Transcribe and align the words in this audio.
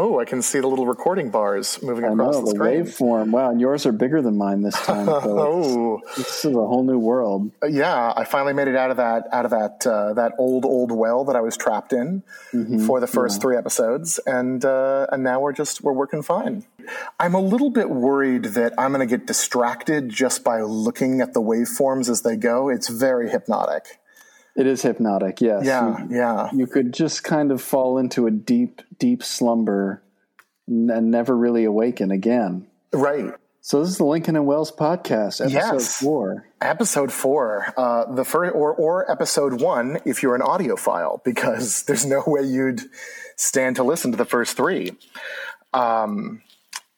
oh, 0.00 0.18
I 0.18 0.24
can 0.24 0.40
see 0.42 0.60
the 0.60 0.66
little 0.66 0.86
recording 0.86 1.30
bars 1.30 1.78
moving 1.82 2.04
I 2.04 2.08
across 2.12 2.34
know 2.36 2.40
the 2.40 2.52
the 2.52 2.56
screen. 2.56 2.84
waveform. 2.84 3.30
Wow, 3.30 3.50
and 3.50 3.60
yours 3.60 3.84
are 3.86 3.92
bigger 3.92 4.22
than 4.22 4.36
mine 4.38 4.62
this 4.62 4.74
time. 4.86 5.08
Oh, 5.42 6.00
this 6.16 6.44
is 6.44 6.54
a 6.54 6.66
whole 6.70 6.84
new 6.84 6.98
world. 6.98 7.50
yeah! 7.68 8.12
I 8.16 8.24
finally 8.24 8.52
made 8.54 8.68
it 8.68 8.76
out 8.76 8.90
of 8.90 8.96
that 8.96 9.24
out 9.32 9.44
of 9.44 9.50
that 9.52 9.86
uh, 9.86 10.14
that 10.14 10.32
old 10.38 10.64
old 10.64 10.90
well 10.92 11.24
that 11.26 11.36
I 11.36 11.40
was 11.40 11.56
trapped 11.56 11.92
in 11.92 12.22
Mm-hmm. 12.52 12.86
for 12.86 12.98
the 12.98 13.06
first 13.06 13.40
three 13.40 13.56
episodes, 13.56 14.18
and 14.26 14.64
uh, 14.64 15.06
and 15.12 15.22
now 15.22 15.38
we're 15.40 15.52
just 15.52 15.82
we're 15.82 15.92
working 15.92 16.22
fine. 16.22 16.64
I'm 17.20 17.34
a 17.34 17.40
little 17.40 17.70
bit 17.70 17.88
worried 17.90 18.44
that 18.58 18.72
I'm 18.78 18.92
going 18.92 19.06
to 19.06 19.16
get 19.16 19.26
distracted 19.26 20.08
just 20.08 20.42
by 20.42 20.62
looking 20.62 21.20
at 21.20 21.32
the 21.34 21.40
waveforms 21.40 22.08
as 22.08 22.22
they 22.22 22.36
go. 22.36 22.68
It's 22.68 22.88
very 22.88 23.30
hypnotic. 23.30 23.99
It 24.56 24.66
is 24.66 24.82
hypnotic. 24.82 25.40
Yes. 25.40 25.64
Yeah, 25.64 26.04
You, 26.08 26.16
yeah. 26.16 26.48
you 26.52 26.66
could 26.66 26.92
just 26.92 27.22
kind 27.24 27.50
of 27.52 27.62
fall 27.62 27.98
into 27.98 28.26
a 28.26 28.30
deep, 28.30 28.82
deep 28.98 29.22
slumber 29.22 30.02
and 30.66 31.10
never 31.10 31.36
really 31.36 31.64
awaken 31.64 32.10
again. 32.10 32.66
Right. 32.92 33.32
So 33.62 33.80
this 33.80 33.90
is 33.90 33.98
the 33.98 34.04
Lincoln 34.04 34.36
and 34.36 34.46
Welles 34.46 34.72
podcast, 34.72 35.40
episode 35.40 35.50
Yes. 35.52 36.00
four. 36.00 36.46
Episode 36.62 37.12
four, 37.12 37.72
uh, 37.76 38.12
the 38.14 38.24
first, 38.24 38.54
or 38.54 38.72
or 38.74 39.10
episode 39.10 39.60
one, 39.60 39.98
if 40.06 40.22
you're 40.22 40.34
an 40.34 40.40
audiophile, 40.40 41.22
because 41.24 41.82
there's 41.86 42.06
no 42.06 42.22
way 42.26 42.42
you'd 42.42 42.80
stand 43.36 43.76
to 43.76 43.82
listen 43.84 44.10
to 44.12 44.16
the 44.16 44.24
first 44.24 44.56
three. 44.56 44.92
Um, 45.74 46.42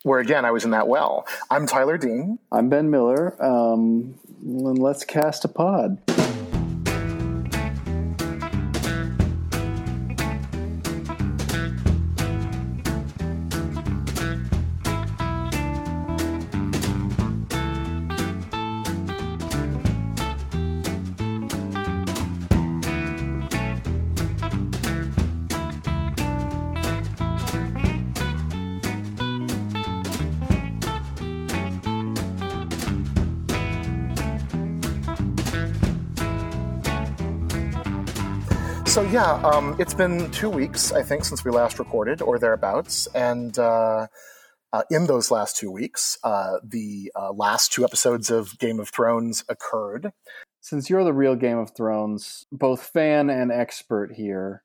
where 0.05 0.21
again, 0.21 0.45
I 0.45 0.51
was 0.53 0.65
in 0.65 0.71
that 0.71 0.87
well. 0.89 1.27
I'm 1.51 1.67
Tyler 1.67 1.99
Dean. 1.99 2.39
I'm 2.51 2.69
Ben 2.69 2.91
Miller. 2.91 3.35
Um, 3.43 4.15
and 4.43 4.79
let's 4.79 5.05
cast 5.05 5.45
a 5.45 5.49
pod. 5.49 5.99
Yeah, 39.13 39.35
um, 39.45 39.77
it's 39.79 39.93
been 39.93 40.31
two 40.31 40.49
weeks, 40.49 40.91
I 40.91 41.03
think, 41.03 41.27
since 41.27 41.45
we 41.45 41.51
last 41.51 41.79
recorded, 41.79 42.23
or 42.23 42.39
thereabouts, 42.39 43.07
and 43.09 43.57
uh, 43.59 44.07
uh, 44.73 44.83
in 44.91 45.07
those 45.07 45.31
last 45.31 45.55
two 45.55 45.71
weeks, 45.71 46.17
uh, 46.25 46.55
the 46.65 47.13
uh, 47.15 47.31
last 47.31 47.73
two 47.73 47.85
episodes 47.85 48.31
of 48.31 48.59
Game 48.59 48.81
of 48.81 48.89
Thrones 48.89 49.45
occurred. 49.51 50.13
Since 50.63 50.89
you're 50.89 51.05
the 51.05 51.13
real 51.13 51.37
Game 51.37 51.59
of 51.59 51.77
Thrones, 51.77 52.47
both 52.51 52.85
fan 52.85 53.29
and 53.29 53.53
expert 53.53 54.13
here, 54.15 54.63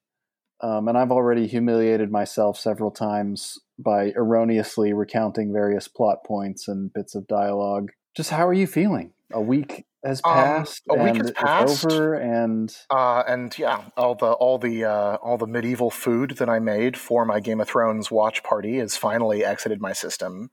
um, 0.62 0.88
and 0.88 0.98
I've 0.98 1.12
already 1.12 1.46
humiliated 1.46 2.10
myself 2.10 2.58
several 2.58 2.92
times 2.92 3.60
by 3.78 4.14
erroneously 4.16 4.94
recounting 4.94 5.52
various 5.52 5.90
plot 5.90 6.20
points 6.26 6.70
and 6.70 6.94
bits 6.94 7.16
of 7.16 7.28
dialogue. 7.28 7.92
Just 8.16 8.30
how 8.30 8.48
are 8.48 8.54
you 8.54 8.66
feeling? 8.66 9.12
A 9.34 9.42
week 9.42 9.87
has 10.04 10.22
Um, 10.24 10.34
passed. 10.34 10.84
a 10.90 10.96
week 11.04 11.16
has 11.18 11.32
passed. 11.32 11.86
over, 11.86 12.14
and 12.16 12.76
Uh, 12.90 13.24
and 13.28 13.58
yeah, 13.58 13.86
all 13.98 14.16
the 14.16 14.32
all 14.32 14.58
the 14.58 14.86
uh, 14.86 15.16
all 15.18 15.38
the 15.38 15.48
medieval 15.48 15.90
food 15.92 16.32
that 16.38 16.50
I 16.50 16.60
made 16.60 16.98
for 16.98 17.26
my 17.26 17.40
Game 17.40 17.60
of 17.62 17.68
Thrones 17.68 18.10
watch 18.12 18.44
party 18.44 18.78
has 18.78 18.96
finally 18.98 19.44
exited 19.44 19.82
my 19.82 19.94
system. 19.94 20.52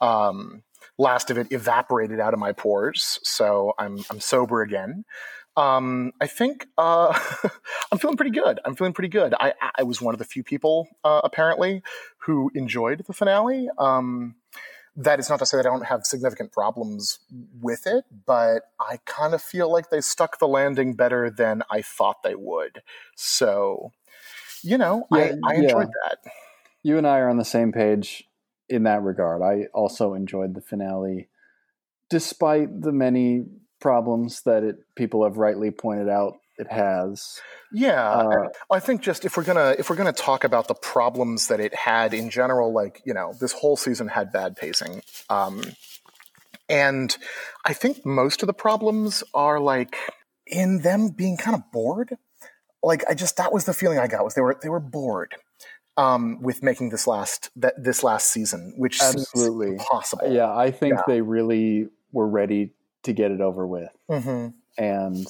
Um, 0.00 0.62
last 0.98 1.30
of 1.30 1.38
it 1.38 1.50
evaporated 1.52 2.20
out 2.20 2.34
of 2.34 2.40
my 2.40 2.52
pores, 2.52 3.18
so 3.22 3.72
I'm 3.78 3.98
I'm 4.10 4.20
sober 4.20 4.62
again. 4.62 5.04
Um, 5.56 6.12
I 6.20 6.26
think 6.28 6.66
uh, 6.78 7.18
I'm 7.92 7.98
feeling 7.98 8.16
pretty 8.16 8.30
good. 8.32 8.58
I'm 8.64 8.74
feeling 8.74 8.94
pretty 8.94 9.08
good. 9.10 9.34
I 9.38 9.52
I 9.76 9.82
was 9.82 10.00
one 10.00 10.14
of 10.14 10.18
the 10.18 10.24
few 10.24 10.42
people 10.42 10.88
uh, 11.04 11.20
apparently 11.24 11.82
who 12.18 12.50
enjoyed 12.54 13.04
the 13.06 13.12
finale. 13.12 13.68
Um, 13.78 14.36
that 14.96 15.18
is 15.18 15.30
not 15.30 15.38
to 15.38 15.46
say 15.46 15.56
that 15.56 15.66
I 15.66 15.70
don't 15.70 15.86
have 15.86 16.04
significant 16.04 16.52
problems 16.52 17.18
with 17.60 17.86
it, 17.86 18.04
but 18.26 18.64
I 18.80 18.98
kind 19.06 19.34
of 19.34 19.42
feel 19.42 19.70
like 19.72 19.90
they 19.90 20.00
stuck 20.00 20.38
the 20.38 20.48
landing 20.48 20.94
better 20.94 21.30
than 21.30 21.62
I 21.70 21.82
thought 21.82 22.22
they 22.22 22.34
would. 22.34 22.82
So, 23.16 23.92
you 24.62 24.76
know, 24.78 25.06
Yeah, 25.10 25.32
I, 25.44 25.52
I 25.52 25.54
yeah. 25.54 25.56
enjoyed 25.56 25.88
that. 26.04 26.18
you 26.82 26.98
and 26.98 27.06
I 27.06 27.18
are 27.18 27.28
on 27.30 27.38
the 27.38 27.44
same 27.44 27.72
page 27.72 28.24
in 28.68 28.84
that 28.84 29.02
regard. 29.02 29.42
I 29.42 29.66
also 29.74 30.14
enjoyed 30.14 30.54
the 30.54 30.60
finale, 30.60 31.28
despite 32.10 32.82
the 32.82 32.92
many 32.92 33.46
problems 33.80 34.42
that 34.42 34.62
it 34.62 34.76
people 34.94 35.24
have 35.24 35.38
rightly 35.38 35.70
pointed 35.70 36.08
out 36.08 36.38
it 36.62 36.72
has. 36.72 37.40
Yeah, 37.70 38.10
Uh, 38.10 38.48
I 38.70 38.80
think 38.80 39.02
just 39.02 39.24
if 39.24 39.36
we're 39.36 39.44
gonna 39.44 39.74
if 39.78 39.88
we're 39.90 39.96
gonna 39.96 40.12
talk 40.12 40.44
about 40.44 40.68
the 40.68 40.74
problems 40.74 41.48
that 41.48 41.60
it 41.60 41.74
had 41.74 42.14
in 42.14 42.30
general, 42.30 42.72
like 42.72 43.02
you 43.04 43.14
know, 43.14 43.34
this 43.40 43.52
whole 43.52 43.76
season 43.76 44.08
had 44.08 44.32
bad 44.32 44.56
pacing, 44.56 45.02
um, 45.28 45.62
and 46.68 47.16
I 47.64 47.72
think 47.72 48.04
most 48.04 48.42
of 48.42 48.46
the 48.46 48.54
problems 48.54 49.24
are 49.34 49.58
like 49.60 49.96
in 50.46 50.80
them 50.82 51.08
being 51.10 51.36
kind 51.36 51.54
of 51.54 51.62
bored. 51.72 52.16
Like 52.82 53.04
I 53.08 53.14
just 53.14 53.36
that 53.36 53.52
was 53.52 53.64
the 53.64 53.74
feeling 53.74 53.98
I 53.98 54.06
got 54.06 54.24
was 54.24 54.34
they 54.34 54.42
were 54.42 54.58
they 54.62 54.68
were 54.68 54.80
bored 54.80 55.34
um, 55.96 56.42
with 56.42 56.62
making 56.62 56.90
this 56.90 57.06
last 57.06 57.50
that 57.56 57.74
this 57.82 58.02
last 58.02 58.30
season, 58.30 58.74
which 58.76 59.00
Absolutely. 59.00 59.68
seems 59.68 59.80
impossible. 59.80 60.32
Yeah, 60.32 60.54
I 60.54 60.70
think 60.70 60.94
Yeah. 60.94 61.02
they 61.06 61.20
really 61.20 61.88
were 62.12 62.28
ready 62.28 62.72
to 63.04 63.12
get 63.12 63.30
it 63.30 63.40
over 63.40 63.66
with 63.66 63.90
hmm 64.10 64.48
and 64.78 65.26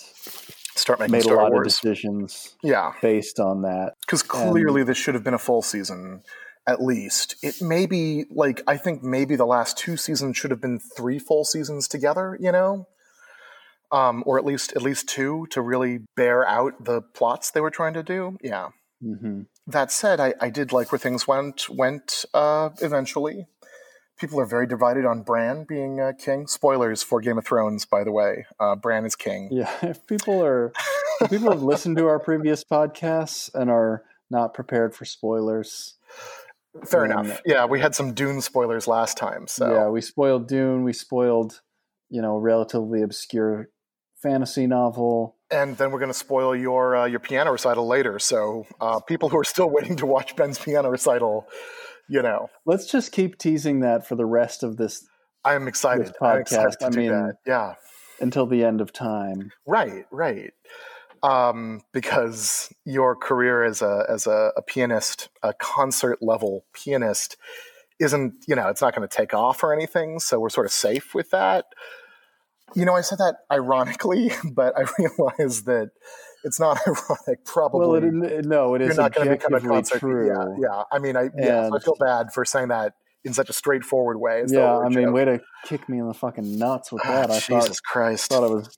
Start 0.83 1.01
making 1.01 1.13
made 1.13 1.21
a 1.21 1.25
Star 1.25 1.37
lot 1.37 1.57
of 1.57 1.65
decisions 1.65 2.57
yeah, 2.63 2.93
based 3.01 3.41
on 3.41 3.63
that. 3.63 3.93
because 4.01 4.23
clearly 4.23 4.83
this 4.85 4.99
should 4.99 5.15
have 5.15 5.25
been 5.25 5.35
a 5.35 5.39
full 5.39 5.63
season 5.63 6.23
at 6.67 6.83
least. 6.83 7.37
It 7.43 7.61
may 7.61 7.87
be 7.87 8.25
like 8.31 8.63
i 8.67 8.77
think 8.77 9.03
maybe 9.03 9.37
the 9.37 9.47
last 9.47 9.79
two 9.79 9.97
seasons 9.97 10.37
should 10.37 10.51
have 10.51 10.61
been 10.61 10.79
three 10.79 11.19
full 11.19 11.45
seasons 11.45 11.89
together 11.89 12.37
you 12.41 12.53
know? 12.53 12.89
Um, 13.91 14.23
or 14.27 14.39
at 14.39 14.45
least 14.45 14.73
at 14.75 14.83
least 14.83 15.09
two 15.09 15.47
to 15.51 15.61
really 15.61 16.01
bear 16.17 16.47
out 16.47 16.85
the 16.85 17.03
plots 17.03 17.51
they 17.51 17.61
were 17.61 17.71
trying 17.71 17.95
to 17.95 18.03
do. 18.03 18.39
Yeah. 18.43 18.69
Hmm 19.03 19.43
that 19.67 19.93
said 19.93 20.21
i, 20.21 20.35
I 20.41 20.51
did 20.51 20.73
like 20.73 20.91
where 20.91 20.99
things 20.99 21.27
went 21.27 21.69
went 21.69 22.25
uh, 22.35 22.71
eventually 22.81 23.47
people 24.23 24.41
are 24.41 24.47
very 24.47 24.67
divided 24.67 25.05
on 25.05 25.21
bran 25.23 25.65
being 25.65 26.01
uh, 26.01 26.13
king 26.19 26.47
spoilers 26.47 27.03
for 27.03 27.21
game 27.21 27.37
of 27.37 27.45
thrones 27.45 27.85
by 27.85 28.03
the 28.05 28.11
way 28.13 28.47
uh, 28.61 28.75
bran 28.75 29.05
is 29.05 29.15
king 29.17 29.49
Yeah, 29.53 29.71
if 29.83 30.07
people 30.07 30.43
are 30.43 30.73
if 31.21 31.29
people 31.31 31.51
have 31.53 31.63
listened 31.63 31.97
to 31.99 32.07
our 32.07 32.19
previous 32.19 32.65
podcasts 32.65 33.51
and 33.55 33.71
are 33.71 34.05
not 34.31 34.55
prepared 34.55 34.95
for 34.95 35.05
spoilers. 35.05 35.97
fair 36.87 37.03
then- 37.07 37.19
enough 37.19 37.43
yeah 37.45 37.65
we 37.67 37.81
had 37.81 37.95
some 37.95 38.15
dune 38.15 38.41
spoilers 38.41 38.87
last 38.89 39.17
time 39.19 39.47
so 39.47 39.71
Yeah, 39.75 39.89
we 39.89 40.01
spoiled 40.01 40.49
Dune. 40.49 40.85
We 40.85 40.93
spoiled, 40.95 41.61
you 42.09 42.23
know, 42.23 42.37
a 42.37 42.41
relatively 42.41 43.03
obscure 43.03 43.69
fantasy 44.23 44.67
novel. 44.67 45.37
and 45.51 45.77
then 45.77 45.91
we're 45.91 45.99
going 45.99 46.11
to 46.13 46.19
spoil 46.27 46.55
your 46.57 46.97
uh, 46.97 47.05
your 47.07 47.21
piano 47.21 47.51
recital 47.53 47.87
later. 47.87 48.19
So 48.19 48.67
uh, 48.81 49.01
people 49.01 49.29
who 49.29 49.39
are 49.39 49.45
still 49.45 49.69
waiting 49.69 49.97
to 49.97 50.07
watch 50.07 50.35
Ben's 50.37 50.59
piano 50.59 50.89
recital, 50.89 51.47
you 52.13 52.23
know, 52.23 52.49
Let's 52.67 52.87
just 52.87 53.11
keep 53.13 53.39
teasing 53.39 53.81
that 53.81 54.07
for 54.07 54.15
the 54.17 54.27
rest 54.27 54.63
of 54.63 54.77
this 54.77 55.05
I'm 55.45 55.67
excited. 55.67 56.07
This 56.07 56.13
I'm 56.21 56.41
excited 56.41 56.75
podcast, 56.75 56.79
to 56.79 56.87
I 56.87 56.91
do 56.91 56.99
mean- 56.99 57.09
that. 57.11 57.35
Yeah, 57.47 57.75
until 58.21 58.47
the 58.47 58.65
end 58.65 58.81
of 58.81 58.93
time. 58.93 59.51
right, 59.67 60.05
right. 60.13 60.53
Um, 61.25 61.83
because 61.93 62.73
your 62.85 63.15
career 63.15 63.63
as 63.65 63.81
a 63.81 64.05
as 64.09 64.27
a, 64.27 64.51
a 64.57 64.63
pianist, 64.63 65.29
a 65.43 65.55
concert 65.55 66.19
level 66.21 66.65
pianist, 66.75 67.37
isn't 68.01 68.35
you 68.49 68.55
know 68.57 68.69
it's 68.69 68.83
not 68.83 68.95
going 68.95 69.09
to 69.09 69.17
take 69.17 69.33
off 69.33 69.63
or 69.63 69.73
anything. 69.73 70.19
So 70.19 70.39
we're 70.41 70.49
sort 70.51 70.67
of 70.67 70.73
safe 70.73 71.15
with 71.15 71.31
that. 71.31 71.65
You 72.75 72.85
know, 72.85 72.95
I 72.95 73.03
said 73.03 73.19
that 73.19 73.37
ironically, 73.51 74.33
but 74.53 74.75
I 74.77 74.85
realize 74.99 75.63
that 75.65 75.91
it's 76.45 76.59
not 76.61 76.79
ironic. 76.87 77.45
Probably, 77.45 77.81
Well, 78.11 78.25
it, 78.25 78.45
no, 78.45 78.75
it 78.75 78.81
you're 78.83 78.91
is 78.91 78.97
not 78.97 79.15
going 79.15 79.29
to 79.29 79.35
become 79.37 79.55
a 79.55 79.61
concert. 79.61 79.99
true. 80.01 80.27
Yeah, 80.27 80.57
yeah. 80.71 80.83
I 80.93 80.99
mean, 80.99 81.17
I 81.17 81.31
yeah, 81.37 81.69
so 81.69 81.77
I 81.77 81.79
feel 81.81 81.97
bad 81.99 82.33
for 82.33 82.45
saying 82.45 82.69
that 82.69 82.95
in 83.25 83.33
such 83.33 83.49
a 83.51 83.53
straightforward 83.53 84.19
way. 84.19 84.43
Yeah, 84.49 84.59
it 84.59 84.77
were 84.79 84.83
a 84.83 84.87
I 84.87 84.89
mean, 84.89 85.05
joke. 85.07 85.15
way 85.15 85.25
to 85.27 85.41
kick 85.65 85.89
me 85.89 85.99
in 85.99 86.09
the 86.09 86.15
fucking 86.15 86.59
nuts 86.59 86.91
with 86.93 87.03
Ah, 87.05 87.27
that. 87.27 87.31
I 87.31 87.39
Jesus 87.39 87.49
thought, 87.49 87.83
Christ! 87.85 88.31
thought 88.31 88.45
I 88.45 88.49
was 88.53 88.77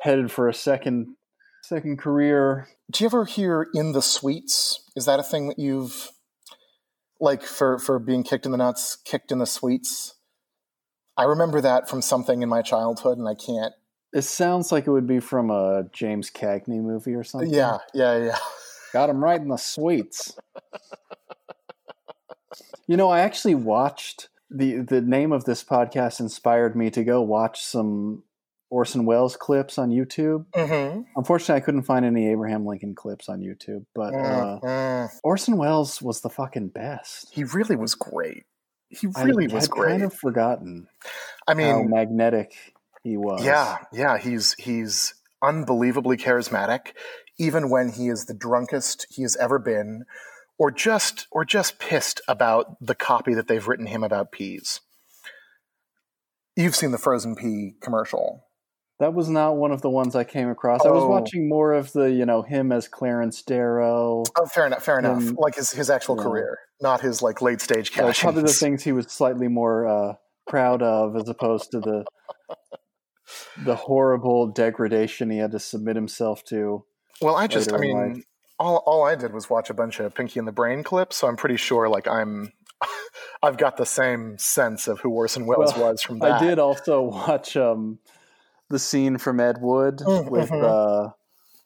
headed 0.00 0.30
for 0.30 0.48
a 0.48 0.54
second 0.54 1.14
second 1.64 1.98
career. 1.98 2.68
Do 2.90 3.04
you 3.04 3.08
ever 3.08 3.24
hear 3.24 3.68
"in 3.74 3.92
the 3.92 4.02
sweets"? 4.02 4.88
Is 4.96 5.04
that 5.06 5.20
a 5.20 5.22
thing 5.22 5.48
that 5.48 5.58
you've 5.58 6.10
like 7.20 7.42
for 7.42 7.78
for 7.78 7.98
being 7.98 8.22
kicked 8.24 8.46
in 8.46 8.52
the 8.52 8.58
nuts, 8.58 8.96
kicked 9.04 9.30
in 9.30 9.38
the 9.38 9.46
sweets? 9.46 10.14
I 11.16 11.24
remember 11.24 11.60
that 11.60 11.88
from 11.90 12.00
something 12.00 12.42
in 12.42 12.48
my 12.48 12.62
childhood, 12.62 13.18
and 13.18 13.28
I 13.28 13.34
can't. 13.34 13.74
It 14.12 14.22
sounds 14.22 14.70
like 14.72 14.86
it 14.86 14.90
would 14.90 15.06
be 15.06 15.20
from 15.20 15.50
a 15.50 15.84
James 15.92 16.30
Cagney 16.30 16.82
movie 16.82 17.14
or 17.14 17.24
something. 17.24 17.52
Yeah, 17.52 17.78
yeah, 17.94 18.16
yeah. 18.18 18.36
got 18.92 19.08
him 19.10 19.22
right 19.22 19.40
in 19.40 19.48
the 19.48 19.56
sweets. 19.56 20.36
You 22.86 22.96
know, 22.96 23.08
I 23.08 23.20
actually 23.20 23.54
watched 23.54 24.28
the 24.50 24.78
the 24.80 25.00
name 25.00 25.32
of 25.32 25.44
this 25.44 25.64
podcast 25.64 26.20
inspired 26.20 26.76
me 26.76 26.90
to 26.90 27.04
go 27.04 27.22
watch 27.22 27.62
some 27.62 28.24
Orson 28.68 29.06
Welles 29.06 29.36
clips 29.36 29.78
on 29.78 29.90
YouTube. 29.90 30.44
Mm-hmm. 30.54 31.02
Unfortunately, 31.16 31.54
I 31.54 31.60
couldn't 31.64 31.82
find 31.82 32.04
any 32.04 32.28
Abraham 32.30 32.66
Lincoln 32.66 32.94
clips 32.94 33.28
on 33.28 33.40
YouTube, 33.40 33.84
but 33.94 34.14
uh, 34.14 34.58
Mm-hmm. 34.62 35.16
Orson 35.24 35.56
Welles 35.56 36.02
was 36.02 36.20
the 36.20 36.28
fucking 36.30 36.68
best. 36.68 37.28
He 37.32 37.44
really 37.44 37.76
was 37.76 37.94
great. 37.94 38.44
He 38.90 39.08
I 39.16 39.22
really 39.22 39.46
was 39.46 39.64
had 39.64 39.70
great. 39.70 39.88
kind 39.90 40.02
of 40.02 40.12
forgotten 40.12 40.86
I 41.46 41.52
how 41.52 41.56
mean, 41.56 41.90
magnetic 41.90 42.52
he 43.02 43.16
was. 43.16 43.44
yeah, 43.44 43.78
yeah. 43.92 44.18
He's 44.18 44.54
he's 44.54 45.14
unbelievably 45.42 46.16
charismatic, 46.18 46.92
even 47.38 47.68
when 47.70 47.90
he 47.90 48.08
is 48.08 48.26
the 48.26 48.34
drunkest 48.34 49.06
he 49.10 49.22
has 49.22 49.36
ever 49.36 49.58
been, 49.58 50.04
or 50.58 50.70
just 50.70 51.26
or 51.32 51.44
just 51.44 51.78
pissed 51.78 52.20
about 52.28 52.76
the 52.80 52.94
copy 52.94 53.34
that 53.34 53.48
they've 53.48 53.66
written 53.66 53.86
him 53.86 54.04
about 54.04 54.32
peas. 54.32 54.80
You've 56.56 56.76
seen 56.76 56.90
the 56.90 56.98
frozen 56.98 57.34
pea 57.34 57.74
commercial. 57.80 58.44
That 59.00 59.14
was 59.14 59.28
not 59.28 59.56
one 59.56 59.72
of 59.72 59.82
the 59.82 59.90
ones 59.90 60.14
I 60.14 60.22
came 60.22 60.48
across. 60.48 60.84
I 60.86 60.90
was 60.90 61.02
Oh. 61.02 61.08
watching 61.08 61.48
more 61.48 61.72
of 61.72 61.92
the, 61.92 62.04
you 62.04 62.24
know, 62.24 62.42
him 62.42 62.70
as 62.70 62.86
Clarence 62.86 63.42
Darrow. 63.42 64.22
Oh, 64.38 64.46
fair 64.46 64.66
enough. 64.66 64.84
Fair 64.84 64.98
enough. 65.00 65.32
Like 65.36 65.56
his 65.56 65.72
his 65.72 65.90
actual 65.90 66.16
yeah. 66.16 66.22
career, 66.22 66.58
not 66.80 67.00
his 67.00 67.20
like 67.20 67.42
late 67.42 67.60
stage 67.60 67.90
cash. 67.90 68.20
probably 68.20 68.42
the 68.42 68.52
things 68.52 68.84
he 68.84 68.92
was 68.92 69.06
slightly 69.10 69.48
more 69.48 69.88
uh, 69.88 70.14
proud 70.46 70.82
of, 70.82 71.16
as 71.16 71.28
opposed 71.28 71.72
to 71.72 71.80
the 71.80 72.04
the 73.64 73.74
horrible 73.76 74.46
degradation 74.48 75.30
he 75.30 75.38
had 75.38 75.52
to 75.52 75.58
submit 75.58 75.96
himself 75.96 76.44
to. 76.44 76.84
Well, 77.20 77.36
I 77.36 77.46
just, 77.46 77.72
I 77.72 77.78
mean, 77.78 78.24
all, 78.58 78.82
all 78.86 79.04
I 79.04 79.14
did 79.14 79.32
was 79.32 79.48
watch 79.48 79.70
a 79.70 79.74
bunch 79.74 80.00
of 80.00 80.14
Pinky 80.14 80.38
and 80.38 80.48
the 80.48 80.52
Brain 80.52 80.82
clips, 80.82 81.16
so 81.16 81.28
I'm 81.28 81.36
pretty 81.36 81.56
sure, 81.56 81.88
like, 81.88 82.08
I'm, 82.08 82.52
I've 83.42 83.56
got 83.58 83.76
the 83.76 83.86
same 83.86 84.38
sense 84.38 84.88
of 84.88 85.00
who 85.00 85.10
Orson 85.10 85.46
Welles 85.46 85.74
Well, 85.76 85.90
was 85.90 86.02
from 86.02 86.18
that. 86.20 86.40
I 86.42 86.44
did 86.44 86.58
also 86.58 87.02
watch 87.02 87.56
um, 87.56 87.98
the 88.68 88.78
scene 88.78 89.18
from 89.18 89.38
Ed 89.40 89.58
Wood 89.60 89.98
Mm, 89.98 90.30
with 90.30 90.50
mhm. 90.50 90.62
uh, 91.08 91.10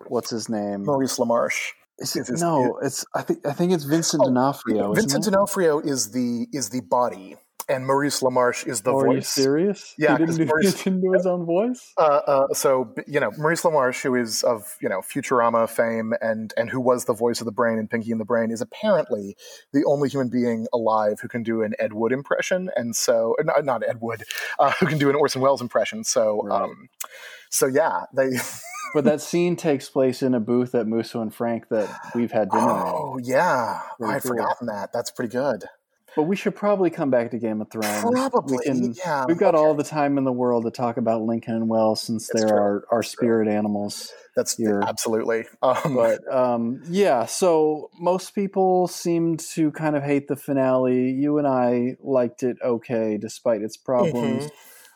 what's 0.08 0.30
his 0.30 0.48
name? 0.48 0.84
Maurice 0.84 1.18
LaMarche. 1.18 1.72
Is 1.98 2.14
it, 2.14 2.26
his- 2.26 2.42
no, 2.42 2.78
it's 2.82 3.06
I 3.14 3.22
think 3.22 3.46
I 3.46 3.52
think 3.54 3.72
it's 3.72 3.84
Vincent 3.84 4.22
Oh, 4.22 4.28
D'Onofrio. 4.28 4.92
Vincent 4.92 5.26
it? 5.26 5.30
D'Onofrio 5.30 5.78
is 5.80 6.10
the 6.10 6.46
is 6.52 6.68
the 6.68 6.80
body, 6.82 7.36
and 7.68 7.86
Maurice 7.86 8.20
LaMarche 8.20 8.66
is 8.66 8.82
the 8.82 8.92
voice. 8.92 9.04
Are 9.04 9.14
you 9.14 9.20
serious? 9.22 9.94
Yeah, 9.98 10.12
he 10.16 10.24
didn't 10.26 10.36
do, 10.36 10.44
Maurice- 10.46 10.84
didn't 10.84 11.00
do 11.00 11.12
his 11.12 11.26
own 11.26 11.44
voice. 11.44 11.92
Uh, 11.98 12.02
uh, 12.26 12.54
so 12.54 12.94
you 13.06 13.18
know 13.20 13.30
Maurice 13.38 13.62
LaMarche, 13.62 14.02
who 14.02 14.14
is 14.14 14.42
of 14.42 14.76
you 14.80 14.88
know 14.88 15.00
Futurama 15.00 15.68
fame 15.68 16.12
and 16.20 16.52
and 16.56 16.70
who 16.70 16.80
was 16.80 17.04
the 17.06 17.12
voice 17.14 17.40
of 17.40 17.44
the 17.44 17.52
brain 17.52 17.78
in 17.78 17.88
Pinky 17.88 18.10
and 18.12 18.20
the 18.20 18.24
Brain, 18.24 18.50
is 18.50 18.60
apparently 18.60 19.36
the 19.72 19.84
only 19.84 20.08
human 20.08 20.28
being 20.28 20.66
alive 20.72 21.18
who 21.20 21.28
can 21.28 21.42
do 21.42 21.62
an 21.62 21.74
Ed 21.78 21.92
Wood 21.92 22.12
impression, 22.12 22.70
and 22.76 22.94
so 22.94 23.34
not, 23.44 23.64
not 23.64 23.82
Ed 23.88 23.98
Wood, 24.00 24.22
uh, 24.58 24.70
who 24.80 24.86
can 24.86 24.98
do 24.98 25.10
an 25.10 25.16
Orson 25.16 25.40
Welles 25.40 25.60
impression. 25.62 26.04
So 26.04 26.42
Right. 26.44 26.62
um, 26.62 26.88
so 27.50 27.66
yeah, 27.66 28.04
they. 28.14 28.30
But 28.94 29.04
that 29.04 29.20
scene 29.20 29.56
takes 29.56 29.90
place 29.90 30.22
in 30.22 30.32
a 30.32 30.40
booth 30.40 30.74
at 30.74 30.86
Musso 30.86 31.20
and 31.20 31.34
Frank 31.34 31.68
that 31.70 31.90
we've 32.14 32.30
had 32.30 32.48
dinner 32.50 32.62
in. 32.62 32.68
Oh 32.70 33.18
yeah, 33.22 33.80
I'd 34.02 34.22
cool. 34.22 34.30
forgotten 34.30 34.68
that. 34.68 34.90
That's 34.92 35.10
pretty 35.10 35.32
good. 35.32 35.64
But 36.16 36.22
we 36.22 36.34
should 36.34 36.56
probably 36.56 36.88
come 36.90 37.10
back 37.10 37.30
to 37.32 37.38
Game 37.38 37.60
of 37.60 37.70
Thrones. 37.70 38.00
Probably, 38.10 38.56
We 38.56 38.64
can, 38.64 38.94
yeah. 38.94 39.26
we've 39.28 39.36
got 39.38 39.54
all 39.54 39.74
the 39.74 39.84
time 39.84 40.16
in 40.18 40.24
the 40.24 40.32
world 40.32 40.64
to 40.64 40.70
talk 40.70 40.96
about 40.96 41.20
Lincoln 41.22 41.54
and 41.54 41.68
Welles 41.68 42.00
since 42.00 42.30
they're 42.32 42.58
our, 42.58 42.84
our 42.90 43.02
spirit 43.02 43.48
animals. 43.48 44.12
That's 44.34 44.56
here. 44.56 44.82
absolutely. 44.86 45.44
Um, 45.62 45.94
But 45.94 46.20
um, 46.34 46.82
yeah, 46.88 47.26
so 47.26 47.90
most 48.00 48.34
people 48.34 48.88
seemed 48.88 49.40
to 49.54 49.70
kind 49.72 49.94
of 49.94 50.02
hate 50.02 50.26
the 50.28 50.36
finale. 50.36 51.10
You 51.10 51.38
and 51.38 51.46
I 51.46 51.96
liked 52.02 52.42
it 52.42 52.56
okay, 52.64 53.18
despite 53.20 53.60
its 53.62 53.76
problems. 53.76 54.44
mhm. 54.46 54.50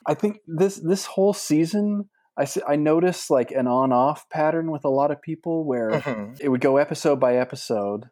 I 0.07 0.15
think 0.15 0.39
this 0.47 0.77
this 0.77 1.05
whole 1.05 1.35
season, 1.35 2.09
I, 2.39 2.47
I 2.67 2.77
noticed 2.77 3.31
like 3.31 3.51
an 3.51 3.67
on 3.67 3.93
off 3.93 4.29
pattern 4.31 4.71
with 4.71 4.85
a 4.87 4.89
lot 4.89 5.11
of 5.11 5.21
people 5.21 5.65
where 5.67 5.91
Mhm. 5.91 6.41
it 6.41 6.49
would 6.49 6.63
go 6.63 6.79
episode 6.79 7.21
by 7.21 7.37
episode, 7.37 8.09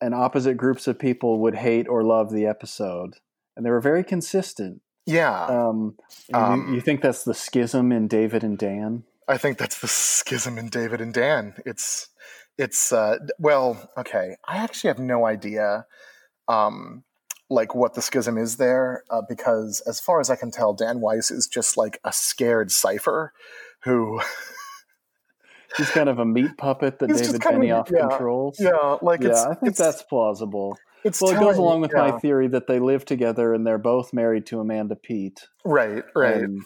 and 0.00 0.14
opposite 0.14 0.56
groups 0.56 0.86
of 0.86 0.98
people 0.98 1.40
would 1.40 1.54
hate 1.54 1.88
or 1.88 2.02
love 2.02 2.32
the 2.32 2.46
episode, 2.46 3.14
and 3.56 3.64
they 3.64 3.70
were 3.70 3.80
very 3.80 4.04
consistent. 4.04 4.82
Yeah, 5.06 5.46
Um, 5.46 5.96
Um, 6.32 6.68
you, 6.68 6.74
you 6.76 6.80
think 6.80 7.00
that's 7.00 7.24
the 7.24 7.34
schism 7.34 7.90
in 7.90 8.06
David 8.06 8.44
and 8.44 8.56
Dan? 8.56 9.04
I 9.26 9.38
think 9.38 9.58
that's 9.58 9.80
the 9.80 9.88
schism 9.88 10.58
in 10.58 10.68
David 10.68 11.00
and 11.00 11.14
Dan. 11.14 11.54
It's 11.64 12.08
it's 12.58 12.92
uh, 12.92 13.16
well, 13.38 13.90
okay. 13.96 14.36
I 14.46 14.58
actually 14.58 14.88
have 14.88 14.98
no 14.98 15.24
idea, 15.24 15.86
um, 16.46 17.04
like 17.48 17.74
what 17.74 17.94
the 17.94 18.02
schism 18.02 18.36
is 18.36 18.58
there, 18.58 19.04
uh, 19.08 19.22
because 19.26 19.80
as 19.86 19.98
far 19.98 20.20
as 20.20 20.30
I 20.30 20.36
can 20.36 20.50
tell, 20.50 20.74
Dan 20.74 21.00
Weiss 21.00 21.30
is 21.30 21.46
just 21.46 21.76
like 21.76 22.00
a 22.04 22.12
scared 22.12 22.70
cipher 22.70 23.32
who, 23.84 24.20
He's 25.76 25.90
kind 25.90 26.08
of 26.08 26.18
a 26.18 26.24
meat 26.24 26.56
puppet 26.58 26.98
that 26.98 27.10
He's 27.10 27.20
David 27.22 27.40
kind 27.40 27.56
of 27.56 27.62
Benioff 27.62 27.90
yeah, 27.92 28.08
controls. 28.08 28.56
yeah, 28.60 28.96
like 29.02 29.22
it's. 29.22 29.38
yeah, 29.40 29.50
I 29.50 29.54
think 29.54 29.76
that's 29.76 30.02
plausible. 30.02 30.76
it's 31.04 31.20
Well, 31.22 31.32
it 31.34 31.40
goes 31.40 31.58
along 31.58 31.80
with 31.82 31.92
yeah, 31.94 32.10
my 32.10 32.18
theory 32.18 32.48
that 32.48 32.66
they 32.66 32.78
live 32.80 33.04
together 33.04 33.54
and 33.54 33.66
they're 33.66 33.78
both 33.78 34.12
married 34.12 34.46
to 34.46 34.60
Amanda 34.60 34.96
Peet. 34.96 35.46
right, 35.64 36.02
right, 36.16 36.42
And, 36.42 36.62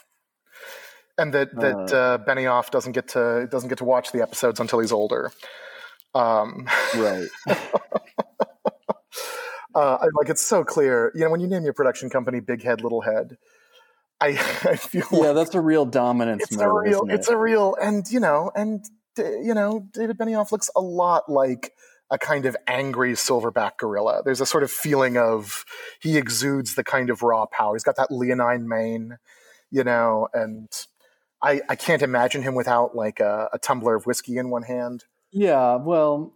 and 1.19 1.33
that 1.35 1.55
that 1.57 1.93
uh, 1.93 2.19
Benioff 2.27 2.71
doesn't 2.71 2.93
get 2.93 3.09
to 3.09 3.47
doesn't 3.51 3.69
get 3.69 3.79
to 3.79 3.85
watch 3.85 4.11
the 4.13 4.23
episodes 4.23 4.59
until 4.61 4.79
he's 4.81 4.93
older. 4.93 5.31
Um, 6.15 6.67
right. 6.97 7.29
uh, 7.49 7.55
I- 9.75 10.09
like 10.15 10.29
it's 10.29 10.43
so 10.47 10.65
clear. 10.65 11.13
You 11.15 11.25
know, 11.25 11.31
when 11.31 11.41
you 11.41 11.47
name 11.49 11.65
your 11.65 11.73
production 11.73 12.11
company 12.11 12.41
Big 12.41 12.63
Head, 12.63 12.81
Little 12.83 13.03
Head, 13.03 13.37
I, 14.21 14.29
I 14.65 14.77
feel 14.77 15.07
Yeah, 15.13 15.19
like 15.19 15.35
that's 15.35 15.55
a 15.55 15.61
real 15.61 15.85
dominance 15.85 16.45
it's 16.45 16.57
a 16.57 16.71
real, 16.71 17.03
it? 17.09 17.15
it's 17.15 17.29
a 17.29 17.37
real, 17.37 17.77
and 17.81 18.07
you 18.11 18.21
know, 18.21 18.51
and 18.55 18.85
you 19.19 19.55
know, 19.55 19.87
David 19.93 20.19
Benioff 20.19 20.53
looks 20.53 20.71
a 20.75 20.81
lot 20.81 21.29
like 21.29 21.73
a 22.11 22.19
kind 22.19 22.47
of 22.47 22.57
angry 22.67 23.13
silverback 23.13 23.79
gorilla. 23.79 24.23
There's 24.25 24.41
a 24.41 24.47
sort 24.47 24.63
of 24.63 24.71
feeling 24.71 25.17
of 25.17 25.65
he 26.01 26.17
exudes 26.17 26.75
the 26.75 26.85
kind 26.85 27.11
of 27.11 27.23
raw 27.23 27.47
power. 27.47 27.75
He's 27.75 27.83
got 27.85 27.97
that 27.97 28.11
leonine 28.11 28.69
mane, 28.69 29.19
you 29.71 29.85
know, 29.85 30.29
and 30.33 30.69
I, 31.43 31.61
I 31.69 31.77
can't 31.77 32.03
imagine 32.03 32.43
him 32.43 32.55
without 32.55 32.95
like 32.95 33.21
a, 33.21 33.49
a 33.53 33.59
tumbler 33.59 33.95
of 33.95 34.07
whiskey 34.07 34.37
in 34.37 34.51
one 34.51 34.63
hand. 34.63 35.05
Yeah, 35.33 35.77
well, 35.77 36.35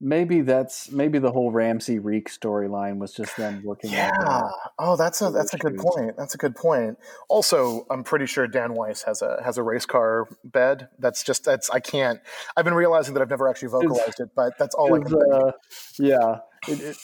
maybe 0.00 0.42
that's 0.42 0.90
maybe 0.90 1.18
the 1.18 1.30
whole 1.30 1.50
Ramsay 1.50 1.98
Reek 1.98 2.30
storyline 2.30 2.98
was 2.98 3.12
just 3.12 3.36
them 3.36 3.62
working. 3.64 3.90
Yeah. 3.90 4.48
Oh, 4.78 4.96
that's 4.96 5.20
a 5.20 5.30
that's 5.30 5.54
a 5.54 5.58
good 5.58 5.76
point. 5.76 6.16
That's 6.16 6.34
a 6.34 6.38
good 6.38 6.54
point. 6.54 6.98
Also, 7.28 7.86
I'm 7.90 8.04
pretty 8.04 8.26
sure 8.26 8.46
Dan 8.46 8.74
Weiss 8.74 9.02
has 9.02 9.22
a 9.22 9.40
has 9.44 9.58
a 9.58 9.62
race 9.62 9.86
car 9.86 10.28
bed. 10.44 10.88
That's 10.98 11.22
just 11.22 11.44
that's 11.44 11.70
I 11.70 11.80
can't. 11.80 12.20
I've 12.56 12.64
been 12.64 12.74
realizing 12.74 13.14
that 13.14 13.20
I've 13.20 13.30
never 13.30 13.48
actually 13.48 13.68
vocalized 13.68 14.20
it, 14.20 14.30
but 14.34 14.56
that's 14.58 14.74
all 14.74 14.94
I 14.94 14.98
can 15.00 15.14
uh, 15.32 15.52
yeah, 15.98 16.38
it, 16.68 16.80
it, 16.80 16.96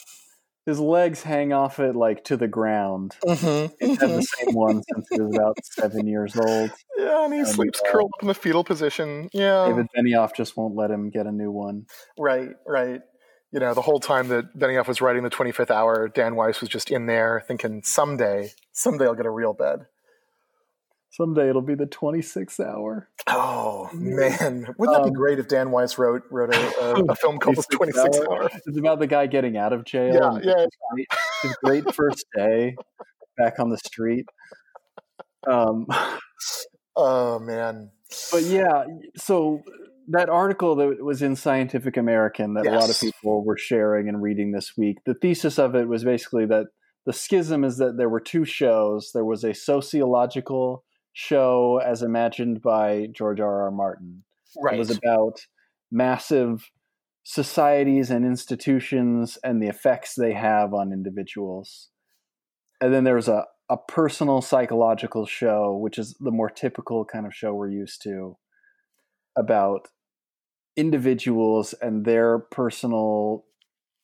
his 0.67 0.81
legs 0.81 1.23
hang 1.23 1.53
off 1.53 1.79
it 1.79 1.95
like 1.95 2.25
to 2.25 2.37
the 2.37 2.49
ground. 2.49 3.17
Mhm, 3.25 3.73
He's 3.81 4.01
had 4.01 4.11
the 4.11 4.23
same 4.23 4.55
one 4.55 4.83
since 4.93 5.07
he 5.11 5.21
was 5.21 5.35
about 5.35 5.57
seven 5.65 6.07
years 6.07 6.37
old. 6.37 6.71
Yeah, 6.97 7.25
and 7.25 7.33
he 7.33 7.41
and, 7.41 7.49
sleeps 7.49 7.81
uh, 7.87 7.91
curled 7.91 8.11
up 8.17 8.23
in 8.23 8.29
the 8.29 8.35
fetal 8.35 8.65
position. 8.65 9.29
Yeah, 9.33 9.67
David 9.69 9.87
Benioff 9.97 10.35
just 10.35 10.57
won't 10.57 10.75
let 10.75 10.91
him 10.91 11.11
get 11.11 11.27
a 11.27 11.33
new 11.33 11.51
one. 11.51 11.87
right, 12.19 12.51
right. 12.67 13.01
You 13.53 13.61
know, 13.61 13.73
the 13.73 13.83
whole 13.83 14.01
time 14.01 14.29
that 14.29 14.59
Benioff 14.59 14.89
was 14.89 15.01
writing 15.01 15.23
the 15.23 15.31
25th 15.31 15.71
hour, 15.71 16.09
Dan 16.09 16.35
Weiss 16.35 16.61
was 16.61 16.69
just 16.69 16.91
in 16.91 17.07
there 17.07 17.41
thinking, 17.47 17.83
someday, 17.85 18.51
someday 18.73 19.05
I'll 19.05 19.15
get 19.15 19.27
a 19.27 19.31
real 19.31 19.53
bed. 19.53 19.87
Someday 21.17 21.49
it'll 21.49 21.63
be 21.63 21.77
the 21.77 21.87
26th 21.87 22.59
hour. 22.59 23.09
Oh 23.29 23.89
man, 23.95 24.67
wouldn't 24.79 24.97
that 24.99 25.05
be 25.05 25.11
Um, 25.11 25.13
great 25.13 25.39
if 25.39 25.47
Dan 25.47 25.71
Weiss 25.71 25.97
wrote 25.97 26.23
wrote 26.29 26.53
a, 26.53 26.81
a, 26.85 27.05
a 27.05 27.15
film 27.23 27.39
called 27.39 27.55
The 27.57 27.63
26th 27.63 28.29
Hour? 28.29 28.51
It's 28.67 28.77
about 28.77 28.99
the 28.99 29.07
guy 29.07 29.27
getting 29.29 29.57
out 29.57 29.73
of 29.73 29.85
jail. 29.85 30.41
Yeah, 30.43 30.53
yeah. 30.57 30.67
His, 30.97 31.07
his 31.43 31.57
great 31.63 31.95
first 31.95 32.27
day 32.37 32.75
back 33.39 33.61
on 33.61 33.71
the 33.71 33.79
street. 33.79 34.27
Um, 35.47 35.87
Oh 36.97 37.41
man. 37.41 37.91
but 38.31 38.43
yeah, 38.45 38.85
so 39.17 39.63
that 40.09 40.29
article 40.29 40.77
that 40.77 41.03
was 41.05 41.23
in 41.23 41.35
Scientific 41.35 41.97
American 41.97 42.55
that 42.55 42.67
a 42.67 42.71
lot 42.71 42.89
of 42.89 43.01
people 43.01 43.45
were 43.45 43.57
sharing 43.57 44.09
and 44.09 44.23
reading 44.23 44.53
this 44.53 44.77
week, 44.77 44.99
the 45.05 45.15
thesis 45.15 45.59
of 45.59 45.75
it 45.75 45.89
was 45.89 46.05
basically 46.05 46.47
that 46.47 46.67
the 47.05 47.13
schism 47.13 47.65
is 47.65 47.79
that 47.79 47.97
there 47.97 48.09
were 48.09 48.21
two 48.21 48.45
shows. 48.45 49.11
There 49.13 49.25
was 49.25 49.43
a 49.43 49.53
sociological 49.55 50.85
show 51.15 51.81
as 51.83 52.03
imagined 52.03 52.61
by 52.61 53.07
George 53.13 53.41
R. 53.41 53.63
R. 53.63 53.71
Martin. 53.71 54.25
Right. 54.63 54.75
It 54.75 54.79
was 54.79 54.91
about 54.91 55.47
massive 55.91 56.71
societies 57.23 58.11
and 58.11 58.27
institutions 58.27 59.39
and 59.43 59.63
the 59.63 59.69
effects 59.69 60.15
they 60.15 60.35
have 60.35 60.75
on 60.75 60.93
individuals. 60.93 61.89
And 62.81 62.93
then 62.93 63.05
there's 63.05 63.29
a, 63.29 63.47
a 63.71 63.79
personal 63.79 64.43
psychological 64.43 65.25
show, 65.25 65.77
which 65.77 65.99
is 65.99 66.15
the 66.21 66.31
more 66.31 66.51
typical 66.51 67.05
kind 67.05 67.25
of 67.27 67.35
show 67.35 67.55
we're 67.55 67.71
used 67.71 68.03
to, 68.03 68.37
about 69.37 69.89
individuals 70.77 71.73
and 71.81 72.05
their 72.05 72.39
personal 72.39 73.45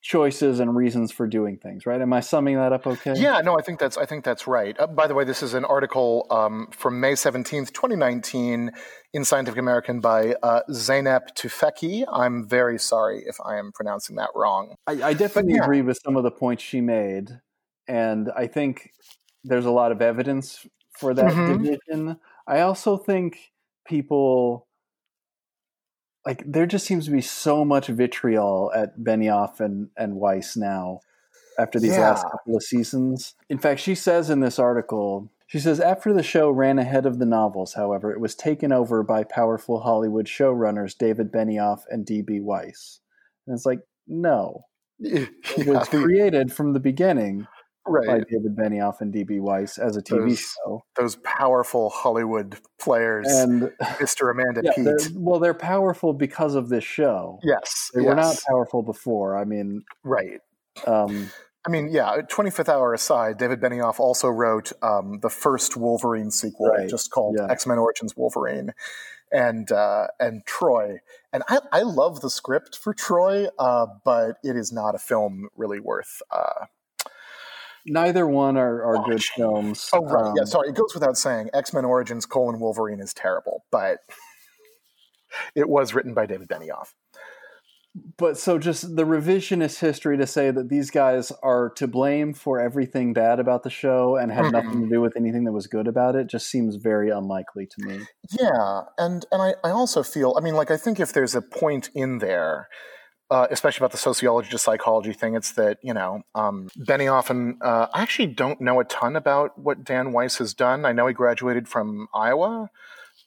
choices 0.03 0.61
and 0.61 0.75
reasons 0.75 1.13
for 1.13 1.27
doing 1.27 1.59
things, 1.59 1.85
right? 1.85 2.01
Am 2.01 2.13
I 2.13 2.21
summing 2.21 2.57
that 2.57 2.73
up 2.73 2.87
okay? 2.87 3.15
Yeah, 3.17 3.41
no, 3.41 3.59
I 3.59 3.63
think 3.63 3.79
that's 3.79 3.99
I 3.99 4.07
think 4.07 4.25
that's 4.25 4.47
right. 4.47 4.79
Uh, 4.79 4.87
by 4.87 5.07
the 5.07 5.15
way, 5.15 5.25
this 5.25 5.43
is 5.43 5.55
an 5.55 5.65
article 5.65 6.27
um, 6.31 6.69
from 6.71 7.01
May 7.01 7.15
seventeenth, 7.15 7.73
twenty 7.73 7.97
nineteen, 7.97 8.71
in 9.13 9.25
Scientific 9.25 9.59
American 9.59 10.01
by 10.01 10.35
uh, 10.43 10.63
Zeynep 10.71 11.35
Tufekci. 11.37 12.05
I'm 12.11 12.49
very 12.49 12.79
sorry 12.79 13.25
if 13.27 13.37
I 13.45 13.59
am 13.59 13.73
pronouncing 13.73 14.17
that 14.17 14.31
wrong. 14.35 14.77
I, 14.87 15.03
I 15.03 15.13
definitely 15.13 15.55
yeah. 15.55 15.65
agree 15.65 15.83
with 15.83 15.99
some 16.03 16.17
of 16.17 16.23
the 16.23 16.31
points 16.31 16.63
she 16.63 16.81
made, 16.81 17.29
and 17.87 18.31
I 18.35 18.47
think 18.47 18.91
there's 19.45 19.67
a 19.67 19.71
lot 19.71 19.93
of 19.93 20.01
evidence 20.01 20.67
for 20.99 21.13
that 21.15 21.33
mm-hmm. 21.33 21.63
division. 21.63 22.21
I 22.47 22.61
also 22.61 22.97
think 22.97 23.53
people 23.87 24.67
like 26.27 26.43
there 26.47 26.67
just 26.67 26.87
seems 26.87 27.07
to 27.07 27.11
be 27.11 27.21
so 27.21 27.65
much 27.65 27.89
vitriol 27.89 28.71
at 28.75 28.99
Benioff 28.99 29.61
and, 29.61 29.89
and 29.97 30.17
Weiss 30.17 30.57
now 30.57 31.01
after 31.59 31.81
these 31.81 31.93
yeah. 31.93 32.11
last 32.11 32.25
couple 32.25 32.57
of 32.57 32.63
seasons. 32.63 33.35
In 33.49 33.59
fact, 33.59 33.81
she 33.81 33.95
says 33.95 34.31
in 34.31 34.41
this 34.41 34.59
article, 34.59 35.31
she 35.47 35.59
says 35.59 35.81
after 35.81 36.13
the 36.13 36.23
show 36.23 36.51
ran 36.51 36.79
ahead 36.79 37.07
of 37.07 37.19
the 37.19 37.27
novels, 37.27 37.75
however, 37.75 38.13
it 38.13 38.21
was 38.21 38.35
taken 38.35 38.73
over 38.73 39.03
by 39.03 39.25
powerful 39.25 39.81
Hollywood 39.81 40.27
showrunners 40.27 40.97
David 40.97 41.33
Benioff 41.33 41.81
and 41.91 42.07
D.B. 42.07 42.41
Weiss. 42.41 43.01
And 43.47 43.55
it's 43.55 43.67
like, 43.67 43.81
no. 44.07 44.65
It 45.03 45.67
was 45.67 45.89
created 45.89 46.53
from 46.53 46.75
the 46.75 46.81
beginning 46.81 47.47
right. 47.87 48.07
by 48.07 48.19
David 48.19 48.57
Benioff 48.57 49.01
and 49.01 49.13
D.B. 49.13 49.41
Weiss 49.41 49.79
as 49.79 49.97
a 49.97 50.03
TV 50.03 50.29
those, 50.29 50.39
show. 50.39 50.85
Those 50.97 51.17
powerful 51.17 51.91
Hollywood 51.91 52.59
players, 52.79 53.27
and 53.29 53.63
Mr. 53.83 54.31
Amanda 54.31 54.63
yeah, 54.65 54.73
Peet. 54.75 54.85
They're, 54.85 54.99
well, 55.15 55.41
they're 55.41 55.55
powerful 55.55 56.13
because 56.13 56.55
of 56.55 56.69
this 56.69 56.85
show. 56.85 57.39
Yes, 57.43 57.91
they 57.95 58.03
yes. 58.03 58.09
were 58.09 58.15
not 58.15 58.37
powerful 58.49 58.83
before. 58.83 59.37
I 59.37 59.45
mean, 59.45 59.83
right. 60.05 60.41
Um, 60.87 61.31
I 61.67 61.71
mean, 61.71 61.91
yeah, 61.93 62.23
25th 62.23 62.71
Hour 62.71 62.95
aside, 62.95 63.37
David 63.37 63.61
Benioff 63.61 64.01
also 64.01 64.29
wrote 64.29 64.73
um, 64.83 65.19
the 65.21 65.29
first 65.29 65.77
Wolverine 65.77 66.31
sequel, 66.31 66.69
right. 66.69 66.89
just 66.89 67.11
called 67.11 67.37
yeah. 67.39 67.51
X 67.51 67.67
Men 67.67 67.79
Origins 67.79 68.17
Wolverine, 68.17 68.73
and 69.31 69.71
uh, 69.71 70.07
and 70.19 70.45
Troy. 70.47 71.01
And 71.33 71.43
I, 71.49 71.61
I 71.71 71.83
love 71.83 72.23
the 72.23 72.31
script 72.31 72.77
for 72.77 72.95
Troy, 72.95 73.47
uh, 73.59 73.87
but 74.05 74.37
it 74.43 74.57
is 74.57 74.73
not 74.73 74.95
a 74.95 74.99
film 74.99 75.49
really 75.55 75.81
worth 75.81 76.23
uh, 76.31 76.67
Neither 77.91 78.27
one 78.27 78.57
are, 78.57 78.85
are 78.85 79.05
good 79.05 79.23
films. 79.23 79.91
Oh 79.93 80.05
right, 80.05 80.27
um, 80.27 80.35
yeah. 80.37 80.45
Sorry, 80.45 80.69
it 80.69 80.77
goes 80.77 80.95
without 80.95 81.17
saying. 81.17 81.51
X 81.53 81.73
Men 81.73 81.85
Origins: 81.85 82.25
colon 82.25 82.61
Wolverine 82.61 83.01
is 83.01 83.13
terrible, 83.13 83.65
but 83.73 83.99
it 85.55 85.69
was 85.69 85.93
written 85.93 86.15
by 86.15 86.27
David 86.27 86.49
Benioff. 86.49 86.95
But 88.17 88.39
so 88.39 88.57
just 88.57 88.95
the 88.95 89.05
revisionist 89.05 89.81
history 89.81 90.17
to 90.17 90.27
say 90.27 90.53
that 90.53 90.69
these 90.69 90.93
guys 90.93 91.33
are 91.43 91.71
to 91.71 91.89
blame 91.89 92.33
for 92.35 92.61
everything 92.61 93.13
bad 93.13 93.41
about 93.41 93.65
the 93.65 93.71
show 93.71 94.15
and 94.15 94.31
had 94.31 94.45
mm-hmm. 94.45 94.53
nothing 94.53 94.83
to 94.83 94.89
do 94.89 95.01
with 95.01 95.17
anything 95.17 95.43
that 95.45 95.53
was 95.53 95.67
good 95.67 95.89
about 95.89 96.15
it 96.15 96.29
just 96.29 96.49
seems 96.49 96.77
very 96.77 97.11
unlikely 97.11 97.67
to 97.67 97.85
me. 97.85 97.99
Yeah, 98.39 98.83
and 98.99 99.27
and 99.33 99.43
I, 99.43 99.55
I 99.65 99.71
also 99.71 100.05
feel 100.05 100.37
I 100.39 100.41
mean 100.41 100.55
like 100.55 100.71
I 100.71 100.77
think 100.77 101.01
if 101.01 101.13
there's 101.13 101.35
a 101.35 101.43
point 101.43 101.91
in 101.93 102.19
there 102.19 102.69
uh, 103.31 103.47
especially 103.51 103.83
about 103.83 103.93
the 103.93 103.99
sociology 103.99 104.51
to 104.51 104.59
psychology 104.59 105.13
thing, 105.13 105.35
it's 105.35 105.53
that 105.53 105.79
you 105.83 105.95
know 105.95 106.23
um, 106.35 106.69
Benioff 106.79 107.31
and 107.31 107.57
uh, 107.63 107.87
I 107.95 108.03
actually 108.03 108.29
don't 108.29 108.61
know 108.61 108.81
a 108.81 108.85
ton 108.85 109.17
about 109.17 109.59
what 109.59 109.85
Dan 109.85 110.13
Weiss 110.13 110.39
has 110.39 110.53
done. 110.53 110.85
I 110.85 110.93
know 110.93 111.07
he 111.07 111.15
graduated 111.15 111.69
from 111.69 112.09
Iowa, 112.13 112.71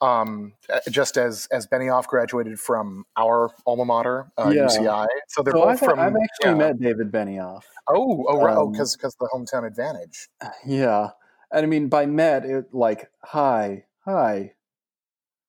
um, 0.01 0.53
uh, 0.71 0.79
just 0.91 1.17
as 1.17 1.47
as 1.51 1.67
Benioff 1.67 2.07
graduated 2.07 2.59
from 2.59 3.05
our 3.15 3.51
alma 3.65 3.85
mater, 3.85 4.31
uh, 4.37 4.49
yeah. 4.49 4.65
UCI. 4.65 5.07
So 5.29 5.41
they're 5.41 5.53
so 5.53 5.61
both 5.61 5.69
I've, 5.69 5.79
from. 5.79 5.99
I've 5.99 6.13
actually 6.21 6.51
yeah. 6.51 6.53
met 6.53 6.79
David 6.79 7.11
Benioff. 7.11 7.63
Oh, 7.87 8.25
oh, 8.27 8.41
right. 8.41 8.53
Um, 8.53 8.57
oh, 8.57 8.67
because 8.71 8.95
because 8.97 9.15
the 9.19 9.29
hometown 9.33 9.65
advantage. 9.65 10.27
Yeah, 10.65 11.11
and 11.51 11.63
I 11.63 11.65
mean 11.65 11.87
by 11.87 12.05
met 12.05 12.43
it 12.43 12.73
like 12.73 13.09
hi, 13.23 13.85
hi, 14.03 14.53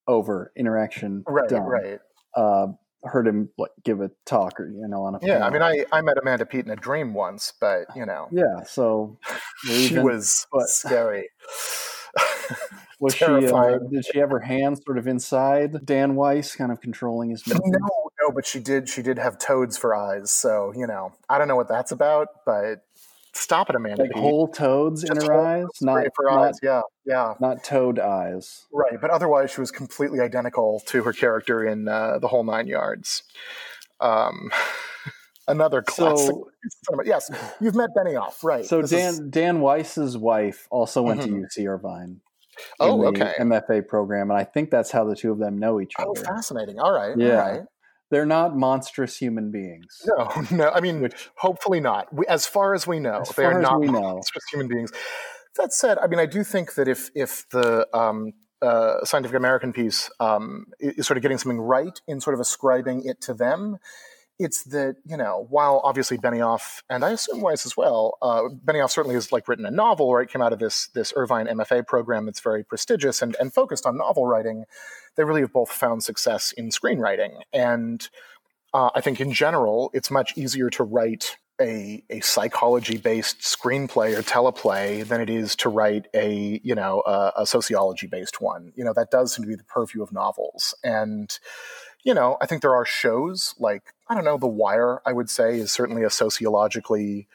over 0.07 0.53
interaction. 0.57 1.25
Right, 1.27 1.49
done. 1.49 1.63
right. 1.63 1.99
Uh, 2.37 2.69
heard 3.05 3.27
him 3.27 3.49
like 3.59 3.71
give 3.85 4.01
a 4.01 4.11
talk 4.25 4.59
or 4.59 4.69
you 4.69 4.87
know 4.89 5.03
on 5.03 5.15
a 5.15 5.19
yeah 5.23 5.39
panel. 5.39 5.49
i 5.49 5.51
mean 5.51 5.63
i 5.93 5.97
i 5.97 6.01
met 6.01 6.17
amanda 6.19 6.47
peet 6.47 6.65
in 6.65 6.71
a 6.71 6.77
dream 6.77 7.15
once 7.15 7.53
but 7.61 7.87
you 7.95 8.07
know 8.07 8.29
yeah 8.33 8.63
so 8.65 9.19
she 9.65 9.99
was 9.99 10.47
but, 10.53 10.69
scary 10.69 11.29
was 13.01 13.15
she 13.17 13.25
uh, 13.25 13.79
did 13.91 14.05
she 14.05 14.19
have 14.19 14.31
her 14.31 14.41
hands 14.41 14.81
sort 14.85 14.99
of 14.99 15.07
inside 15.07 15.85
dan 15.85 16.15
weiss 16.15 16.55
kind 16.57 16.73
of 16.73 16.81
controlling 16.81 17.31
his 17.31 17.47
movements? 17.47 17.79
no 17.81 18.11
no 18.23 18.33
but 18.33 18.47
she 18.47 18.61
did 18.61 18.89
she 18.89 19.03
did 19.03 19.19
have 19.19 19.39
toads 19.39 19.77
for 19.77 19.95
eyes 19.95 20.31
so 20.31 20.73
you 20.77 20.87
know 20.87 21.13
i 21.29 21.39
don't 21.39 21.49
know 21.49 21.57
what 21.57 21.69
that's 21.69 21.93
about 21.93 22.29
but 22.47 22.85
Stop 23.35 23.69
it, 23.69 23.77
Amanda. 23.77 24.05
Like 24.05 24.13
whole 24.13 24.49
toads 24.49 25.03
Just 25.03 25.23
in 25.23 25.27
her 25.27 25.35
eyes, 25.35 25.67
not 25.81 26.07
for 26.15 26.27
not, 26.27 26.39
eyes. 26.39 26.59
Yeah, 26.63 26.83
yeah, 27.05 27.35
not 27.41 27.65
toad 27.65 27.99
eyes. 27.99 28.67
Right, 28.73 29.01
but 29.01 29.11
otherwise 29.11 29.51
she 29.51 29.61
was 29.61 29.73
completely 29.73 30.21
identical 30.21 30.83
to 30.87 31.03
her 31.03 31.13
character 31.13 31.65
in 31.65 31.89
uh, 31.89 32.19
the 32.21 32.29
whole 32.29 32.45
nine 32.45 32.69
yards. 32.69 33.25
Um, 34.01 34.51
another 35.49 35.83
classic. 35.83 36.35
So, 36.85 36.97
yes, 37.05 37.31
you've 37.61 37.75
met 37.75 37.91
Benioff, 37.95 38.43
right? 38.43 38.65
So 38.65 38.81
this 38.81 38.91
Dan 38.91 39.11
is... 39.11 39.21
Dan 39.21 39.61
Weiss's 39.61 40.17
wife 40.17 40.67
also 40.71 41.03
went 41.03 41.21
mm-hmm. 41.21 41.43
to 41.43 41.61
UC 41.61 41.69
Irvine. 41.69 42.23
Oh, 42.81 43.05
okay. 43.09 43.35
MFA 43.39 43.87
program, 43.87 44.31
and 44.31 44.39
I 44.41 44.45
think 44.45 44.71
that's 44.71 44.91
how 44.91 45.05
the 45.05 45.15
two 45.15 45.31
of 45.31 45.39
them 45.39 45.59
know 45.59 45.79
each 45.79 45.93
oh, 45.99 46.13
other. 46.13 46.23
Oh, 46.27 46.35
fascinating. 46.37 46.79
All 46.79 46.91
right. 46.91 47.15
Yeah. 47.19 47.29
All 47.29 47.51
right 47.51 47.63
they're 48.15 48.25
not 48.25 48.57
monstrous 48.57 49.17
human 49.17 49.51
beings. 49.51 50.03
No, 50.07 50.31
no. 50.53 50.71
I 50.71 50.81
mean, 50.81 51.01
Which, 51.01 51.31
hopefully 51.35 51.81
not. 51.81 52.15
We, 52.15 52.25
as 52.27 52.47
far 52.47 52.73
as 52.73 52.87
we 52.87 53.01
know, 53.01 53.23
as 53.23 53.31
they're 53.31 53.61
not 53.61 53.83
monstrous 53.83 54.45
human 54.53 54.69
beings. 54.69 54.93
That 55.57 55.73
said, 55.73 55.99
I 55.99 56.07
mean, 56.07 56.21
I 56.21 56.27
do 56.27 56.45
think 56.45 56.75
that 56.75 56.87
if 56.87 57.11
if 57.17 57.49
the 57.51 57.89
um, 57.93 58.33
uh, 58.63 59.05
Scientific 59.05 59.37
American 59.37 59.73
piece 59.73 60.11
um, 60.21 60.67
is 60.79 61.07
sort 61.09 61.17
of 61.17 61.23
getting 61.23 61.39
something 61.39 61.61
right 61.61 62.01
in 62.07 62.21
sort 62.21 62.35
of 62.35 62.41
ascribing 62.41 63.05
it 63.05 63.21
to 63.23 63.35
them, 63.35 63.79
it's 64.39 64.65
that 64.65 64.97
you 65.05 65.17
know 65.17 65.47
while 65.49 65.81
obviously 65.85 66.19
Benioff 66.19 66.83
and 66.91 67.05
I 67.05 67.11
assume 67.11 67.41
Weiss 67.41 67.67
as 67.67 67.77
well, 67.77 68.19
uh, 68.21 68.43
Benioff 68.65 68.91
certainly 68.91 69.15
has 69.15 69.31
like 69.31 69.47
written 69.49 69.67
a 69.67 69.71
novel, 69.71 70.15
right? 70.15 70.29
Came 70.29 70.43
out 70.43 70.53
of 70.53 70.59
this 70.59 70.89
this 70.89 71.13
Irvine 71.17 71.47
MFA 71.47 71.87
program 71.87 72.27
that's 72.27 72.41
very 72.41 72.65
prestigious 72.65 73.23
and 73.23 73.37
and 73.39 73.53
focused 73.53 73.87
on 73.87 73.97
novel 73.97 74.27
writing. 74.27 74.65
They 75.17 75.25
really 75.25 75.43
have 75.43 75.53
both 75.53 75.71
found 75.71 76.03
success 76.03 76.53
in 76.53 76.71
screenwriting, 76.71 77.41
and 77.53 78.09
uh, 78.73 78.91
I 78.95 79.01
think 79.01 79.21
in 79.21 79.33
general 79.33 79.91
it's 79.95 80.11
much 80.11 80.37
easier 80.37 80.69
to 80.71 80.83
write 80.83 81.37
a, 81.61 82.03
a 82.11 82.19
psychology 82.19 82.97
based 82.97 83.39
screenplay 83.39 84.19
or 84.19 84.23
teleplay 84.23 85.07
than 85.07 85.21
it 85.21 85.31
is 85.31 85.55
to 85.57 85.69
write 85.69 86.09
a 86.13 86.61
you 86.65 86.75
know 86.75 87.05
a, 87.07 87.33
a 87.39 87.47
sociology 87.47 88.09
based 88.09 88.41
one. 88.41 88.73
You 88.75 88.85
know 88.85 88.93
that 88.95 89.13
does 89.13 89.33
seem 89.33 89.45
to 89.45 89.49
be 89.49 89.55
the 89.55 89.63
purview 89.65 90.03
of 90.03 90.11
novels 90.11 90.75
and 90.83 91.39
you 92.05 92.13
know, 92.13 92.37
I 92.41 92.47
think 92.47 92.61
there 92.61 92.75
are 92.75 92.85
shows 92.85 93.55
like 93.59 93.94
I 94.09 94.15
don't 94.15 94.25
know, 94.25 94.39
The 94.39 94.47
Wire. 94.47 95.01
I 95.07 95.13
would 95.13 95.31
say 95.31 95.59
is 95.59 95.73
certainly 95.73 96.03
a 96.03 96.11
sociologically 96.11 97.29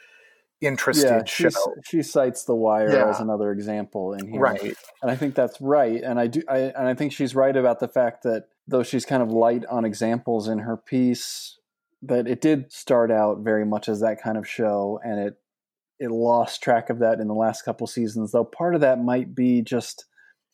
interested 0.62 1.08
yeah, 1.08 1.24
show. 1.26 1.76
She 1.84 2.04
cites 2.04 2.44
The 2.44 2.56
Wire 2.56 2.92
yeah. 2.92 3.10
as 3.10 3.20
another 3.20 3.52
example 3.52 4.14
in 4.14 4.32
here, 4.32 4.42
right? 4.42 4.76
And 5.02 5.10
I 5.10 5.16
think 5.16 5.36
that's 5.36 5.60
right. 5.62 6.02
And 6.02 6.20
I 6.20 6.28
do, 6.28 6.42
I, 6.48 6.58
and 6.58 6.88
I 6.88 6.94
think 6.94 7.14
she's 7.14 7.34
right 7.34 7.56
about 7.56 7.80
the 7.80 7.88
fact 7.88 8.24
that 8.24 8.50
though 8.68 8.84
she's 8.84 9.06
kind 9.06 9.24
of 9.24 9.32
light 9.32 9.66
on 9.66 9.86
examples 9.86 10.48
in 10.48 10.60
her 10.60 10.78
piece, 10.78 11.58
that 12.02 12.28
it 12.28 12.42
did 12.42 12.72
start 12.72 13.12
out 13.12 13.40
very 13.40 13.66
much 13.66 13.90
as 13.90 14.02
that 14.02 14.22
kind 14.22 14.38
of 14.38 14.48
show, 14.48 15.00
and 15.04 15.20
it 15.20 15.40
it 16.00 16.12
lost 16.12 16.64
track 16.64 16.90
of 16.90 17.00
that 17.00 17.20
in 17.20 17.28
the 17.28 17.34
last 17.34 17.64
couple 17.64 17.86
seasons. 17.88 18.32
Though 18.32 18.46
part 18.46 18.76
of 18.76 18.82
that 18.82 19.04
might 19.04 19.36
be 19.36 19.62
just 19.62 20.06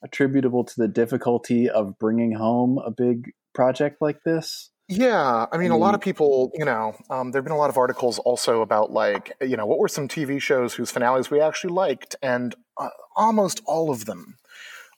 attributable 0.03 0.63
to 0.63 0.73
the 0.77 0.87
difficulty 0.87 1.69
of 1.69 1.99
bringing 1.99 2.33
home 2.33 2.79
a 2.83 2.91
big 2.91 3.31
project 3.53 4.01
like 4.01 4.23
this? 4.23 4.71
Yeah, 4.87 5.47
I 5.51 5.57
mean, 5.57 5.71
a 5.71 5.77
lot 5.77 5.95
of 5.95 6.01
people, 6.01 6.51
you 6.53 6.63
know, 6.63 6.95
um, 7.09 7.31
there 7.31 7.39
have 7.39 7.45
been 7.45 7.53
a 7.53 7.57
lot 7.57 7.71
of 7.71 7.77
articles 7.77 8.19
also 8.19 8.61
about 8.61 8.91
like, 8.91 9.33
you 9.41 9.57
know, 9.57 9.65
what 9.65 9.79
were 9.79 9.87
some 9.87 10.07
TV 10.07 10.39
shows 10.39 10.75
whose 10.75 10.91
finales 10.91 11.31
we 11.31 11.41
actually 11.41 11.73
liked, 11.73 12.15
and 12.21 12.53
uh, 12.77 12.89
almost 13.15 13.61
all 13.65 13.89
of 13.89 14.05
them 14.05 14.37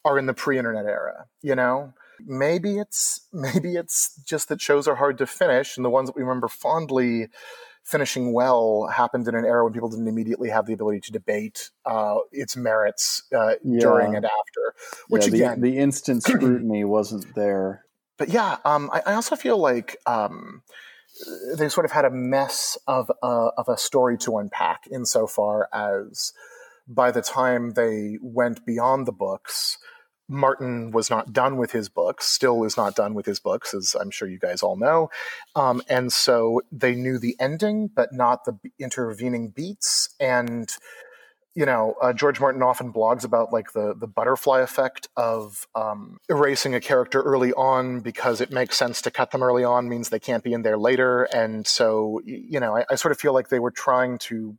are 0.04 0.18
in 0.18 0.26
the 0.26 0.34
pre-internet 0.34 0.84
era. 0.84 1.24
You 1.40 1.54
know, 1.54 1.94
maybe 2.26 2.78
it's 2.78 3.26
maybe 3.32 3.76
it's 3.76 4.20
just 4.26 4.50
that 4.50 4.60
shows 4.60 4.86
are 4.86 4.96
hard 4.96 5.16
to 5.18 5.26
finish, 5.26 5.76
and 5.76 5.86
the 5.86 5.90
ones 5.90 6.08
that 6.08 6.16
we 6.16 6.22
remember 6.22 6.48
fondly 6.48 7.28
finishing 7.82 8.34
well 8.34 8.86
happened 8.92 9.26
in 9.26 9.34
an 9.34 9.46
era 9.46 9.64
when 9.64 9.72
people 9.72 9.88
didn't 9.88 10.08
immediately 10.08 10.50
have 10.50 10.66
the 10.66 10.74
ability 10.74 11.00
to 11.00 11.10
debate 11.10 11.70
uh, 11.86 12.18
its 12.32 12.54
merits 12.54 13.22
uh, 13.34 13.54
yeah. 13.64 13.80
during 13.80 14.14
and 14.14 14.26
after. 14.26 14.74
Which 15.08 15.24
yeah, 15.24 15.30
the, 15.30 15.36
again, 15.36 15.60
the 15.62 15.78
instant 15.78 16.22
scrutiny 16.24 16.84
wasn't 16.84 17.34
there 17.34 17.86
but 18.18 18.28
yeah, 18.28 18.58
um, 18.64 18.90
I, 18.92 19.02
I, 19.06 19.14
also 19.14 19.36
feel 19.36 19.58
like 19.58 19.96
um, 20.06 20.62
they 21.56 21.68
sort 21.68 21.84
of 21.84 21.92
had 21.92 22.04
a 22.04 22.10
mess 22.10 22.76
of 22.86 23.10
uh, 23.22 23.50
of 23.56 23.68
a 23.68 23.78
story 23.78 24.18
to 24.18 24.38
unpack 24.38 24.88
insofar 24.90 25.68
as 25.72 26.32
by 26.88 27.10
the 27.10 27.22
time 27.22 27.72
they 27.72 28.18
went 28.22 28.64
beyond 28.64 29.06
the 29.06 29.12
books, 29.12 29.78
Martin 30.28 30.90
was 30.90 31.10
not 31.10 31.32
done 31.32 31.56
with 31.56 31.72
his 31.72 31.88
books, 31.88 32.26
still 32.26 32.64
is 32.64 32.76
not 32.76 32.94
done 32.94 33.14
with 33.14 33.26
his 33.26 33.40
books, 33.40 33.74
as 33.74 33.94
I'm 33.98 34.10
sure 34.10 34.28
you 34.28 34.38
guys 34.38 34.62
all 34.62 34.76
know. 34.76 35.10
Um, 35.54 35.82
and 35.88 36.12
so 36.12 36.62
they 36.72 36.94
knew 36.94 37.18
the 37.18 37.36
ending, 37.38 37.88
but 37.94 38.12
not 38.12 38.44
the 38.44 38.58
intervening 38.78 39.50
beats. 39.50 40.14
And 40.18 40.70
you 41.58 41.66
know, 41.66 41.96
uh, 42.00 42.12
George 42.12 42.38
Martin 42.38 42.62
often 42.62 42.92
blogs 42.92 43.24
about 43.24 43.52
like 43.52 43.72
the 43.72 43.92
the 43.92 44.06
butterfly 44.06 44.60
effect 44.60 45.08
of 45.16 45.66
um, 45.74 46.18
erasing 46.28 46.72
a 46.72 46.80
character 46.80 47.20
early 47.20 47.52
on 47.54 47.98
because 47.98 48.40
it 48.40 48.52
makes 48.52 48.78
sense 48.78 49.02
to 49.02 49.10
cut 49.10 49.32
them 49.32 49.42
early 49.42 49.64
on 49.64 49.88
means 49.88 50.08
they 50.08 50.20
can't 50.20 50.44
be 50.44 50.52
in 50.52 50.62
there 50.62 50.78
later, 50.78 51.24
and 51.34 51.66
so 51.66 52.20
you 52.24 52.60
know, 52.60 52.76
I, 52.76 52.84
I 52.88 52.94
sort 52.94 53.10
of 53.10 53.18
feel 53.18 53.34
like 53.34 53.48
they 53.48 53.58
were 53.58 53.72
trying 53.72 54.18
to 54.18 54.56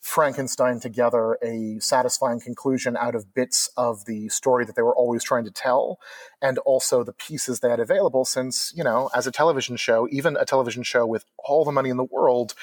Frankenstein 0.00 0.80
together 0.80 1.38
a 1.42 1.78
satisfying 1.78 2.40
conclusion 2.40 2.96
out 2.96 3.14
of 3.14 3.34
bits 3.34 3.68
of 3.76 4.06
the 4.06 4.28
story 4.30 4.64
that 4.64 4.74
they 4.74 4.82
were 4.82 4.96
always 4.96 5.22
trying 5.22 5.44
to 5.44 5.50
tell, 5.50 5.98
and 6.40 6.58
also 6.58 7.04
the 7.04 7.12
pieces 7.12 7.60
they 7.60 7.68
had 7.68 7.80
available. 7.80 8.24
Since, 8.24 8.72
you 8.74 8.82
know, 8.82 9.10
as 9.14 9.26
a 9.26 9.30
television 9.30 9.76
show, 9.76 10.08
even 10.10 10.36
a 10.36 10.46
television 10.46 10.82
show 10.82 11.06
with 11.06 11.24
all 11.38 11.64
the 11.64 11.72
money 11.72 11.90
in 11.90 11.98
the 11.98 12.04
world, 12.04 12.54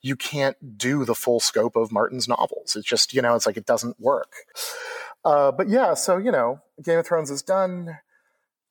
you 0.00 0.16
can't 0.16 0.78
do 0.78 1.04
the 1.04 1.14
full 1.14 1.40
scope 1.40 1.76
of 1.76 1.92
Martin's 1.92 2.26
novels. 2.26 2.74
It's 2.74 2.88
just, 2.88 3.12
you 3.12 3.20
know, 3.20 3.34
it's 3.34 3.46
like 3.46 3.58
it 3.58 3.66
doesn't 3.66 4.00
work. 4.00 4.32
Uh, 5.24 5.52
but 5.52 5.68
yeah, 5.68 5.94
so, 5.94 6.16
you 6.16 6.32
know, 6.32 6.60
Game 6.82 6.98
of 6.98 7.06
Thrones 7.06 7.30
is 7.30 7.42
done 7.42 7.98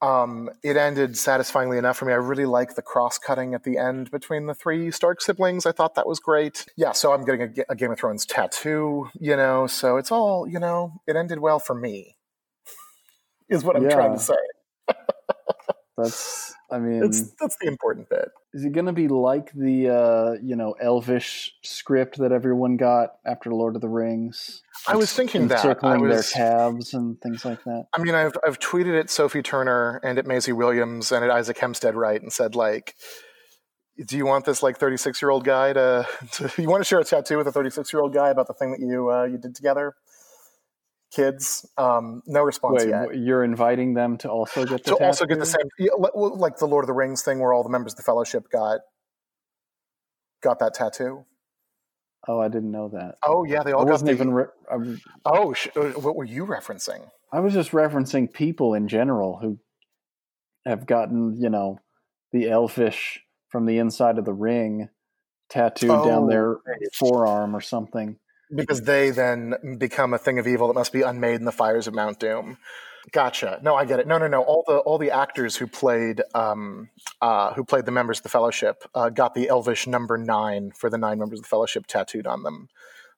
um, 0.02 0.50
it 0.64 0.78
ended 0.78 1.18
satisfyingly 1.18 1.78
enough 1.78 1.98
for 1.98 2.06
me. 2.06 2.14
I 2.14 2.18
really 2.18 2.46
like 2.46 2.76
the 2.76 2.82
cross 2.82 3.18
cutting 3.18 3.54
at 3.54 3.64
the 3.64 3.78
end 3.78 4.12
between 4.12 4.46
the 4.46 4.54
three 4.54 4.92
Stark 4.92 5.22
siblings. 5.22 5.66
I 5.66 5.72
thought 5.72 5.96
that 5.96 6.08
was 6.08 6.20
great. 6.20 6.66
Yeah, 6.76 6.92
so 6.92 7.14
I'm 7.14 7.26
getting 7.26 7.42
a, 7.42 7.50
a 7.70 7.76
Game 7.76 7.92
of 7.92 8.00
Thrones 8.00 8.26
tattoo, 8.26 9.10
you 9.20 9.36
know, 9.36 9.68
so 9.68 9.98
it's 9.98 10.12
all, 10.12 10.48
you 10.48 10.60
know, 10.60 10.94
it 11.08 11.16
ended 11.16 11.40
well 11.40 11.60
for 11.60 11.74
me, 11.74 12.16
is 13.50 13.64
what 13.64 13.76
I'm 13.76 13.84
yeah. 13.84 13.96
trying 13.96 14.14
to 14.14 14.20
say. 14.20 14.36
that's, 15.98 16.54
I 16.72 16.80
mean, 16.80 17.00
that's, 17.00 17.32
that's 17.40 17.58
the 17.60 17.68
important 17.68 18.10
bit. 18.10 18.30
Is 18.54 18.66
it 18.66 18.72
going 18.72 18.86
to 18.86 18.94
be 18.94 19.08
like 19.08 19.52
the, 19.54 19.90
uh, 19.90 20.34
you 20.44 20.56
know, 20.56 20.76
Elvish 20.80 21.54
script 21.64 22.18
that 22.20 22.32
everyone 22.32 22.78
got 22.78 23.16
after 23.26 23.52
Lord 23.52 23.76
of 23.76 23.82
the 23.82 23.90
Rings? 23.90 24.62
I 24.88 24.96
was 24.96 25.12
thinking 25.12 25.48
that 25.48 25.60
circling 25.60 26.02
was, 26.02 26.32
their 26.32 26.46
calves 26.46 26.94
and 26.94 27.20
things 27.22 27.44
like 27.44 27.64
that. 27.64 27.88
I 27.96 28.02
mean, 28.02 28.16
I've 28.16 28.38
I've 28.46 28.60
tweeted 28.60 29.00
at 29.00 29.10
Sophie 29.10 29.42
Turner 29.42 30.00
and 30.04 30.20
at 30.20 30.28
Maisie 30.28 30.54
Williams 30.54 31.12
and 31.12 31.24
at 31.24 31.32
Isaac 31.32 31.58
Hempstead 31.58 31.96
Wright 31.96 32.22
and 32.22 32.32
said 32.32 32.56
like, 32.56 32.96
do 34.06 34.16
you 34.16 34.26
want 34.26 34.46
this 34.46 34.62
like 34.62 34.78
thirty 34.78 34.98
six 34.98 35.22
year 35.22 35.32
old 35.32 35.44
guy 35.44 35.74
to, 35.74 36.08
to, 36.34 36.52
you 36.62 36.70
want 36.70 36.82
to 36.82 36.88
share 36.88 37.00
a 37.00 37.04
tattoo 37.04 37.38
with 37.38 37.48
a 37.48 37.52
thirty 37.52 37.70
six 37.70 37.92
year 37.92 38.02
old 38.02 38.14
guy 38.14 38.30
about 38.30 38.48
the 38.48 38.54
thing 38.54 38.72
that 38.72 38.80
you 38.80 39.12
uh, 39.12 39.24
you 39.24 39.38
did 39.38 39.56
together? 39.56 39.96
Kids, 41.12 41.66
um, 41.78 42.22
no 42.28 42.42
response 42.42 42.84
Wait, 42.84 42.90
yet. 42.90 43.18
You're 43.18 43.44
inviting 43.44 43.94
them 43.94 44.18
to 44.20 44.30
also 44.30 44.66
get 44.66 44.84
the 44.84 44.92
to 44.92 44.92
tattoo? 44.92 45.06
also 45.06 45.26
get 45.26 45.40
the 45.40 45.46
same, 45.46 45.70
like 45.98 46.58
the 46.58 46.68
Lord 46.68 46.84
of 46.84 46.88
the 46.88 46.94
Rings 46.94 47.24
thing, 47.24 47.40
where 47.40 47.54
all 47.54 47.64
the 47.64 47.70
members 47.70 47.94
of 47.94 47.98
the 47.98 48.04
Fellowship 48.04 48.50
got 48.52 48.82
got 50.44 50.60
that 50.60 50.74
tattoo. 50.74 51.26
Oh, 52.28 52.42
I 52.42 52.50
didn't 52.50 52.72
know 52.72 52.90
that. 52.90 53.16
Oh, 53.26 53.46
yeah, 53.46 53.64
they 53.64 53.72
all. 53.72 53.88
I 53.88 53.90
wasn't 53.90 54.08
the, 54.08 54.14
even. 54.16 54.34
Re- 54.34 54.98
oh, 55.26 55.54
sh- 55.54 55.70
uh, 55.76 55.92
what 55.92 56.16
were 56.16 56.26
you 56.26 56.46
referencing? 56.46 57.10
I 57.32 57.40
was 57.40 57.54
just 57.54 57.72
referencing 57.72 58.32
people 58.32 58.74
in 58.74 58.88
general 58.88 59.40
who 59.42 59.60
have 60.66 60.86
gotten, 60.86 61.40
you 61.40 61.50
know, 61.50 61.80
the 62.34 62.50
elfish 62.50 63.22
from 63.50 63.66
the 63.66 63.78
inside 63.78 64.18
of 64.18 64.26
the 64.26 64.34
ring 64.34 64.90
tattooed 65.50 65.90
oh, 65.90 66.06
down 66.06 66.28
their 66.28 66.58
forearm 66.94 67.56
or 67.56 67.62
something. 67.62 68.18
Because 68.54 68.82
they 68.82 69.10
then 69.10 69.78
become 69.78 70.14
a 70.14 70.18
thing 70.18 70.40
of 70.40 70.48
evil 70.48 70.68
that 70.68 70.74
must 70.74 70.94
be 70.94 71.02
unmade 71.02 71.40
in 71.40 71.46
the 71.46 71.52
fires 71.52 71.88
of 71.88 71.94
Mount 71.94 72.20
Doom. 72.20 72.58
Gotcha. 73.12 73.60
No, 73.62 73.76
I 73.76 73.86
get 73.86 74.00
it. 74.00 74.08
No, 74.08 74.18
no, 74.18 74.28
no. 74.28 74.42
All 74.42 74.64
the 74.68 74.78
all 74.80 74.98
the 74.98 75.12
actors 75.12 75.56
who 75.56 75.68
played 75.68 76.22
um, 76.36 76.90
uh, 77.22 77.54
who 77.54 77.64
played 77.64 77.86
the 77.86 77.92
members 77.92 78.20
of 78.20 78.24
the 78.24 78.30
Fellowship 78.30 78.84
uh, 78.94 79.10
got 79.10 79.34
the 79.34 79.48
Elvish 79.48 79.88
number 79.88 80.18
nine 80.18 80.72
for 80.72 80.90
the 80.90 80.98
nine 80.98 81.20
members 81.20 81.40
of 81.40 81.44
the 81.44 81.50
Fellowship 81.50 81.88
tattooed 81.88 82.28
on 82.28 82.44
them. 82.44 82.68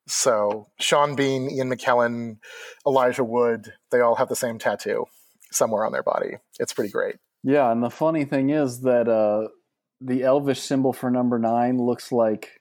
So 0.07 0.67
Sean 0.79 1.15
Bean, 1.15 1.50
Ian 1.50 1.71
McKellen, 1.71 2.38
Elijah 2.86 3.24
Wood, 3.24 3.74
they 3.91 4.00
all 4.00 4.15
have 4.15 4.29
the 4.29 4.36
same 4.36 4.59
tattoo 4.59 5.05
somewhere 5.51 5.85
on 5.85 5.92
their 5.92 6.03
body. 6.03 6.37
It's 6.59 6.74
pretty 6.74 6.92
great. 6.92 7.15
Yeah, 7.44 7.72
and 7.72 7.81
the 7.81 7.89
funny 7.89 8.25
thing 8.25 8.50
is 8.50 8.81
that 8.81 9.07
uh, 9.07 9.48
the 10.01 10.24
Elvish 10.24 10.61
symbol 10.61 10.94
for 10.94 11.09
number 11.09 11.39
nine 11.39 11.77
looks 11.77 12.11
like 12.11 12.58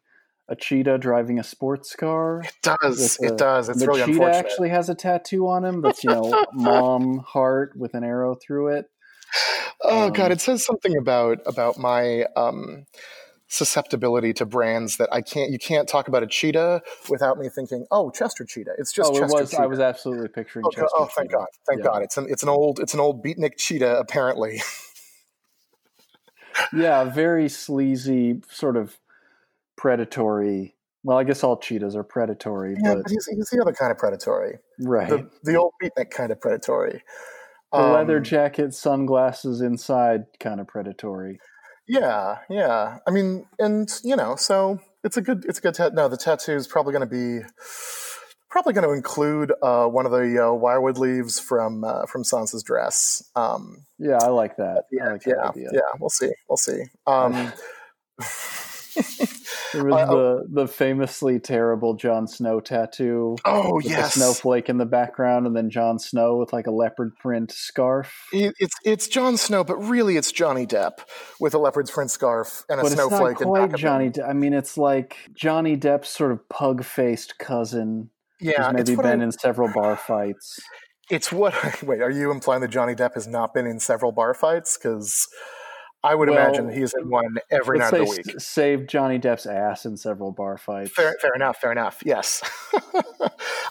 a 0.49 0.57
cheetah 0.57 0.99
driving 0.99 1.39
a 1.39 1.45
sports 1.45 1.95
car. 1.95 2.43
It 2.45 2.55
does. 2.63 3.19
It 3.21 3.37
does. 3.37 3.69
It's 3.69 3.81
the 3.81 3.87
really 3.87 4.05
cheetah 4.05 4.25
actually 4.25 4.71
has 4.71 4.89
a 4.89 4.95
tattoo 4.95 5.47
on 5.47 5.65
him 5.65 5.83
that's 5.83 6.03
you 6.03 6.11
know 6.11 6.47
mom 6.53 7.19
heart 7.19 7.75
with 7.77 7.95
an 7.95 8.05
arrow 8.05 8.35
through 8.35 8.69
it. 8.69 8.87
Oh 9.83 10.07
um, 10.07 10.13
god, 10.13 10.33
it 10.33 10.41
says 10.41 10.65
something 10.65 10.97
about 10.97 11.39
about 11.45 11.79
my 11.79 12.25
um, 12.35 12.87
susceptibility 13.49 14.33
to 14.35 14.47
brands 14.47 14.97
that 14.97 15.11
I 15.13 15.21
can't. 15.21 15.51
You 15.51 15.59
can't 15.59 15.87
talk 15.87 16.09
about 16.09 16.23
a 16.23 16.27
cheetah 16.27 16.81
without 17.11 17.39
me 17.39 17.51
thinking, 17.51 17.87
oh, 17.91 18.11
Chester 18.11 18.47
cheetah. 18.47 18.73
It's 18.79 18.93
just 18.93 19.11
oh, 19.11 19.19
Chester 19.19 19.39
it 19.39 19.41
was. 19.41 19.51
cheetah. 19.51 19.63
I 19.63 19.67
was 19.67 19.81
absolutely 19.81 20.29
picturing. 20.29 20.65
Oh, 20.67 20.71
Chester 20.71 20.89
oh 20.95 21.09
thank 21.15 21.31
cheetah. 21.31 21.39
God, 21.39 21.47
thank 21.69 21.81
yeah. 21.81 21.85
God. 21.85 22.03
It's 22.03 22.17
an 22.17 22.27
it's 22.31 22.43
an 22.43 22.49
old 22.49 22.81
it's 22.81 22.95
an 22.95 23.01
old 23.01 23.23
beatnik 23.23 23.59
cheetah 23.59 23.99
apparently. 23.99 24.63
yeah, 26.73 27.05
very 27.05 27.51
sleazy, 27.51 28.41
sort 28.51 28.79
of 28.79 28.97
predatory 29.79 30.75
well, 31.05 31.17
I 31.17 31.25
guess 31.25 31.45
all 31.45 31.57
cheetahs 31.57 31.97
are 31.97 32.03
predatory, 32.03 32.77
yeah, 32.83 32.95
but, 32.95 33.05
but 33.05 33.11
he's, 33.11 33.27
he's, 33.27 33.49
the 33.51 33.63
other 33.63 33.73
kind 33.73 33.93
of 33.93 33.99
predatory, 33.99 34.59
right? 34.81 35.09
The, 35.09 35.31
the 35.45 35.57
old 35.57 35.73
beatnik 35.83 36.11
kind 36.11 36.33
of 36.33 36.41
predatory. 36.41 37.03
The 37.73 37.79
um, 37.79 37.93
leather 37.93 38.21
jacket, 38.21 38.75
sunglasses 38.75 39.61
inside, 39.61 40.25
kind 40.41 40.61
of 40.61 40.67
predatory. 40.67 41.39
Yeah, 41.87 42.39
yeah. 42.51 42.99
I 43.07 43.11
mean, 43.11 43.47
and 43.59 43.89
you 44.03 44.17
know, 44.17 44.37
so 44.37 44.81
it's 45.05 45.17
a 45.17 45.23
good, 45.23 45.45
it's 45.49 45.61
a 45.61 45.63
good. 45.63 45.75
Ta- 45.75 45.91
no, 45.95 46.09
the 46.09 46.17
tattoo 46.17 46.53
is 46.53 46.67
probably 46.67 46.93
going 46.93 47.09
to 47.09 47.41
be 47.41 47.47
probably 48.51 48.73
going 48.73 48.87
to 48.87 48.93
include 48.93 49.53
uh, 49.63 49.87
one 49.87 50.05
of 50.05 50.13
the 50.13 50.19
uh, 50.19 50.51
weirwood 50.51 50.99
leaves 50.99 51.39
from 51.39 51.85
uh, 51.85 52.07
from 52.07 52.25
Sansa's 52.25 52.63
dress. 52.63 53.23
Um, 53.37 53.87
yeah, 53.99 54.19
I 54.21 54.29
like 54.29 54.57
that. 54.57 54.85
Yeah, 54.91 55.13
like 55.13 55.25
yeah, 55.25 55.35
that 55.55 55.55
yeah. 55.57 55.81
We'll 56.01 56.11
see. 56.11 56.33
We'll 56.49 56.57
see. 56.57 56.83
Um, 57.07 57.53
there 59.73 59.85
was 59.85 59.95
uh, 59.95 60.07
the 60.07 60.47
the 60.49 60.69
famously 60.69 61.39
terrible 61.39 61.95
Jon 61.95 62.27
Snow 62.27 62.61
tattoo. 62.61 63.37
Oh 63.45 63.77
with 63.77 63.87
yes, 63.87 64.17
a 64.17 64.19
snowflake 64.19 64.69
in 64.69 64.79
the 64.79 64.87
background, 64.87 65.47
and 65.47 65.57
then 65.57 65.71
Jon 65.71 65.99
Snow 65.99 66.37
with 66.37 66.53
like 66.53 66.67
a 66.67 66.71
leopard 66.71 67.17
print 67.17 67.51
scarf. 67.51 68.27
It, 68.33 68.55
it's 68.59 68.75
it's 68.85 69.09
Jon 69.09 69.37
Snow, 69.37 69.65
but 69.65 69.77
really 69.77 70.17
it's 70.17 70.33
Johnny 70.33 70.67
Depp 70.67 70.99
with 71.41 71.55
a 71.55 71.59
leopard 71.59 71.89
print 71.89 72.11
scarf 72.11 72.65
and 72.69 72.81
a 72.81 72.83
but 72.83 72.93
snowflake. 72.93 73.33
It's 73.33 73.41
not 73.43 73.49
quite 73.49 73.75
Johnny. 73.77 74.11
De- 74.11 74.25
I 74.25 74.33
mean, 74.33 74.55
it's 74.55 74.77
like 74.77 75.17
Johnny 75.35 75.77
Depp's 75.77 76.09
sort 76.09 76.33
of 76.33 76.49
pug 76.49 76.85
faced 76.85 77.39
cousin. 77.39 78.11
Yeah, 78.41 78.71
maybe 78.73 78.95
been 78.95 79.21
I, 79.21 79.25
in 79.25 79.33
several 79.33 79.73
bar 79.73 79.97
fights. 79.97 80.61
It's 81.11 81.33
what. 81.33 81.83
Wait, 81.83 82.01
are 82.01 82.11
you 82.11 82.31
implying 82.31 82.61
that 82.61 82.69
Johnny 82.69 82.95
Depp 82.95 83.15
has 83.15 83.27
not 83.27 83.55
been 83.55 83.67
in 83.67 83.81
several 83.81 84.13
bar 84.13 84.35
fights? 84.35 84.77
Because 84.77 85.27
I 86.03 86.15
would 86.15 86.29
well, 86.29 86.39
imagine 86.39 86.71
he's 86.71 86.95
in 86.95 87.11
one 87.11 87.39
every 87.51 87.79
night 87.79 87.93
of 87.93 87.99
the 87.99 88.05
week. 88.05 88.41
Saved 88.41 88.89
Johnny 88.89 89.19
Depp's 89.19 89.47
ass 89.47 89.85
in 89.85 89.97
several 89.97 90.31
bar 90.31 90.57
fights. 90.57 90.91
Fair, 90.91 91.17
fair 91.21 91.35
enough. 91.35 91.59
Fair 91.59 91.73
enough. 91.73 92.03
Yes, 92.05 92.43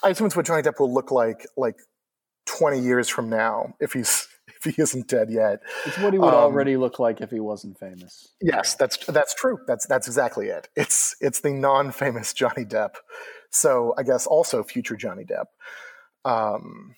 I 0.03 0.09
assume 0.09 0.27
it's 0.27 0.35
what 0.35 0.45
Johnny 0.45 0.61
Depp 0.61 0.79
will 0.79 0.93
look 0.93 1.11
like 1.11 1.47
like 1.55 1.75
twenty 2.45 2.79
years 2.79 3.07
from 3.07 3.29
now 3.29 3.75
if 3.79 3.93
he's 3.93 4.27
if 4.47 4.75
he 4.75 4.81
isn't 4.81 5.07
dead 5.07 5.29
yet. 5.29 5.59
It's 5.85 5.97
what 5.99 6.13
he 6.13 6.19
would 6.19 6.27
um, 6.29 6.35
already 6.35 6.75
look 6.75 6.99
like 6.99 7.21
if 7.21 7.29
he 7.29 7.39
wasn't 7.39 7.79
famous. 7.79 8.33
Yes, 8.41 8.75
that's 8.75 8.97
that's 9.05 9.33
true. 9.33 9.59
That's 9.65 9.85
that's 9.87 10.07
exactly 10.07 10.47
it. 10.47 10.67
It's 10.75 11.15
it's 11.21 11.39
the 11.39 11.53
non-famous 11.53 12.33
Johnny 12.33 12.65
Depp. 12.65 12.95
So 13.51 13.93
I 13.97 14.03
guess 14.03 14.27
also 14.27 14.63
future 14.63 14.97
Johnny 14.97 15.23
Depp. 15.23 15.45
Um, 16.29 16.95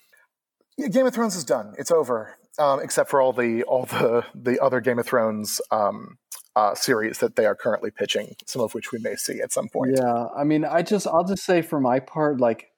Game 0.88 1.06
of 1.06 1.14
Thrones 1.14 1.36
is 1.36 1.44
done. 1.44 1.74
It's 1.78 1.90
over 1.90 2.36
um, 2.60 2.80
except 2.80 3.10
for 3.10 3.20
all 3.20 3.32
the 3.32 3.62
all 3.64 3.86
the 3.86 4.24
the 4.34 4.62
other 4.62 4.80
Game 4.80 4.98
of 4.98 5.06
Thrones 5.06 5.60
um, 5.70 6.18
uh, 6.54 6.74
series 6.74 7.18
that 7.18 7.36
they 7.36 7.46
are 7.46 7.54
currently 7.54 7.90
pitching, 7.90 8.34
some 8.46 8.62
of 8.62 8.74
which 8.74 8.92
we 8.92 8.98
may 8.98 9.16
see 9.16 9.40
at 9.40 9.52
some 9.52 9.68
point. 9.68 9.92
Yeah, 9.96 10.26
I 10.36 10.44
mean, 10.44 10.64
I 10.64 10.82
just 10.82 11.06
I'll 11.06 11.24
just 11.24 11.44
say 11.44 11.62
for 11.62 11.80
my 11.80 12.00
part, 12.00 12.40
like 12.40 12.70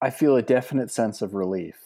I 0.00 0.10
feel 0.10 0.36
a 0.36 0.42
definite 0.42 0.90
sense 0.90 1.22
of 1.22 1.34
relief. 1.34 1.76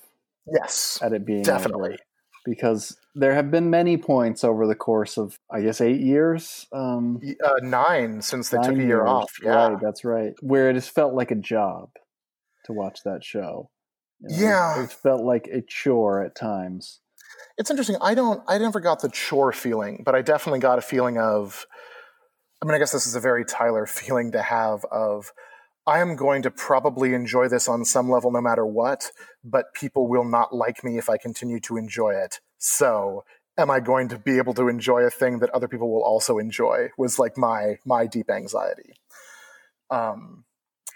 Yes, 0.52 0.98
at 1.02 1.12
it 1.12 1.26
being 1.26 1.42
definitely 1.42 1.90
over, 1.90 1.98
because 2.44 2.96
there 3.14 3.34
have 3.34 3.50
been 3.50 3.68
many 3.70 3.96
points 3.96 4.44
over 4.44 4.66
the 4.66 4.74
course 4.74 5.18
of 5.18 5.36
I 5.50 5.62
guess 5.62 5.80
eight 5.80 6.00
years, 6.00 6.66
um, 6.72 7.20
uh, 7.44 7.60
nine 7.62 8.22
since 8.22 8.48
they 8.48 8.58
nine 8.58 8.70
took 8.70 8.74
a 8.74 8.78
year 8.78 8.86
years, 8.98 9.08
off. 9.08 9.32
Yeah, 9.42 9.68
right, 9.68 9.78
that's 9.80 10.04
right. 10.04 10.32
Where 10.40 10.70
it 10.70 10.74
has 10.74 10.88
felt 10.88 11.14
like 11.14 11.30
a 11.30 11.36
job 11.36 11.90
to 12.66 12.72
watch 12.72 13.00
that 13.04 13.24
show. 13.24 13.70
You 14.22 14.28
know, 14.28 14.42
yeah, 14.42 14.84
it 14.84 14.92
felt 14.92 15.22
like 15.22 15.46
a 15.46 15.62
chore 15.62 16.22
at 16.22 16.34
times 16.34 17.00
it's 17.60 17.70
interesting. 17.70 17.96
I 18.00 18.14
don't. 18.14 18.42
I 18.48 18.56
never 18.56 18.80
got 18.80 19.02
the 19.02 19.10
chore 19.10 19.52
feeling, 19.52 20.02
but 20.04 20.14
I 20.14 20.22
definitely 20.22 20.60
got 20.60 20.78
a 20.78 20.82
feeling 20.82 21.18
of. 21.18 21.66
I 22.62 22.66
mean, 22.66 22.74
I 22.74 22.78
guess 22.78 22.92
this 22.92 23.06
is 23.06 23.14
a 23.14 23.20
very 23.20 23.44
Tyler 23.44 23.86
feeling 23.86 24.32
to 24.32 24.42
have 24.42 24.84
of. 24.86 25.32
I 25.86 26.00
am 26.00 26.16
going 26.16 26.42
to 26.42 26.50
probably 26.50 27.14
enjoy 27.14 27.48
this 27.48 27.68
on 27.68 27.84
some 27.84 28.10
level 28.10 28.30
no 28.30 28.40
matter 28.40 28.64
what, 28.64 29.10
but 29.42 29.74
people 29.74 30.08
will 30.08 30.24
not 30.24 30.54
like 30.54 30.84
me 30.84 30.98
if 30.98 31.08
I 31.08 31.16
continue 31.16 31.58
to 31.60 31.76
enjoy 31.76 32.10
it. 32.10 32.40
So, 32.58 33.24
am 33.58 33.70
I 33.70 33.80
going 33.80 34.08
to 34.08 34.18
be 34.18 34.38
able 34.38 34.54
to 34.54 34.68
enjoy 34.68 35.02
a 35.02 35.10
thing 35.10 35.40
that 35.40 35.50
other 35.50 35.68
people 35.68 35.92
will 35.92 36.02
also 36.02 36.38
enjoy? 36.38 36.90
Was 36.96 37.18
like 37.18 37.36
my 37.36 37.76
my 37.84 38.06
deep 38.06 38.30
anxiety. 38.30 38.94
Um, 39.90 40.44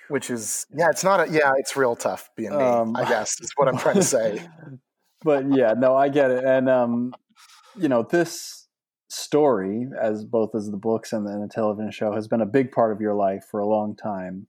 which 0.09 0.31
is 0.31 0.67
yeah, 0.77 0.91
it's 0.91 1.05
not 1.05 1.29
a 1.29 1.31
yeah, 1.31 1.53
it's 1.59 1.77
real 1.77 1.97
tough 1.97 2.31
being 2.37 2.51
me. 2.51 2.57
Um, 2.57 2.97
I 2.97 3.09
guess 3.09 3.41
is 3.41 3.53
what 3.57 3.69
I'm 3.69 3.79
trying 3.79 3.97
to 3.97 4.03
say. 4.03 4.47
but 5.23 5.45
yeah, 5.55 5.75
no, 5.77 5.97
I 5.97 6.09
get 6.09 6.31
it, 6.31 6.45
and 6.45 6.69
um, 6.69 7.15
you 7.77 7.89
know 7.89 8.03
this 8.03 8.69
story, 9.09 9.87
as 10.01 10.25
both 10.25 10.55
as 10.55 10.71
the 10.71 10.77
books 10.77 11.13
and 11.13 11.27
the, 11.27 11.49
television 11.49 11.91
show, 11.91 12.13
has 12.13 12.29
been 12.29 12.41
a 12.41 12.47
big 12.47 12.73
part 12.73 12.93
of 12.93 13.01
your 13.01 13.15
life 13.15 13.45
for 13.51 13.61
a 13.61 13.67
long 13.67 13.97
time. 13.97 14.47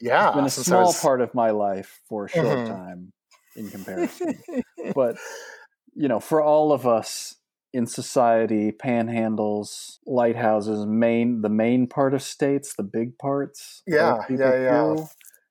Yeah, 0.00 0.28
it's 0.28 0.36
been 0.36 0.44
a 0.44 0.50
small 0.50 0.86
was... 0.86 1.00
part 1.00 1.20
of 1.20 1.34
my 1.34 1.50
life 1.50 2.00
for 2.08 2.26
a 2.26 2.28
short 2.28 2.46
mm-hmm. 2.46 2.72
time 2.72 3.12
in 3.56 3.70
comparison. 3.70 4.38
but 4.94 5.16
you 5.94 6.08
know, 6.08 6.20
for 6.20 6.42
all 6.42 6.72
of 6.72 6.86
us 6.86 7.34
in 7.72 7.86
society, 7.86 8.72
panhandles, 8.72 9.98
lighthouses, 10.06 10.86
main 10.86 11.42
the 11.42 11.48
main 11.48 11.86
part 11.86 12.14
of 12.14 12.22
states, 12.22 12.74
the 12.74 12.82
big 12.82 13.18
parts. 13.18 13.82
Yeah, 13.86 14.22
yeah, 14.30 14.36
yeah. 14.36 14.96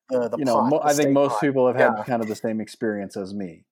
the, 0.09 0.29
the 0.29 0.37
you 0.37 0.45
know, 0.45 0.81
I 0.83 0.93
think 0.93 1.11
most 1.11 1.33
pot. 1.33 1.41
people 1.41 1.67
have 1.67 1.75
had 1.75 1.93
yeah. 1.97 2.03
kind 2.03 2.21
of 2.21 2.27
the 2.27 2.35
same 2.35 2.59
experience 2.59 3.15
as 3.15 3.33
me. 3.33 3.65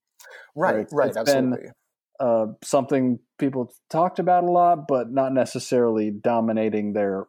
Right, 0.55 0.75
right, 0.75 0.88
right 0.91 1.17
absolutely. 1.17 1.58
Been, 1.58 1.71
uh, 2.19 2.45
something 2.63 3.19
people 3.39 3.73
talked 3.89 4.19
about 4.19 4.43
a 4.43 4.51
lot, 4.51 4.88
but 4.88 5.12
not 5.12 5.34
necessarily 5.34 6.12
dominating 6.12 6.93
their 6.93 7.25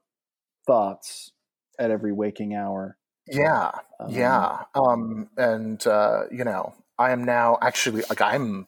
thoughts 0.67 1.33
at 1.79 1.91
every 1.91 2.13
waking 2.13 2.55
hour. 2.55 2.97
Yeah, 3.27 3.73
um, 3.99 4.11
yeah. 4.11 4.63
Um, 4.75 5.29
and 5.37 5.85
uh, 5.87 6.25
you 6.31 6.45
know, 6.45 6.75
I 6.99 7.11
am 7.11 7.25
now 7.25 7.59
actually 7.61 8.03
like 8.09 8.21
I'm 8.21 8.67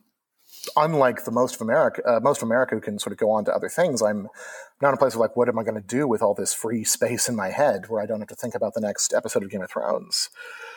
unlike 0.76 1.24
the 1.24 1.30
most 1.30 1.56
of 1.56 1.60
America, 1.60 2.02
uh, 2.06 2.20
most 2.20 2.42
of 2.42 2.48
America 2.48 2.74
who 2.74 2.80
can 2.80 2.98
sort 2.98 3.12
of 3.12 3.18
go 3.18 3.30
on 3.30 3.44
to 3.46 3.54
other 3.54 3.68
things. 3.68 4.02
I'm 4.02 4.28
not 4.80 4.90
in 4.90 4.94
a 4.94 4.98
place 4.98 5.14
of 5.14 5.20
like, 5.20 5.36
what 5.36 5.48
am 5.48 5.58
I 5.58 5.62
going 5.62 5.74
to 5.74 5.86
do 5.86 6.06
with 6.06 6.22
all 6.22 6.34
this 6.34 6.54
free 6.54 6.84
space 6.84 7.28
in 7.28 7.36
my 7.36 7.50
head 7.50 7.88
where 7.88 8.02
I 8.02 8.06
don't 8.06 8.20
have 8.20 8.28
to 8.28 8.34
think 8.34 8.54
about 8.54 8.74
the 8.74 8.80
next 8.80 9.12
episode 9.14 9.42
of 9.42 9.50
Game 9.50 9.62
of 9.62 9.70
Thrones? 9.70 10.30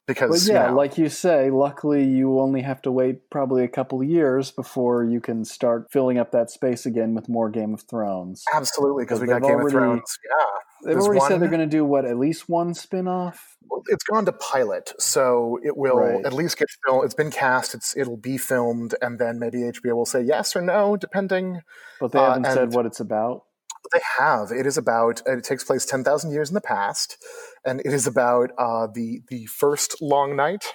because 0.07 0.47
yeah, 0.47 0.63
you 0.63 0.69
know, 0.69 0.75
like 0.75 0.97
you 0.97 1.09
say, 1.09 1.49
luckily 1.49 2.03
you 2.03 2.39
only 2.39 2.61
have 2.61 2.81
to 2.83 2.91
wait 2.91 3.29
probably 3.29 3.63
a 3.63 3.67
couple 3.67 4.01
of 4.01 4.07
years 4.07 4.51
before 4.51 5.03
you 5.03 5.19
can 5.19 5.45
start 5.45 5.91
filling 5.91 6.17
up 6.17 6.31
that 6.31 6.49
space 6.49 6.85
again 6.85 7.13
with 7.13 7.29
more 7.29 7.49
Game 7.49 7.73
of 7.73 7.81
Thrones. 7.81 8.43
Absolutely, 8.53 9.03
because 9.03 9.21
we 9.21 9.27
got 9.27 9.41
Game 9.41 9.51
already, 9.51 9.67
of 9.67 9.71
Thrones. 9.71 10.19
Yeah, 10.29 10.45
they've 10.83 10.97
already 10.97 11.19
one, 11.19 11.29
said 11.29 11.41
they're 11.41 11.49
going 11.49 11.61
to 11.61 11.65
do 11.65 11.85
what 11.85 12.05
at 12.05 12.17
least 12.17 12.49
one 12.49 12.73
spin-off. 12.73 13.57
Well, 13.69 13.83
it's 13.87 14.03
gone 14.03 14.25
to 14.25 14.31
pilot, 14.31 14.93
so 14.99 15.59
it 15.63 15.77
will 15.77 15.97
right. 15.97 16.25
at 16.25 16.33
least 16.33 16.57
get 16.57 16.67
filmed. 16.85 17.05
It's 17.05 17.13
been 17.13 17.31
cast. 17.31 17.73
It's 17.73 17.95
it'll 17.95 18.17
be 18.17 18.37
filmed, 18.37 18.95
and 19.01 19.19
then 19.19 19.39
maybe 19.39 19.59
HBO 19.59 19.95
will 19.95 20.05
say 20.05 20.21
yes 20.21 20.55
or 20.55 20.61
no, 20.61 20.97
depending. 20.97 21.61
But 21.99 22.11
they 22.11 22.19
haven't 22.19 22.45
uh, 22.45 22.53
said 22.53 22.73
what 22.73 22.85
it's 22.85 22.99
about. 22.99 23.43
They 23.93 24.01
have. 24.19 24.51
It 24.51 24.65
is 24.65 24.77
about. 24.77 25.21
It 25.25 25.43
takes 25.43 25.63
place 25.63 25.85
ten 25.85 26.03
thousand 26.03 26.31
years 26.31 26.49
in 26.49 26.53
the 26.53 26.61
past, 26.61 27.17
and 27.65 27.79
it 27.81 27.93
is 27.93 28.07
about 28.07 28.51
uh, 28.57 28.87
the 28.93 29.21
the 29.29 29.45
first 29.45 30.01
long 30.01 30.35
night. 30.35 30.65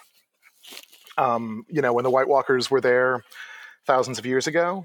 Um, 1.18 1.64
you 1.68 1.82
know, 1.82 1.92
when 1.92 2.04
the 2.04 2.10
White 2.10 2.28
Walkers 2.28 2.70
were 2.70 2.80
there 2.80 3.22
thousands 3.86 4.18
of 4.18 4.26
years 4.26 4.46
ago. 4.46 4.84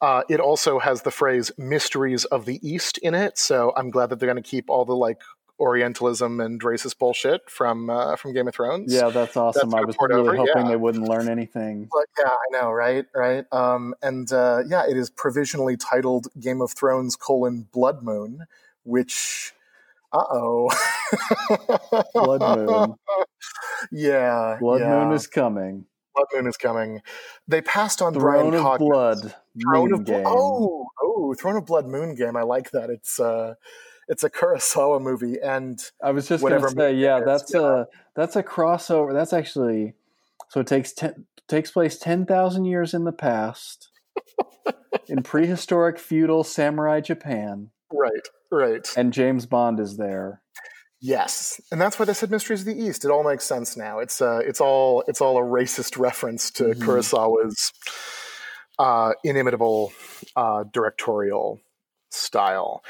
Uh, 0.00 0.22
it 0.28 0.40
also 0.40 0.78
has 0.78 1.02
the 1.02 1.10
phrase 1.10 1.50
"mysteries 1.58 2.24
of 2.26 2.44
the 2.44 2.60
East" 2.68 2.98
in 2.98 3.14
it, 3.14 3.36
so 3.38 3.72
I'm 3.76 3.90
glad 3.90 4.10
that 4.10 4.20
they're 4.20 4.32
going 4.32 4.42
to 4.42 4.48
keep 4.48 4.70
all 4.70 4.84
the 4.84 4.94
like 4.94 5.20
Orientalism 5.60 6.38
and 6.40 6.60
racist 6.60 6.98
bullshit 6.98 7.50
from 7.50 7.90
uh, 7.90 8.14
from 8.14 8.32
Game 8.32 8.46
of 8.46 8.54
Thrones. 8.54 8.94
Yeah, 8.94 9.08
that's 9.10 9.36
awesome. 9.36 9.70
That's 9.70 9.82
I 9.82 9.84
was 9.84 9.96
really 10.00 10.20
over. 10.20 10.36
hoping 10.36 10.66
yeah. 10.66 10.68
they 10.68 10.76
wouldn't 10.76 11.08
learn 11.08 11.28
anything. 11.28 11.88
But 11.90 12.06
yeah, 12.16 12.30
I 12.30 12.60
know, 12.60 12.70
right? 12.70 13.06
Right. 13.12 13.44
Um, 13.50 13.92
and 14.00 14.32
uh, 14.32 14.62
yeah, 14.68 14.84
it 14.88 14.96
is 14.96 15.10
provisionally 15.10 15.76
titled 15.76 16.28
Game 16.38 16.60
of 16.60 16.70
Thrones: 16.70 17.16
colon 17.16 17.66
Blood 17.72 18.04
Moon, 18.04 18.44
which, 18.84 19.52
uh 20.12 20.22
oh, 20.30 20.70
Blood 22.14 22.40
Moon. 22.40 22.94
Yeah, 23.90 24.58
Blood 24.60 24.80
yeah. 24.80 24.90
Moon 24.90 25.12
is 25.12 25.26
coming. 25.26 25.86
Blood 26.18 26.42
Moon 26.42 26.48
is 26.48 26.56
coming. 26.56 27.02
They 27.46 27.60
passed 27.62 28.02
on 28.02 28.14
Throne 28.14 28.50
Bryan 28.50 28.54
of 28.54 28.62
Cogman. 28.62 28.78
Blood. 28.78 29.34
Throne 29.62 29.90
Moon 29.90 29.92
of 29.92 30.04
game. 30.04 30.24
oh 30.26 30.86
oh 31.02 31.34
Throne 31.34 31.56
of 31.56 31.66
Blood 31.66 31.86
Moon 31.86 32.14
game. 32.14 32.36
I 32.36 32.42
like 32.42 32.70
that. 32.72 32.90
It's 32.90 33.20
uh 33.20 33.54
it's 34.08 34.24
a 34.24 34.30
Kurosawa 34.30 35.02
movie, 35.02 35.38
and 35.40 35.78
I 36.02 36.12
was 36.12 36.28
just 36.28 36.42
going 36.42 36.60
to 36.60 36.68
say, 36.70 36.94
yeah, 36.94 37.20
that's 37.24 37.52
yeah. 37.52 37.82
a 37.82 37.84
that's 38.16 38.36
a 38.36 38.42
crossover. 38.42 39.12
That's 39.12 39.32
actually 39.32 39.94
so 40.48 40.60
it 40.60 40.66
takes 40.66 40.92
ten, 40.92 41.26
takes 41.46 41.70
place 41.70 41.98
ten 41.98 42.24
thousand 42.24 42.64
years 42.64 42.94
in 42.94 43.04
the 43.04 43.12
past 43.12 43.90
in 45.08 45.22
prehistoric 45.22 45.98
feudal 45.98 46.42
samurai 46.42 47.00
Japan. 47.00 47.70
Right, 47.92 48.28
right. 48.50 48.88
And 48.96 49.12
James 49.12 49.46
Bond 49.46 49.78
is 49.78 49.96
there. 49.96 50.42
Yes, 51.00 51.60
and 51.70 51.80
that's 51.80 51.98
why 51.98 52.04
they 52.04 52.12
said 52.12 52.30
Mysteries 52.30 52.60
of 52.60 52.66
the 52.66 52.80
East. 52.80 53.04
It 53.04 53.10
all 53.10 53.22
makes 53.22 53.44
sense 53.44 53.76
now. 53.76 54.00
It's 54.00 54.20
uh, 54.20 54.40
it's 54.44 54.60
all 54.60 55.04
it's 55.06 55.20
all 55.20 55.38
a 55.38 55.42
racist 55.42 55.96
reference 55.98 56.50
to 56.52 56.64
mm-hmm. 56.64 56.82
Kurosawa's 56.82 57.72
uh, 58.78 59.12
inimitable 59.22 59.92
uh, 60.34 60.64
directorial 60.72 61.60
style 62.10 62.82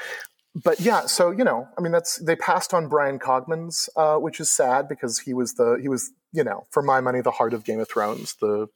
but 0.63 0.79
yeah, 0.79 1.05
so 1.05 1.31
you 1.31 1.43
know, 1.43 1.67
I 1.77 1.81
mean, 1.81 1.91
that's 1.91 2.17
they 2.17 2.35
passed 2.35 2.73
on 2.73 2.87
Bryan 2.87 3.19
Cogman's, 3.19 3.89
uh, 3.95 4.17
which 4.17 4.39
is 4.39 4.49
sad 4.49 4.87
because 4.87 5.19
he 5.19 5.33
was 5.33 5.53
the 5.53 5.77
he 5.81 5.89
was 5.89 6.11
you 6.31 6.43
know, 6.43 6.67
for 6.69 6.83
my 6.83 7.01
money, 7.01 7.21
the 7.21 7.31
heart 7.31 7.53
of 7.53 7.63
Game 7.63 7.79
of 7.79 7.89
Thrones, 7.89 8.35
the 8.39 8.67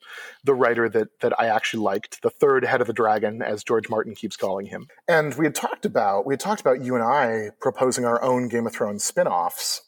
the 0.44 0.54
writer 0.54 0.90
that 0.90 1.20
that 1.22 1.40
I 1.40 1.48
actually 1.48 1.84
liked, 1.84 2.22
the 2.22 2.30
third 2.30 2.66
head 2.66 2.82
of 2.82 2.88
the 2.88 2.94
dragon, 2.94 3.42
as 3.42 3.64
George 3.64 3.90
Martin 3.90 4.16
keeps 4.16 4.36
calling 4.36 4.66
him. 4.66 4.88
And 5.08 5.34
we 5.36 5.46
had 5.46 5.56
talked 5.56 5.86
about 5.86 6.26
we 6.26 6.34
had 6.34 6.40
talked 6.40 6.62
about 6.62 6.82
you 6.82 6.96
and 6.96 7.04
I 7.04 7.50
proposing 7.62 8.06
our 8.06 8.22
own 8.24 8.48
Game 8.48 8.66
of 8.66 8.74
Thrones 8.74 9.04
spin-offs. 9.04 9.82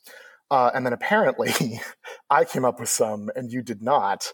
Uh, 0.51 0.69
and 0.75 0.85
then 0.85 0.93
apparently, 0.93 1.79
I 2.29 2.45
came 2.45 2.65
up 2.65 2.79
with 2.79 2.89
some, 2.89 3.31
and 3.35 3.51
you 3.51 3.63
did 3.63 3.81
not. 3.81 4.31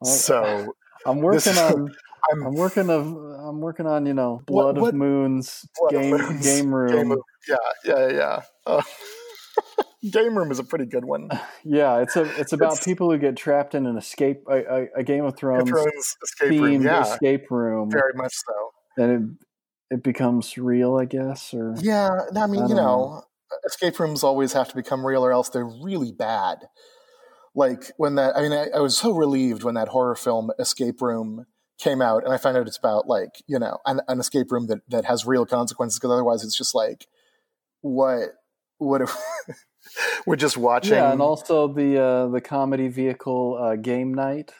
Well, 0.00 0.12
so 0.12 0.74
I'm 1.06 1.18
working 1.20 1.58
on 1.58 1.94
I'm, 2.32 2.46
I'm 2.46 2.54
working 2.54 2.90
of 2.90 3.06
I'm 3.06 3.60
working 3.60 3.86
on 3.86 4.06
you 4.06 4.14
know 4.14 4.42
Blood 4.46 4.76
what, 4.76 4.82
what, 4.82 4.88
of 4.88 4.94
Moons 4.94 5.66
Blood 5.78 5.90
game 5.92 6.14
of 6.14 6.20
Moons, 6.20 6.44
game 6.44 6.74
room. 6.74 6.92
Game 6.92 7.12
of, 7.12 7.18
yeah, 7.48 7.56
yeah, 7.84 8.08
yeah. 8.08 8.42
Uh, 8.66 8.82
game 10.10 10.36
room 10.36 10.50
is 10.50 10.58
a 10.58 10.64
pretty 10.64 10.86
good 10.86 11.04
one. 11.04 11.28
Yeah, 11.64 11.98
it's 11.98 12.16
a 12.16 12.22
it's 12.40 12.52
about 12.52 12.74
it's, 12.74 12.84
people 12.84 13.10
who 13.10 13.18
get 13.18 13.36
trapped 13.36 13.74
in 13.74 13.84
an 13.84 13.98
escape 13.98 14.44
a, 14.48 14.56
a, 14.56 14.86
a 14.98 15.02
Game 15.02 15.24
of 15.24 15.36
Thrones, 15.36 15.68
Thrones 15.68 16.16
escape 16.22 16.52
themed 16.52 16.62
room. 16.62 16.82
Yeah, 16.82 17.02
escape 17.02 17.50
room. 17.50 17.90
Very 17.90 18.14
much 18.14 18.32
so. 18.32 19.02
And 19.02 19.12
it 19.90 19.96
it 19.96 20.02
becomes 20.02 20.56
real, 20.56 20.96
I 20.96 21.04
guess. 21.04 21.52
Or 21.52 21.74
yeah, 21.80 22.08
I 22.34 22.46
mean, 22.46 22.62
I 22.62 22.68
you 22.68 22.74
know, 22.74 22.76
know, 22.76 23.22
escape 23.66 23.98
rooms 23.98 24.24
always 24.24 24.54
have 24.54 24.68
to 24.68 24.74
become 24.74 25.04
real, 25.04 25.24
or 25.24 25.32
else 25.32 25.50
they're 25.50 25.68
really 25.82 26.12
bad. 26.12 26.58
Like 27.54 27.90
when 27.96 28.14
that, 28.14 28.36
I 28.36 28.42
mean, 28.42 28.52
I, 28.52 28.68
I 28.76 28.80
was 28.80 28.96
so 28.96 29.12
relieved 29.12 29.64
when 29.64 29.74
that 29.74 29.88
horror 29.88 30.14
film 30.14 30.50
Escape 30.58 31.02
Room 31.02 31.44
came 31.78 32.02
out 32.02 32.24
and 32.24 32.32
I 32.32 32.38
found 32.38 32.56
out 32.56 32.66
it's 32.66 32.76
about 32.76 33.06
like, 33.06 33.42
you 33.46 33.58
know, 33.58 33.78
an, 33.86 34.00
an 34.08 34.18
escape 34.20 34.50
room 34.50 34.66
that, 34.66 34.80
that 34.88 35.04
has 35.04 35.26
real 35.26 35.46
consequences 35.46 35.98
because 35.98 36.12
otherwise 36.12 36.44
it's 36.44 36.56
just 36.56 36.74
like, 36.74 37.06
what, 37.80 38.34
what 38.78 39.00
if 39.00 39.16
we're 40.26 40.36
just 40.36 40.56
watching. 40.56 40.94
Yeah. 40.94 41.12
And 41.12 41.22
also 41.22 41.68
the, 41.72 42.02
uh, 42.02 42.28
the 42.28 42.40
comedy 42.40 42.88
vehicle, 42.88 43.58
uh, 43.60 43.76
game 43.76 44.12
night. 44.12 44.52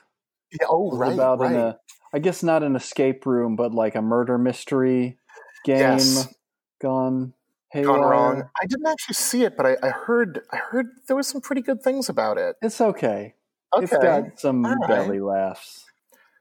Yeah. 0.53 0.67
Oh, 0.71 0.97
right. 0.97 1.13
About 1.13 1.41
right. 1.41 1.55
A, 1.55 1.79
I 2.13 2.21
guess 2.21 2.43
not 2.43 2.63
an 2.63 2.77
escape 2.77 3.27
room, 3.27 3.57
but 3.57 3.75
like 3.75 3.97
a 3.97 4.03
murder 4.03 4.39
mystery 4.39 5.19
game 5.65 5.79
yes. 5.79 6.33
gone 6.81 7.35
haywire. 7.73 7.97
Gone 7.97 8.11
wrong. 8.11 8.43
I 8.63 8.67
didn't 8.67 8.87
actually 8.87 9.15
see 9.15 9.43
it, 9.43 9.57
but 9.57 9.67
I, 9.67 9.77
I 9.83 9.91
heard, 9.91 10.43
I 10.53 10.57
heard 10.57 10.87
there 11.09 11.17
was 11.17 11.27
some 11.27 11.41
pretty 11.41 11.63
good 11.63 11.83
things 11.83 12.09
about 12.09 12.39
it. 12.39 12.57
It's 12.63 12.81
okay. 12.81 13.35
Okay. 13.75 13.85
It's 13.85 13.93
got 13.93 14.41
some 14.41 14.65
right. 14.65 14.89
belly 14.89 15.21
laughs. 15.21 15.85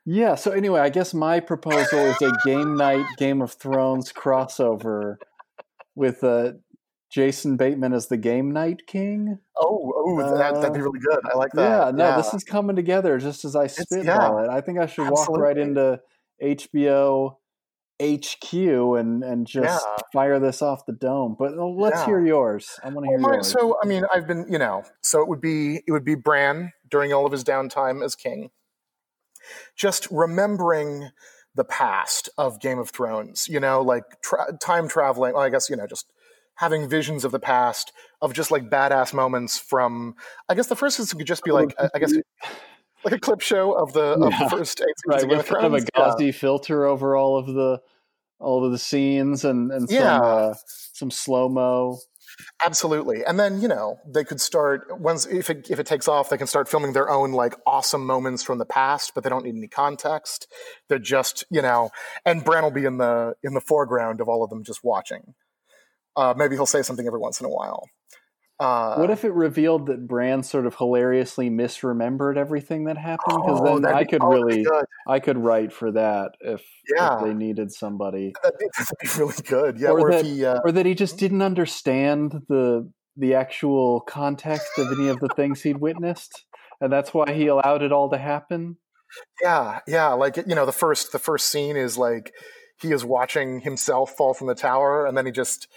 Yeah. 0.09 0.35
So 0.35 0.51
anyway, 0.51 0.79
I 0.79 0.87
guess 0.87 1.13
my 1.13 1.41
proposal 1.41 1.99
is 1.99 2.21
a 2.21 2.31
game 2.45 2.77
night 2.77 3.05
Game 3.17 3.41
of 3.41 3.51
Thrones 3.51 4.13
crossover 4.13 5.17
with 5.95 6.23
uh, 6.23 6.53
Jason 7.11 7.57
Bateman 7.57 7.91
as 7.91 8.07
the 8.07 8.15
Game 8.15 8.51
Night 8.51 8.87
King. 8.87 9.37
Oh, 9.57 9.91
oh, 9.93 10.19
uh, 10.21 10.37
that, 10.37 10.53
would 10.53 10.73
be 10.73 10.79
really 10.79 10.99
good. 10.99 11.19
I 11.29 11.35
like 11.35 11.51
that. 11.55 11.87
Yeah. 11.87 11.91
No, 11.91 12.09
yeah. 12.09 12.17
this 12.17 12.33
is 12.33 12.45
coming 12.45 12.77
together 12.77 13.17
just 13.17 13.43
as 13.43 13.53
I 13.53 13.67
spitball 13.67 14.05
yeah, 14.05 14.45
it. 14.45 14.49
I 14.49 14.61
think 14.61 14.79
I 14.79 14.85
should 14.85 15.07
absolutely. 15.07 15.33
walk 15.33 15.41
right 15.41 15.57
into 15.57 15.99
HBO 16.41 17.35
HQ 18.01 18.53
and 18.53 19.23
and 19.23 19.45
just 19.45 19.85
yeah. 19.85 20.03
fire 20.13 20.39
this 20.39 20.61
off 20.61 20.85
the 20.85 20.93
dome. 20.93 21.35
But 21.37 21.57
uh, 21.57 21.65
let's 21.65 22.05
hear 22.05 22.25
yours. 22.25 22.79
I 22.81 22.91
want 22.91 23.05
to 23.05 23.09
hear 23.09 23.19
well, 23.19 23.33
yours. 23.33 23.51
So 23.51 23.75
I 23.83 23.87
mean, 23.87 24.03
I've 24.13 24.25
been 24.25 24.45
you 24.49 24.57
know, 24.57 24.83
so 25.01 25.21
it 25.21 25.27
would 25.27 25.41
be 25.41 25.81
it 25.85 25.91
would 25.91 26.05
be 26.05 26.15
Bran 26.15 26.71
during 26.89 27.11
all 27.11 27.25
of 27.25 27.33
his 27.33 27.43
downtime 27.43 28.05
as 28.05 28.15
king 28.15 28.51
just 29.75 30.07
remembering 30.11 31.09
the 31.55 31.63
past 31.63 32.29
of 32.37 32.61
Game 32.61 32.79
of 32.79 32.89
Thrones, 32.89 33.47
you 33.47 33.59
know, 33.59 33.81
like 33.81 34.03
tra- 34.21 34.57
time 34.61 34.87
traveling. 34.87 35.33
Well, 35.33 35.43
I 35.43 35.49
guess, 35.49 35.69
you 35.69 35.75
know, 35.75 35.87
just 35.87 36.11
having 36.55 36.87
visions 36.87 37.23
of 37.25 37.31
the 37.31 37.39
past 37.39 37.91
of 38.21 38.33
just 38.33 38.51
like 38.51 38.69
badass 38.69 39.13
moments 39.13 39.57
from. 39.57 40.15
I 40.49 40.55
guess 40.55 40.67
the 40.67 40.75
first 40.75 40.99
is 40.99 41.13
could 41.13 41.25
just 41.25 41.43
be 41.43 41.51
like 41.51 41.75
I 41.93 41.99
guess 41.99 42.13
like 43.03 43.13
a 43.13 43.19
clip 43.19 43.41
show 43.41 43.73
of 43.73 43.93
the, 43.93 44.17
yeah. 44.19 44.43
of 44.43 44.49
the 44.51 44.57
first 44.57 44.81
eight 44.81 44.95
right, 45.07 45.23
of 45.23 45.29
with 45.29 45.47
kind 45.47 45.65
of 45.65 45.73
a 45.73 45.81
gauzy 45.81 46.25
yeah. 46.25 46.31
filter 46.31 46.85
over 46.85 47.15
all 47.15 47.37
of 47.37 47.47
the 47.47 47.79
all 48.39 48.65
of 48.65 48.71
the 48.71 48.77
scenes 48.77 49.43
and 49.45 49.71
and 49.71 49.89
some 49.89 49.97
yeah. 49.97 50.19
uh, 50.19 50.53
some 50.93 51.11
slow 51.11 51.49
mo. 51.49 51.97
Absolutely, 52.63 53.23
and 53.23 53.39
then 53.39 53.61
you 53.61 53.67
know 53.67 53.99
they 54.05 54.23
could 54.23 54.41
start 54.41 54.99
once 54.99 55.25
if 55.25 55.49
it 55.49 55.69
if 55.69 55.79
it 55.79 55.85
takes 55.85 56.07
off, 56.07 56.29
they 56.29 56.37
can 56.37 56.47
start 56.47 56.67
filming 56.69 56.93
their 56.93 57.09
own 57.09 57.31
like 57.31 57.55
awesome 57.65 58.05
moments 58.05 58.43
from 58.43 58.57
the 58.57 58.65
past, 58.65 59.13
but 59.15 59.23
they 59.23 59.29
don't 59.29 59.45
need 59.45 59.55
any 59.55 59.67
context. 59.67 60.47
They're 60.89 60.99
just 60.99 61.45
you 61.49 61.61
know, 61.61 61.91
and 62.25 62.43
Bran 62.43 62.63
will 62.63 62.71
be 62.71 62.85
in 62.85 62.97
the 62.97 63.35
in 63.43 63.53
the 63.53 63.61
foreground 63.61 64.21
of 64.21 64.27
all 64.27 64.43
of 64.43 64.49
them 64.49 64.63
just 64.63 64.83
watching. 64.83 65.33
Uh, 66.15 66.33
maybe 66.35 66.55
he'll 66.55 66.65
say 66.65 66.81
something 66.81 67.05
every 67.05 67.19
once 67.19 67.39
in 67.39 67.45
a 67.45 67.49
while. 67.49 67.83
Uh, 68.59 68.95
what 68.95 69.11
if 69.11 69.23
it 69.23 69.33
revealed 69.33 69.85
that 69.85 70.07
Bran 70.07 70.41
sort 70.41 70.65
of 70.65 70.75
hilariously 70.75 71.49
misremembered 71.49 72.37
everything 72.37 72.85
that 72.85 72.97
happened? 72.97 73.43
Because 73.43 73.61
oh, 73.61 73.79
then 73.79 73.93
I 73.93 74.03
could 74.03 74.23
really, 74.23 74.65
I 75.07 75.19
could 75.19 75.37
write 75.37 75.71
for 75.71 75.91
that 75.91 76.31
if, 76.41 76.63
yeah. 76.95 77.17
if 77.17 77.23
they 77.23 77.33
needed 77.35 77.71
somebody. 77.71 78.33
That'd 78.43 78.57
be, 78.57 78.67
that'd 78.75 78.97
be 78.99 79.09
really 79.19 79.41
good. 79.45 79.79
Yeah, 79.79 79.89
or, 79.89 79.99
or 79.99 80.11
that, 80.11 80.25
he, 80.25 80.43
uh, 80.43 80.59
or 80.65 80.71
that 80.71 80.87
he 80.87 80.95
just 80.95 81.17
didn't 81.17 81.43
understand 81.43 82.41
the 82.49 82.91
the 83.19 83.33
actual 83.33 84.01
context 84.01 84.77
of 84.77 84.91
any 84.91 85.07
of 85.07 85.19
the 85.19 85.29
things 85.35 85.61
he'd 85.61 85.77
witnessed, 85.77 86.45
and 86.81 86.91
that's 86.91 87.13
why 87.13 87.33
he 87.33 87.47
allowed 87.47 87.83
it 87.83 87.91
all 87.91 88.09
to 88.09 88.17
happen. 88.17 88.77
Yeah, 89.41 89.79
yeah. 89.87 90.09
Like 90.13 90.37
you 90.37 90.55
know, 90.55 90.65
the 90.65 90.71
first 90.71 91.11
the 91.11 91.19
first 91.19 91.49
scene 91.49 91.77
is 91.77 91.97
like 91.97 92.33
he 92.81 92.91
is 92.91 93.05
watching 93.05 93.61
himself 93.61 94.11
fall 94.11 94.33
from 94.33 94.47
the 94.47 94.55
tower, 94.55 95.05
and 95.05 95.15
then 95.15 95.27
he 95.27 95.31
just 95.31 95.67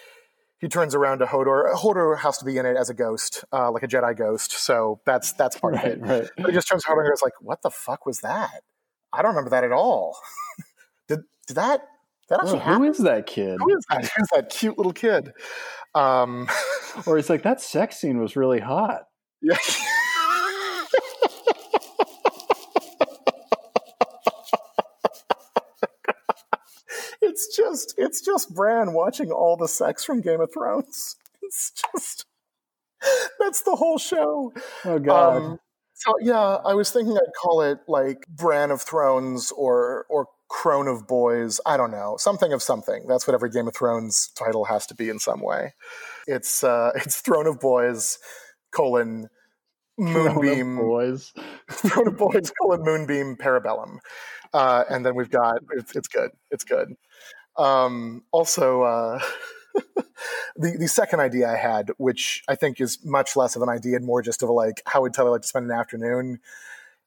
he 0.60 0.68
turns 0.68 0.94
around 0.94 1.18
to 1.18 1.26
Hodor. 1.26 1.74
Hodor 1.74 2.18
has 2.18 2.38
to 2.38 2.44
be 2.44 2.58
in 2.58 2.66
it 2.66 2.76
as 2.76 2.90
a 2.90 2.94
ghost, 2.94 3.44
uh, 3.52 3.70
like 3.70 3.82
a 3.82 3.88
Jedi 3.88 4.16
ghost. 4.16 4.52
So 4.52 5.00
that's 5.06 5.32
that's 5.32 5.58
part 5.58 5.74
right, 5.74 5.86
of 5.86 5.92
it. 5.92 6.00
Right. 6.00 6.30
But 6.36 6.46
he 6.46 6.52
just 6.52 6.68
turns 6.68 6.84
to 6.84 6.90
Hodor 6.90 7.00
and 7.00 7.08
goes 7.08 7.22
like, 7.22 7.40
"What 7.40 7.62
the 7.62 7.70
fuck 7.70 8.06
was 8.06 8.20
that? 8.20 8.62
I 9.12 9.22
don't 9.22 9.30
remember 9.30 9.50
that 9.50 9.64
at 9.64 9.72
all. 9.72 10.16
did 11.08 11.20
did 11.46 11.54
that 11.56 11.82
that 12.28 12.40
actually 12.40 12.58
oh, 12.58 12.62
happen? 12.62 12.82
Who 12.84 12.90
is 12.90 12.98
that 12.98 13.26
kid? 13.26 13.58
Who 13.58 13.76
is 13.76 13.84
that? 13.90 14.02
Who's 14.16 14.28
that 14.32 14.50
cute 14.50 14.78
little 14.78 14.92
kid? 14.92 15.32
Um, 15.94 16.48
or 17.06 17.16
he's 17.16 17.28
like, 17.28 17.42
that 17.42 17.60
sex 17.60 17.96
scene 17.96 18.20
was 18.20 18.36
really 18.36 18.60
hot. 18.60 19.02
Yeah. 19.42 19.56
it's 27.20 27.56
just 27.70 27.94
it's 27.96 28.20
just 28.20 28.54
Bran 28.54 28.92
watching 28.92 29.30
all 29.30 29.56
the 29.56 29.68
sex 29.68 30.04
from 30.04 30.20
Game 30.20 30.40
of 30.40 30.52
Thrones. 30.52 31.16
It's 31.42 31.72
just 31.72 32.26
that's 33.40 33.62
the 33.62 33.74
whole 33.74 33.98
show. 33.98 34.52
Oh 34.84 34.98
god. 34.98 35.36
Um, 35.36 35.58
so 35.94 36.14
yeah, 36.20 36.58
I 36.64 36.74
was 36.74 36.90
thinking 36.90 37.16
I'd 37.16 37.32
call 37.42 37.62
it 37.62 37.78
like 37.88 38.26
Bran 38.28 38.70
of 38.70 38.82
Thrones 38.82 39.50
or 39.50 40.06
or 40.08 40.28
Crone 40.48 40.86
of 40.86 41.08
Boys. 41.08 41.60
I 41.66 41.76
don't 41.76 41.90
know, 41.90 42.16
something 42.18 42.52
of 42.52 42.62
something. 42.62 43.06
That's 43.08 43.26
what 43.26 43.34
every 43.34 43.50
Game 43.50 43.68
of 43.68 43.74
Thrones 43.74 44.30
title 44.34 44.64
has 44.66 44.86
to 44.88 44.94
be 44.94 45.08
in 45.08 45.18
some 45.18 45.40
way. 45.40 45.74
It's 46.26 46.62
uh, 46.62 46.92
it's 46.96 47.20
Throne 47.20 47.46
of 47.46 47.58
Boys 47.58 48.18
colon 48.70 49.28
Moonbeam 49.98 50.76
Throne 50.76 50.78
of 50.78 50.86
Boys 50.86 51.32
Throne 51.70 52.08
of 52.08 52.16
Boys 52.16 52.52
colon 52.60 52.82
Moonbeam 52.82 53.36
Parabellum, 53.36 53.98
uh, 54.54 54.84
and 54.88 55.04
then 55.04 55.14
we've 55.14 55.30
got 55.30 55.58
it's, 55.72 55.96
it's 55.96 56.08
good. 56.08 56.30
It's 56.50 56.64
good. 56.64 56.94
Um, 57.60 58.24
also, 58.32 58.82
uh, 58.82 59.20
the 60.56 60.76
the 60.78 60.88
second 60.88 61.20
idea 61.20 61.48
I 61.48 61.56
had, 61.56 61.90
which 61.98 62.42
I 62.48 62.54
think 62.54 62.80
is 62.80 62.98
much 63.04 63.36
less 63.36 63.54
of 63.54 63.62
an 63.62 63.68
idea 63.68 63.96
and 63.96 64.06
more 64.06 64.22
just 64.22 64.42
of 64.42 64.48
a, 64.48 64.52
like 64.52 64.82
how 64.86 65.02
would 65.02 65.12
Tully 65.12 65.30
like 65.30 65.42
to 65.42 65.48
spend 65.48 65.66
an 65.66 65.78
afternoon, 65.78 66.40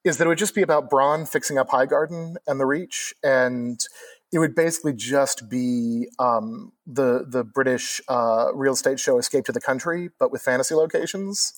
is 0.03 0.17
that 0.17 0.25
it 0.25 0.27
would 0.27 0.37
just 0.37 0.53
be 0.53 0.61
about 0.61 0.91
Bronn 0.91 1.27
fixing 1.27 1.57
up 1.57 1.69
Highgarden 1.69 2.35
and 2.45 2.59
the 2.59 2.67
Reach, 2.67 3.15
and 3.23 3.83
it 4.31 4.37
would 4.37 4.53
basically 4.53 4.93
just 4.93 5.49
be 5.49 6.07
um, 6.19 6.71
the 6.85 7.25
the 7.27 7.43
British 7.43 7.99
uh, 8.07 8.53
real 8.53 8.73
estate 8.73 8.99
show 8.99 9.17
Escape 9.17 9.45
to 9.45 9.51
the 9.51 9.61
Country, 9.61 10.09
but 10.19 10.31
with 10.31 10.43
fantasy 10.43 10.75
locations. 10.75 11.53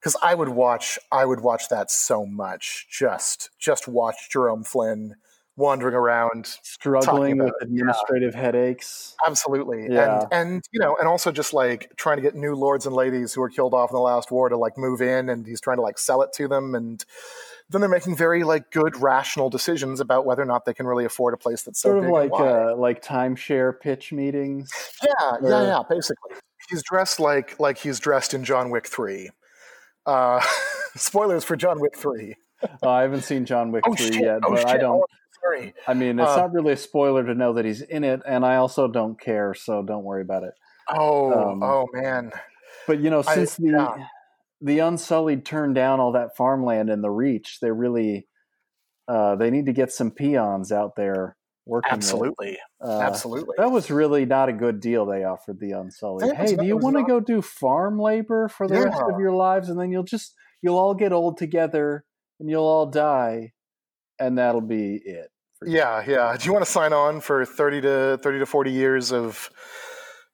Because 0.00 0.16
I 0.22 0.34
would 0.34 0.50
watch, 0.50 0.98
I 1.10 1.24
would 1.24 1.40
watch 1.40 1.68
that 1.70 1.90
so 1.90 2.26
much. 2.26 2.86
Just 2.90 3.50
just 3.58 3.88
watch 3.88 4.30
Jerome 4.30 4.62
Flynn 4.64 5.14
wandering 5.56 5.94
around 5.94 6.46
struggling 6.62 7.38
with 7.38 7.54
administrative 7.62 8.34
yeah. 8.34 8.40
headaches 8.40 9.16
absolutely 9.26 9.86
yeah. 9.88 10.20
and 10.20 10.32
and 10.32 10.62
you 10.70 10.78
know 10.78 10.96
and 10.98 11.08
also 11.08 11.32
just 11.32 11.54
like 11.54 11.90
trying 11.96 12.16
to 12.16 12.22
get 12.22 12.34
new 12.34 12.54
lords 12.54 12.84
and 12.84 12.94
ladies 12.94 13.32
who 13.32 13.40
were 13.40 13.48
killed 13.48 13.72
off 13.72 13.90
in 13.90 13.94
the 13.94 14.00
last 14.00 14.30
war 14.30 14.50
to 14.50 14.56
like 14.56 14.76
move 14.76 15.00
in 15.00 15.30
and 15.30 15.46
he's 15.46 15.60
trying 15.60 15.78
to 15.78 15.82
like 15.82 15.98
sell 15.98 16.20
it 16.20 16.30
to 16.32 16.46
them 16.46 16.74
and 16.74 17.06
then 17.70 17.80
they're 17.80 17.90
making 17.90 18.14
very 18.14 18.44
like 18.44 18.70
good 18.70 19.00
rational 19.00 19.48
decisions 19.48 19.98
about 19.98 20.26
whether 20.26 20.42
or 20.42 20.46
not 20.46 20.66
they 20.66 20.74
can 20.74 20.86
really 20.86 21.06
afford 21.06 21.32
a 21.32 21.38
place 21.38 21.62
that's 21.62 21.80
so 21.80 21.88
sort 21.88 22.04
of 22.04 22.10
like 22.10 22.30
uh, 22.32 22.76
like 22.76 23.02
timeshare 23.02 23.78
pitch 23.80 24.12
meetings 24.12 24.70
yeah 25.02 25.36
or... 25.40 25.50
yeah 25.50 25.62
yeah 25.62 25.82
basically 25.88 26.36
he's 26.68 26.82
dressed 26.82 27.18
like 27.18 27.58
like 27.58 27.78
he's 27.78 27.98
dressed 27.98 28.34
in 28.34 28.44
john 28.44 28.70
wick 28.70 28.86
3 28.86 29.30
uh 30.04 30.40
spoilers 30.96 31.44
for 31.44 31.56
john 31.56 31.80
wick 31.80 31.96
3 31.96 32.36
oh, 32.82 32.88
I 32.88 33.02
haven't 33.02 33.22
seen 33.22 33.44
John 33.44 33.72
Wick 33.72 33.84
oh, 33.86 33.94
3 33.94 34.06
shit. 34.06 34.22
yet, 34.22 34.40
oh, 34.44 34.50
but 34.50 34.58
shit. 34.60 34.68
I 34.68 34.76
don't. 34.78 35.02
I 35.86 35.94
mean, 35.94 36.18
it's 36.18 36.28
uh, 36.28 36.36
not 36.36 36.52
really 36.52 36.72
a 36.72 36.76
spoiler 36.76 37.24
to 37.24 37.34
know 37.34 37.52
that 37.54 37.64
he's 37.64 37.82
in 37.82 38.04
it, 38.04 38.20
and 38.26 38.44
I 38.44 38.56
also 38.56 38.88
don't 38.88 39.20
care, 39.20 39.54
so 39.54 39.82
don't 39.82 40.04
worry 40.04 40.22
about 40.22 40.42
it. 40.42 40.54
Oh, 40.88 41.32
um, 41.32 41.62
oh 41.62 41.86
man. 41.92 42.32
But 42.86 43.00
you 43.00 43.10
know, 43.10 43.22
since 43.22 43.58
I, 43.58 43.62
the 43.62 43.70
yeah. 43.70 44.06
the 44.60 44.78
Unsullied 44.80 45.44
turned 45.44 45.74
down 45.74 46.00
all 46.00 46.12
that 46.12 46.36
farmland 46.36 46.90
in 46.90 47.02
the 47.02 47.10
Reach, 47.10 47.58
they 47.60 47.70
really 47.70 48.26
uh, 49.08 49.36
they 49.36 49.50
need 49.50 49.66
to 49.66 49.72
get 49.72 49.92
some 49.92 50.10
peons 50.10 50.72
out 50.72 50.96
there 50.96 51.36
working. 51.64 51.92
Absolutely, 51.92 52.58
uh, 52.80 53.00
absolutely. 53.00 53.54
That 53.58 53.70
was 53.70 53.90
really 53.90 54.24
not 54.24 54.48
a 54.48 54.52
good 54.52 54.80
deal 54.80 55.06
they 55.06 55.24
offered 55.24 55.58
the 55.60 55.72
Unsullied. 55.72 56.30
That 56.30 56.36
hey, 56.36 56.56
do 56.56 56.64
you 56.64 56.76
want 56.76 56.96
to 56.96 57.02
go 57.02 57.20
do 57.20 57.42
farm 57.42 57.98
labor 57.98 58.48
for 58.48 58.68
the 58.68 58.74
yeah. 58.74 58.82
rest 58.82 59.02
of 59.02 59.20
your 59.20 59.32
lives, 59.32 59.68
and 59.68 59.78
then 59.78 59.90
you'll 59.90 60.04
just 60.04 60.34
you'll 60.62 60.78
all 60.78 60.94
get 60.94 61.12
old 61.12 61.38
together 61.38 62.04
and 62.38 62.50
you'll 62.50 62.64
all 62.64 62.86
die, 62.86 63.52
and 64.18 64.38
that'll 64.38 64.60
be 64.60 65.00
it. 65.04 65.30
Yeah, 65.66 66.04
yeah. 66.06 66.36
Do 66.38 66.46
you 66.46 66.52
want 66.52 66.64
to 66.64 66.70
sign 66.70 66.92
on 66.92 67.20
for 67.20 67.44
thirty 67.44 67.80
to 67.80 68.18
thirty 68.22 68.38
to 68.38 68.46
forty 68.46 68.70
years 68.70 69.12
of, 69.12 69.50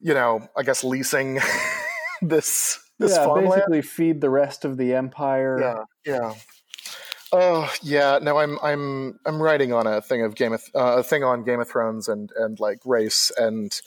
you 0.00 0.12
know, 0.12 0.46
I 0.56 0.62
guess 0.62 0.84
leasing 0.84 1.40
this 2.22 2.78
this 2.98 3.12
yeah, 3.12 3.24
farmland? 3.24 3.50
basically 3.50 3.82
feed 3.82 4.20
the 4.20 4.30
rest 4.30 4.64
of 4.64 4.76
the 4.76 4.94
empire. 4.94 5.58
Yeah, 5.58 5.84
yeah. 6.04 6.34
Oh 7.32 7.72
yeah, 7.82 8.18
no, 8.20 8.36
I'm 8.36 8.58
I'm 8.62 9.18
I'm 9.24 9.40
writing 9.40 9.72
on 9.72 9.86
a 9.86 10.02
thing 10.02 10.22
of 10.22 10.34
Game 10.34 10.52
of 10.52 10.62
uh, 10.74 10.98
a 10.98 11.02
thing 11.02 11.24
on 11.24 11.44
Game 11.44 11.60
of 11.60 11.68
Thrones 11.68 12.08
and 12.08 12.30
and 12.36 12.60
like 12.60 12.80
race 12.84 13.32
and 13.38 13.80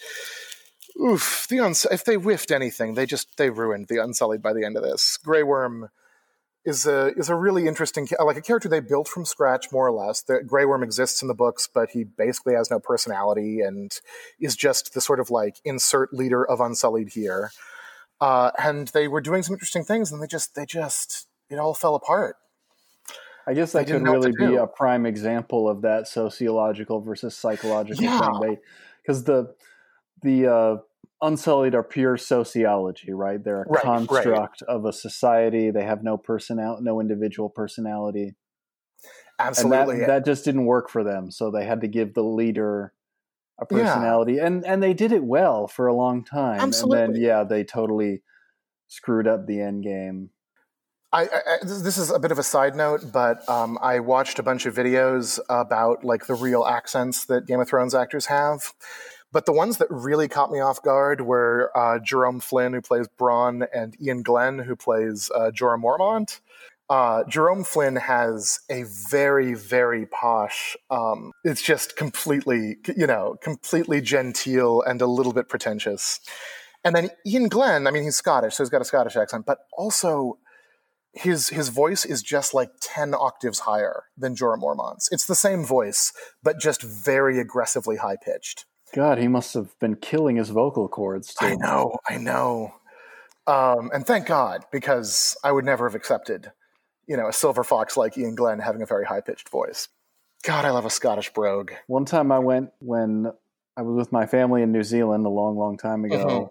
oof 0.99 1.45
the 1.47 1.59
uns- 1.59 1.85
if 1.91 2.05
they 2.05 2.15
whiffed 2.15 2.51
anything 2.51 2.95
they 2.95 3.05
just 3.05 3.37
they 3.37 3.49
ruined 3.49 3.87
the 3.87 4.01
Unsullied 4.01 4.41
by 4.41 4.53
the 4.53 4.65
end 4.65 4.77
of 4.77 4.83
this. 4.83 5.17
Grey 5.17 5.43
Worm 5.43 5.89
is 6.65 6.87
a 6.87 7.13
is 7.15 7.29
a 7.29 7.35
really 7.35 7.67
interesting 7.67 8.07
like 8.23 8.37
a 8.37 8.41
character 8.41 8.67
they 8.67 8.79
built 8.79 9.07
from 9.07 9.23
scratch 9.23 9.67
more 9.71 9.87
or 9.87 9.91
less. 9.91 10.21
The 10.21 10.41
Grey 10.43 10.65
Worm 10.65 10.83
exists 10.83 11.21
in 11.21 11.27
the 11.27 11.35
books, 11.35 11.69
but 11.71 11.91
he 11.91 12.03
basically 12.03 12.55
has 12.55 12.71
no 12.71 12.79
personality 12.79 13.61
and 13.61 13.91
is 14.39 14.55
just 14.55 14.93
the 14.93 15.01
sort 15.01 15.19
of 15.19 15.29
like 15.29 15.57
insert 15.63 16.13
leader 16.13 16.43
of 16.43 16.59
Unsullied 16.59 17.09
here. 17.09 17.51
Uh, 18.19 18.51
and 18.57 18.87
they 18.89 19.07
were 19.07 19.21
doing 19.21 19.43
some 19.43 19.53
interesting 19.53 19.83
things, 19.83 20.11
and 20.11 20.21
they 20.21 20.27
just 20.27 20.55
they 20.55 20.65
just 20.65 21.27
it 21.49 21.59
all 21.59 21.75
fell 21.75 21.95
apart. 21.95 22.37
I 23.47 23.53
guess 23.53 23.73
that 23.73 23.85
could 23.85 24.01
really 24.01 24.31
be 24.31 24.55
a 24.55 24.65
prime 24.65 25.05
example 25.05 25.69
of 25.69 25.83
that 25.83 26.07
sociological 26.07 27.01
versus 27.01 27.35
psychological 27.37 28.03
yeah. 28.03 28.39
thing. 28.39 28.57
Because 29.03 29.23
the 29.25 29.53
the 30.23 30.47
uh, 30.47 30.77
Unsullied 31.21 31.73
are 31.73 31.83
pure 31.83 32.17
sociology, 32.17 33.13
right? 33.13 33.43
They're 33.43 33.63
a 33.63 33.69
right, 33.69 33.83
construct 33.83 34.61
right. 34.61 34.75
of 34.75 34.85
a 34.85 34.93
society. 34.93 35.71
They 35.71 35.83
have 35.83 36.03
no 36.03 36.17
personal, 36.17 36.79
no 36.81 36.99
individual 36.99 37.49
personality. 37.49 38.35
Absolutely, 39.39 39.95
and 39.95 40.03
that, 40.03 40.07
that, 40.07 40.25
just 40.25 40.45
didn't 40.45 40.65
work 40.65 40.89
for 40.89 41.03
them. 41.03 41.31
So 41.31 41.51
they 41.51 41.65
had 41.65 41.81
to 41.81 41.87
give 41.87 42.13
the 42.13 42.23
leader 42.23 42.93
a 43.59 43.65
personality, 43.65 44.33
yeah. 44.33 44.47
and 44.47 44.65
and 44.65 44.83
they 44.83 44.93
did 44.93 45.11
it 45.11 45.23
well 45.23 45.67
for 45.67 45.87
a 45.87 45.93
long 45.93 46.23
time. 46.23 46.59
Absolutely, 46.59 47.03
and 47.03 47.15
then 47.15 47.21
yeah, 47.21 47.43
they 47.43 47.63
totally 47.63 48.21
screwed 48.87 49.27
up 49.27 49.45
the 49.45 49.61
end 49.61 49.83
game. 49.83 50.29
I, 51.11 51.23
I, 51.23 51.57
this 51.63 51.97
is 51.97 52.11
a 52.11 52.19
bit 52.19 52.31
of 52.31 52.39
a 52.39 52.43
side 52.43 52.75
note, 52.75 53.13
but 53.13 53.47
um, 53.47 53.77
I 53.81 53.99
watched 53.99 54.37
a 54.37 54.43
bunch 54.43 54.65
of 54.65 54.75
videos 54.75 55.39
about 55.47 56.03
like 56.03 56.27
the 56.27 56.33
real 56.33 56.65
accents 56.65 57.25
that 57.27 57.47
Game 57.47 57.61
of 57.61 57.69
Thrones 57.69 57.95
actors 57.95 58.25
have, 58.25 58.73
but 59.35 59.45
the 59.45 59.51
ones 59.51 59.79
that 59.79 59.87
really 59.91 60.29
caught 60.29 60.49
me 60.49 60.61
off 60.61 60.81
guard 60.81 61.19
were 61.19 61.69
uh, 61.75 61.99
Jerome 61.99 62.39
Flynn, 62.39 62.71
who 62.71 62.79
plays 62.79 63.09
Bronn, 63.19 63.67
and 63.75 63.93
Ian 64.01 64.23
Glenn, 64.23 64.59
who 64.59 64.77
plays 64.77 65.29
uh, 65.35 65.51
Jorah 65.51 65.77
Mormont. 65.77 66.39
Uh, 66.89 67.25
Jerome 67.25 67.65
Flynn 67.65 67.97
has 67.97 68.61
a 68.69 68.83
very, 68.83 69.53
very 69.53 70.05
posh. 70.05 70.77
Um, 70.89 71.33
it's 71.43 71.61
just 71.61 71.97
completely, 71.97 72.77
you 72.95 73.07
know, 73.07 73.35
completely 73.41 73.99
genteel 73.99 74.81
and 74.83 75.01
a 75.01 75.05
little 75.05 75.33
bit 75.33 75.49
pretentious. 75.49 76.21
And 76.85 76.95
then 76.95 77.09
Ian 77.27 77.49
Glenn, 77.49 77.87
I 77.87 77.91
mean, 77.91 78.03
he's 78.03 78.15
Scottish, 78.15 78.55
so 78.55 78.63
he's 78.63 78.69
got 78.69 78.81
a 78.81 78.85
Scottish 78.85 79.17
accent, 79.17 79.45
but 79.45 79.57
also 79.77 80.37
his 81.11 81.49
his 81.49 81.67
voice 81.67 82.05
is 82.05 82.23
just 82.23 82.53
like 82.53 82.69
10 82.79 83.13
octaves 83.13 83.59
higher 83.59 84.03
than 84.17 84.33
Jorah 84.33 84.57
Mormont's. 84.57 85.09
It's 85.11 85.25
the 85.25 85.35
same 85.35 85.65
voice, 85.65 86.13
but 86.41 86.57
just 86.57 86.81
very 86.81 87.37
aggressively 87.37 87.97
high 87.97 88.15
pitched. 88.15 88.63
God, 88.95 89.17
he 89.17 89.27
must 89.27 89.53
have 89.55 89.77
been 89.79 89.97
killing 89.97 90.37
his 90.37 90.49
vocal 90.49 90.87
cords 90.87 91.33
too. 91.33 91.47
I 91.47 91.55
know, 91.55 91.97
I 92.07 92.17
know. 92.17 92.75
Um, 93.45 93.91
and 93.93 94.07
thank 94.07 94.25
God, 94.25 94.63
because 94.71 95.35
I 95.43 95.51
would 95.51 95.65
never 95.65 95.87
have 95.87 95.95
accepted, 95.95 96.53
you 97.05 97.17
know, 97.17 97.27
a 97.27 97.33
silver 97.33 97.65
fox 97.65 97.97
like 97.97 98.17
Ian 98.17 98.35
Glenn 98.35 98.59
having 98.59 98.81
a 98.81 98.85
very 98.85 99.05
high 99.05 99.19
pitched 99.19 99.49
voice. 99.49 99.89
God, 100.45 100.63
I 100.63 100.69
love 100.69 100.85
a 100.85 100.89
Scottish 100.89 101.33
brogue. 101.33 101.73
One 101.87 102.05
time 102.05 102.31
I 102.31 102.39
went 102.39 102.69
when 102.79 103.33
I 103.75 103.81
was 103.81 103.97
with 103.97 104.13
my 104.13 104.25
family 104.25 104.61
in 104.61 104.71
New 104.71 104.83
Zealand 104.83 105.25
a 105.25 105.29
long, 105.29 105.57
long 105.57 105.77
time 105.77 106.05
ago. 106.05 106.25
Mhm. 106.25 106.49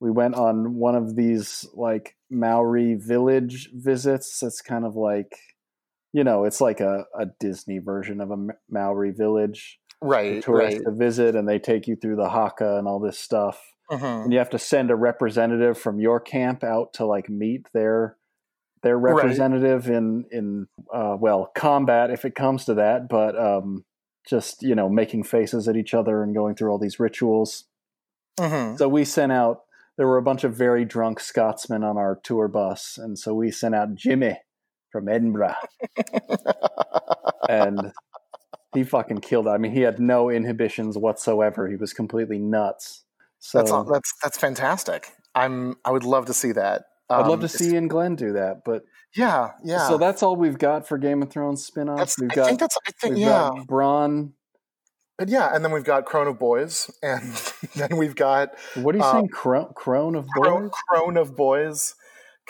We 0.00 0.10
went 0.10 0.34
on 0.34 0.76
one 0.76 0.94
of 0.94 1.14
these 1.14 1.68
like 1.74 2.16
Maori 2.30 2.94
village 2.94 3.70
visits. 3.74 4.42
It's 4.42 4.62
kind 4.62 4.86
of 4.86 4.96
like, 4.96 5.36
you 6.14 6.24
know, 6.24 6.44
it's 6.44 6.62
like 6.62 6.80
a, 6.80 7.04
a 7.14 7.26
Disney 7.38 7.80
version 7.80 8.22
of 8.22 8.30
a 8.30 8.46
Maori 8.70 9.10
village. 9.10 9.78
Right, 10.02 10.42
tourists 10.42 10.80
right. 10.80 10.84
to 10.84 10.98
visit, 10.98 11.36
and 11.36 11.48
they 11.48 11.58
take 11.58 11.86
you 11.86 11.96
through 11.96 12.16
the 12.16 12.28
haka 12.28 12.78
and 12.78 12.86
all 12.88 12.98
this 13.00 13.18
stuff. 13.18 13.60
Mhm. 13.90 14.24
And 14.24 14.32
you 14.32 14.38
have 14.38 14.50
to 14.50 14.58
send 14.58 14.90
a 14.90 14.96
representative 14.96 15.78
from 15.78 16.00
your 16.00 16.18
camp 16.20 16.64
out 16.64 16.94
to 16.94 17.06
like 17.06 17.28
meet 17.28 17.66
their 17.72 18.16
their 18.82 18.98
Right. 18.98 19.14
representative 19.14 19.88
in 19.88 20.24
in 20.32 20.66
uh, 20.92 21.16
well 21.20 21.50
combat 21.54 22.10
if 22.10 22.24
it 22.24 22.34
comes 22.34 22.64
to 22.64 22.74
that, 22.74 23.08
but 23.08 23.38
um, 23.38 23.84
just 24.28 24.62
you 24.62 24.74
know 24.74 24.88
making 24.88 25.22
faces 25.24 25.68
at 25.68 25.76
each 25.76 25.94
other 25.94 26.22
and 26.22 26.34
going 26.34 26.54
through 26.56 26.70
all 26.70 26.78
these 26.78 26.98
rituals. 26.98 27.64
Mhm. 28.40 28.78
So 28.78 28.88
we 28.88 29.04
sent 29.04 29.30
out. 29.32 29.62
There 29.98 30.06
were 30.06 30.16
a 30.18 30.22
bunch 30.22 30.42
of 30.42 30.54
very 30.54 30.84
drunk 30.86 31.20
Scotsmen 31.20 31.84
on 31.84 31.98
our 31.98 32.18
tour 32.24 32.48
bus, 32.48 32.98
and 32.98 33.18
so 33.18 33.34
we 33.34 33.50
sent 33.50 33.74
out 33.74 33.94
Jimmy 33.94 34.40
from 34.90 35.06
Edinburgh, 35.08 35.54
and 37.48 37.92
he 38.74 38.84
fucking 38.84 39.18
killed 39.18 39.46
it. 39.46 39.50
I 39.50 39.58
mean, 39.58 39.72
he 39.72 39.80
had 39.82 39.98
no 40.00 40.30
inhibitions 40.30 40.96
whatsoever. 40.96 41.68
He 41.68 41.76
was 41.76 41.92
completely 41.92 42.38
nuts. 42.38 43.04
So 43.38 43.58
that's 43.58 43.70
that's 43.90 44.12
that's 44.22 44.38
fantastic. 44.38 45.12
I'm 45.34 45.76
I 45.84 45.90
would 45.90 46.04
love 46.04 46.26
to 46.26 46.34
see 46.34 46.52
that. 46.52 46.84
I'd 47.10 47.26
love 47.26 47.32
Um, 47.34 47.40
to 47.40 47.48
see 47.48 47.74
Ian 47.74 47.88
Glenn 47.88 48.14
do 48.16 48.32
that, 48.34 48.64
but 48.64 48.84
Yeah, 49.14 49.50
yeah. 49.64 49.86
so 49.88 49.98
that's 49.98 50.22
all 50.22 50.36
we've 50.36 50.58
got 50.58 50.86
for 50.88 50.96
Game 50.96 51.22
of 51.22 51.30
Thrones 51.30 51.62
spin-offs. 51.64 51.98
That's, 51.98 52.20
We've 52.20 52.30
I 52.30 52.34
got 52.34 52.46
think 52.46 52.60
that's 52.60 52.78
I 52.86 52.90
think 53.00 53.14
we've 53.16 53.24
yeah. 53.26 53.50
got 53.50 53.66
Bronn. 53.66 54.32
But 55.18 55.28
yeah, 55.28 55.54
and 55.54 55.62
then 55.64 55.72
we've 55.72 55.84
got 55.84 56.06
Crone 56.06 56.26
of 56.26 56.38
Boys, 56.38 56.90
and 57.02 57.22
then 57.76 57.96
we've 57.98 58.14
got 58.16 58.50
What 58.76 58.94
are 58.94 58.98
you 58.98 59.04
Uh, 59.04 59.12
saying? 59.12 59.28
Crone, 59.28 59.72
Crone 59.74 60.14
of 60.14 60.26
Crone, 60.28 60.68
Boys? 60.68 60.72
Crone 60.88 61.16
of 61.18 61.36
Boys. 61.36 61.94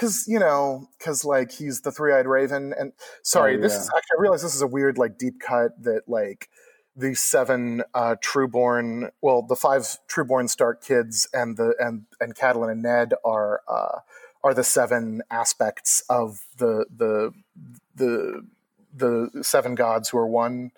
Because 0.02 0.26
you 0.26 0.40
know, 0.40 0.88
because 0.98 1.24
like 1.24 1.52
he's 1.52 1.82
the 1.82 1.92
three-eyed 1.92 2.26
raven, 2.26 2.74
and 2.76 2.92
sorry, 3.22 3.56
Oh, 3.56 3.60
this 3.60 3.72
is 3.72 3.88
actually 3.96 4.18
I 4.18 4.20
realize 4.20 4.42
this 4.42 4.56
is 4.56 4.60
a 4.60 4.66
weird 4.66 4.98
like 4.98 5.16
deep 5.16 5.38
cut 5.38 5.80
that 5.84 6.08
like 6.08 6.48
the 6.96 7.14
seven 7.14 7.84
uh, 7.94 8.16
Trueborn, 8.20 9.12
well, 9.20 9.42
the 9.42 9.54
five 9.54 9.82
Trueborn 10.08 10.50
Stark 10.50 10.82
kids 10.82 11.28
and 11.32 11.56
the 11.56 11.76
and 11.78 12.06
and 12.18 12.34
Catelyn 12.34 12.72
and 12.72 12.82
Ned 12.82 13.14
are 13.24 13.60
uh, 13.68 14.00
are 14.42 14.52
the 14.52 14.64
seven 14.64 15.22
aspects 15.30 16.02
of 16.10 16.40
the 16.58 16.84
the 16.92 17.30
the 17.94 18.44
the 18.92 19.30
seven 19.44 19.76
gods 19.76 20.08
who 20.08 20.18
are 20.18 20.26
one, 20.26 20.72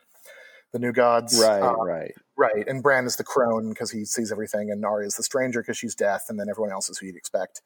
the 0.73 0.79
new 0.79 0.93
gods, 0.93 1.41
Right, 1.41 1.63
Uh, 1.63 1.77
right. 1.77 2.13
Right, 2.37 2.69
and 2.69 2.83
Bran 2.83 3.07
is 3.07 3.17
the 3.17 3.25
crone 3.25 3.71
because 3.71 3.91
he 3.91 4.05
sees 4.05 4.31
everything, 4.31 4.71
and 4.71 4.85
Arya 4.85 5.07
is 5.07 5.15
the 5.15 5.23
stranger 5.23 5.63
because 5.63 5.79
she's 5.79 5.95
death, 5.95 6.27
and 6.29 6.39
then 6.39 6.51
everyone 6.51 6.73
else 6.73 6.91
is 6.91 6.99
who 6.99 7.07
you'd 7.07 7.17
expect. 7.17 7.63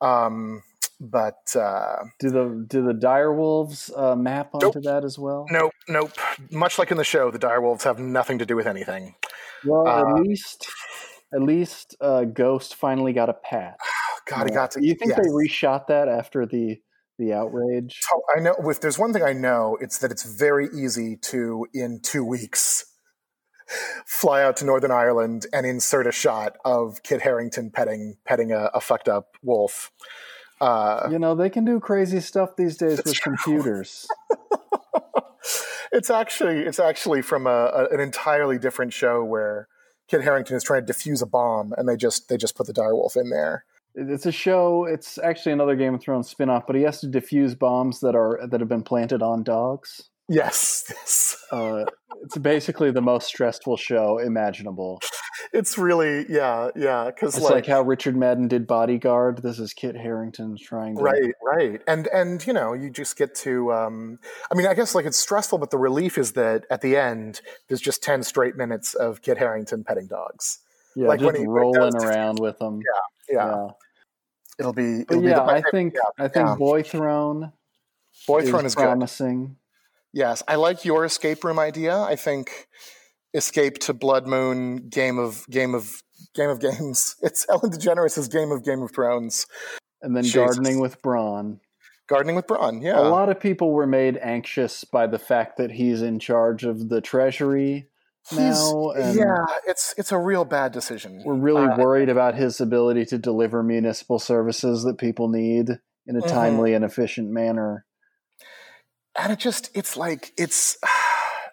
Um, 0.00 0.62
but 1.02 1.54
uh, 1.56 1.96
Do 2.20 2.30
the 2.30 2.64
do 2.68 2.84
the 2.84 2.94
direwolves 2.94 3.90
uh, 3.96 4.14
map 4.14 4.50
onto 4.54 4.80
that 4.82 5.04
as 5.04 5.18
well? 5.18 5.46
nope, 5.50 5.72
nope. 5.88 6.12
Much 6.50 6.78
like 6.78 6.90
in 6.92 6.96
the 6.96 7.04
show, 7.04 7.30
the 7.30 7.38
direwolves 7.38 7.82
have 7.82 7.98
nothing 7.98 8.38
to 8.38 8.46
do 8.46 8.54
with 8.54 8.66
anything. 8.68 9.14
Well, 9.64 9.86
Uh, 9.86 10.16
at 10.16 10.22
least 10.22 10.68
at 11.34 11.42
least 11.42 11.96
uh, 12.00 12.24
Ghost 12.24 12.76
finally 12.76 13.12
got 13.12 13.28
a 13.28 13.34
pat. 13.34 13.76
God, 14.28 14.48
he 14.48 14.54
got 14.54 14.70
to. 14.72 14.84
You 14.84 14.94
think 14.94 15.10
yes. 15.10 15.20
they 15.20 15.30
reshot 15.30 15.88
that 15.88 16.08
after 16.08 16.46
the 16.46 16.76
the 17.18 17.32
outrage? 17.32 17.98
So 18.00 18.22
I 18.36 18.40
know 18.40 18.54
if 18.70 18.80
there's 18.80 18.98
one 18.98 19.12
thing 19.12 19.22
I 19.22 19.32
know, 19.32 19.76
it's 19.80 19.98
that 19.98 20.10
it's 20.12 20.22
very 20.22 20.68
easy 20.74 21.16
to 21.22 21.66
in 21.74 22.00
two 22.02 22.24
weeks 22.24 22.84
fly 24.06 24.42
out 24.42 24.56
to 24.58 24.64
Northern 24.64 24.90
Ireland 24.92 25.46
and 25.52 25.66
insert 25.66 26.06
a 26.06 26.12
shot 26.12 26.56
of 26.64 27.02
Kit 27.02 27.22
Harington 27.22 27.70
petting 27.72 28.16
petting 28.24 28.52
a, 28.52 28.70
a 28.74 28.80
fucked 28.80 29.08
up 29.08 29.36
wolf. 29.42 29.90
Uh, 30.62 31.08
You 31.10 31.18
know 31.18 31.34
they 31.34 31.50
can 31.50 31.64
do 31.64 31.80
crazy 31.80 32.20
stuff 32.20 32.54
these 32.56 32.76
days 32.76 33.02
with 33.04 33.20
computers. 33.20 34.06
it's 35.92 36.08
actually 36.08 36.60
it's 36.60 36.78
actually 36.78 37.20
from 37.22 37.46
a, 37.48 37.50
a, 37.50 37.88
an 37.90 38.00
entirely 38.00 38.58
different 38.58 38.92
show 38.92 39.24
where 39.24 39.66
Kit 40.08 40.22
Harington 40.22 40.56
is 40.56 40.62
trying 40.62 40.86
to 40.86 40.92
defuse 40.92 41.20
a 41.20 41.26
bomb, 41.26 41.72
and 41.76 41.88
they 41.88 41.96
just 41.96 42.28
they 42.28 42.36
just 42.36 42.54
put 42.54 42.68
the 42.68 42.72
direwolf 42.72 43.16
in 43.16 43.30
there. 43.30 43.64
It's 43.94 44.24
a 44.24 44.32
show. 44.32 44.84
It's 44.84 45.18
actually 45.18 45.52
another 45.52 45.74
Game 45.74 45.94
of 45.94 46.00
Thrones 46.00 46.28
spin-off, 46.28 46.66
but 46.66 46.76
he 46.76 46.82
has 46.82 47.00
to 47.00 47.08
defuse 47.08 47.58
bombs 47.58 48.00
that 48.00 48.14
are 48.14 48.38
that 48.46 48.60
have 48.60 48.68
been 48.68 48.84
planted 48.84 49.20
on 49.20 49.42
dogs. 49.42 50.10
Yes, 50.28 50.84
yes. 50.90 51.36
Uh, 51.50 51.84
it's 52.22 52.38
basically 52.38 52.92
the 52.92 53.02
most 53.02 53.26
stressful 53.26 53.76
show 53.76 54.18
imaginable. 54.18 55.00
It's 55.52 55.78
really 55.78 56.26
yeah, 56.28 56.70
yeah. 56.76 57.06
Because 57.06 57.36
It's 57.36 57.44
like, 57.44 57.66
how 57.66 57.82
Richard 57.82 58.16
Madden 58.16 58.48
did 58.48 58.66
Bodyguard. 58.66 59.42
This 59.42 59.58
is 59.58 59.72
Kit 59.72 59.96
Harington 59.96 60.56
trying 60.56 60.96
to 60.96 61.02
right, 61.02 61.34
right, 61.42 61.82
and 61.86 62.06
and 62.08 62.46
you 62.46 62.52
know 62.52 62.72
you 62.72 62.90
just 62.90 63.16
get 63.16 63.34
to. 63.36 63.72
Um, 63.72 64.18
I 64.50 64.54
mean, 64.54 64.66
I 64.66 64.74
guess 64.74 64.94
like 64.94 65.06
it's 65.06 65.18
stressful, 65.18 65.58
but 65.58 65.70
the 65.70 65.78
relief 65.78 66.18
is 66.18 66.32
that 66.32 66.64
at 66.70 66.80
the 66.80 66.96
end 66.96 67.40
there's 67.68 67.80
just 67.80 68.02
ten 68.02 68.22
straight 68.22 68.56
minutes 68.56 68.94
of 68.94 69.22
Kit 69.22 69.38
Harington 69.38 69.84
petting 69.84 70.06
dogs. 70.06 70.58
yeah, 70.96 71.08
like 71.08 71.20
just 71.20 71.32
when 71.32 71.40
he 71.40 71.46
rolling 71.46 71.92
does 71.92 72.04
around 72.04 72.38
with 72.38 72.58
them. 72.58 72.80
Yeah, 73.28 73.36
yeah. 73.36 73.68
it'll 74.58 74.72
be. 74.72 75.02
It'll 75.02 75.20
be 75.20 75.28
yeah, 75.28 75.34
the, 75.36 75.42
I 75.42 75.62
think 75.70 75.94
yeah, 75.94 76.24
I 76.24 76.28
think 76.28 76.46
yeah. 76.48 76.54
Boy 76.56 76.82
Throne 76.82 77.52
Boy 78.26 78.40
is 78.40 78.50
Throne 78.50 78.66
is 78.66 78.74
good. 78.74 78.84
promising. 78.84 79.56
Yes, 80.12 80.42
I 80.46 80.56
like 80.56 80.84
your 80.84 81.04
escape 81.04 81.42
room 81.42 81.58
idea. 81.58 81.98
I 81.98 82.16
think 82.16 82.68
escape 83.34 83.78
to 83.78 83.92
Blood 83.94 84.26
Moon, 84.26 84.88
game 84.88 85.18
of 85.18 85.46
game 85.50 85.74
of 85.74 86.02
game 86.34 86.50
of 86.50 86.60
games. 86.60 87.16
It's 87.22 87.46
Ellen 87.48 87.70
DeGeneres' 87.72 88.30
game 88.30 88.50
of 88.52 88.64
Game 88.64 88.82
of 88.82 88.92
Thrones. 88.92 89.46
And 90.02 90.16
then 90.16 90.24
Jesus. 90.24 90.36
gardening 90.36 90.80
with 90.80 91.00
Bronn. 91.02 91.60
Gardening 92.08 92.34
with 92.36 92.46
Bronn. 92.48 92.82
Yeah, 92.82 92.98
A 92.98 93.02
lot 93.08 93.28
of 93.28 93.38
people 93.38 93.70
were 93.70 93.86
made 93.86 94.18
anxious 94.18 94.82
by 94.84 95.06
the 95.06 95.18
fact 95.18 95.56
that 95.58 95.70
he's 95.70 96.02
in 96.02 96.18
charge 96.18 96.64
of 96.64 96.88
the 96.88 97.00
treasury 97.00 97.86
now, 98.32 98.90
and 98.90 99.16
yeah, 99.18 99.44
it's 99.66 99.94
it's 99.98 100.12
a 100.12 100.18
real 100.18 100.44
bad 100.44 100.72
decision. 100.72 101.22
we're 101.24 101.34
really 101.34 101.66
Uh, 101.66 101.76
worried 101.76 102.08
about 102.08 102.34
his 102.36 102.60
ability 102.60 103.04
to 103.06 103.18
deliver 103.18 103.62
municipal 103.64 104.18
services 104.20 104.84
that 104.84 104.96
people 104.98 105.28
need 105.28 105.80
in 106.06 106.16
a 106.16 106.20
Mhm. 106.20 106.28
timely 106.28 106.74
and 106.74 106.84
efficient 106.84 107.30
manner. 107.30 107.84
and 109.16 109.32
it 109.32 109.38
just 109.38 109.70
it's 109.74 109.96
like 109.96 110.32
it's 110.38 110.76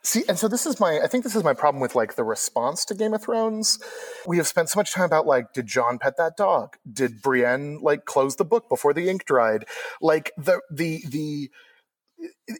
see 0.03 0.23
and 0.27 0.38
so 0.38 0.47
this 0.47 0.65
is 0.65 0.79
my 0.79 0.99
i 1.03 1.07
think 1.07 1.23
this 1.23 1.35
is 1.35 1.43
my 1.43 1.53
problem 1.53 1.81
with 1.81 1.95
like 1.95 2.15
the 2.15 2.23
response 2.23 2.85
to 2.85 2.95
game 2.95 3.13
of 3.13 3.21
thrones. 3.21 3.79
We 4.25 4.38
have 4.38 4.47
spent 4.47 4.69
so 4.69 4.79
much 4.79 4.93
time 4.93 5.05
about 5.05 5.25
like 5.25 5.53
did 5.53 5.67
john 5.67 5.99
pet 5.99 6.17
that 6.17 6.38
dog? 6.38 6.77
Did 6.91 7.21
brienne 7.21 7.79
like 7.81 8.05
close 8.05 8.35
the 8.35 8.45
book 8.45 8.69
before 8.69 8.93
the 8.93 9.09
ink 9.09 9.25
dried? 9.25 9.65
Like 10.01 10.31
the 10.38 10.62
the 10.71 11.03
the, 11.07 11.49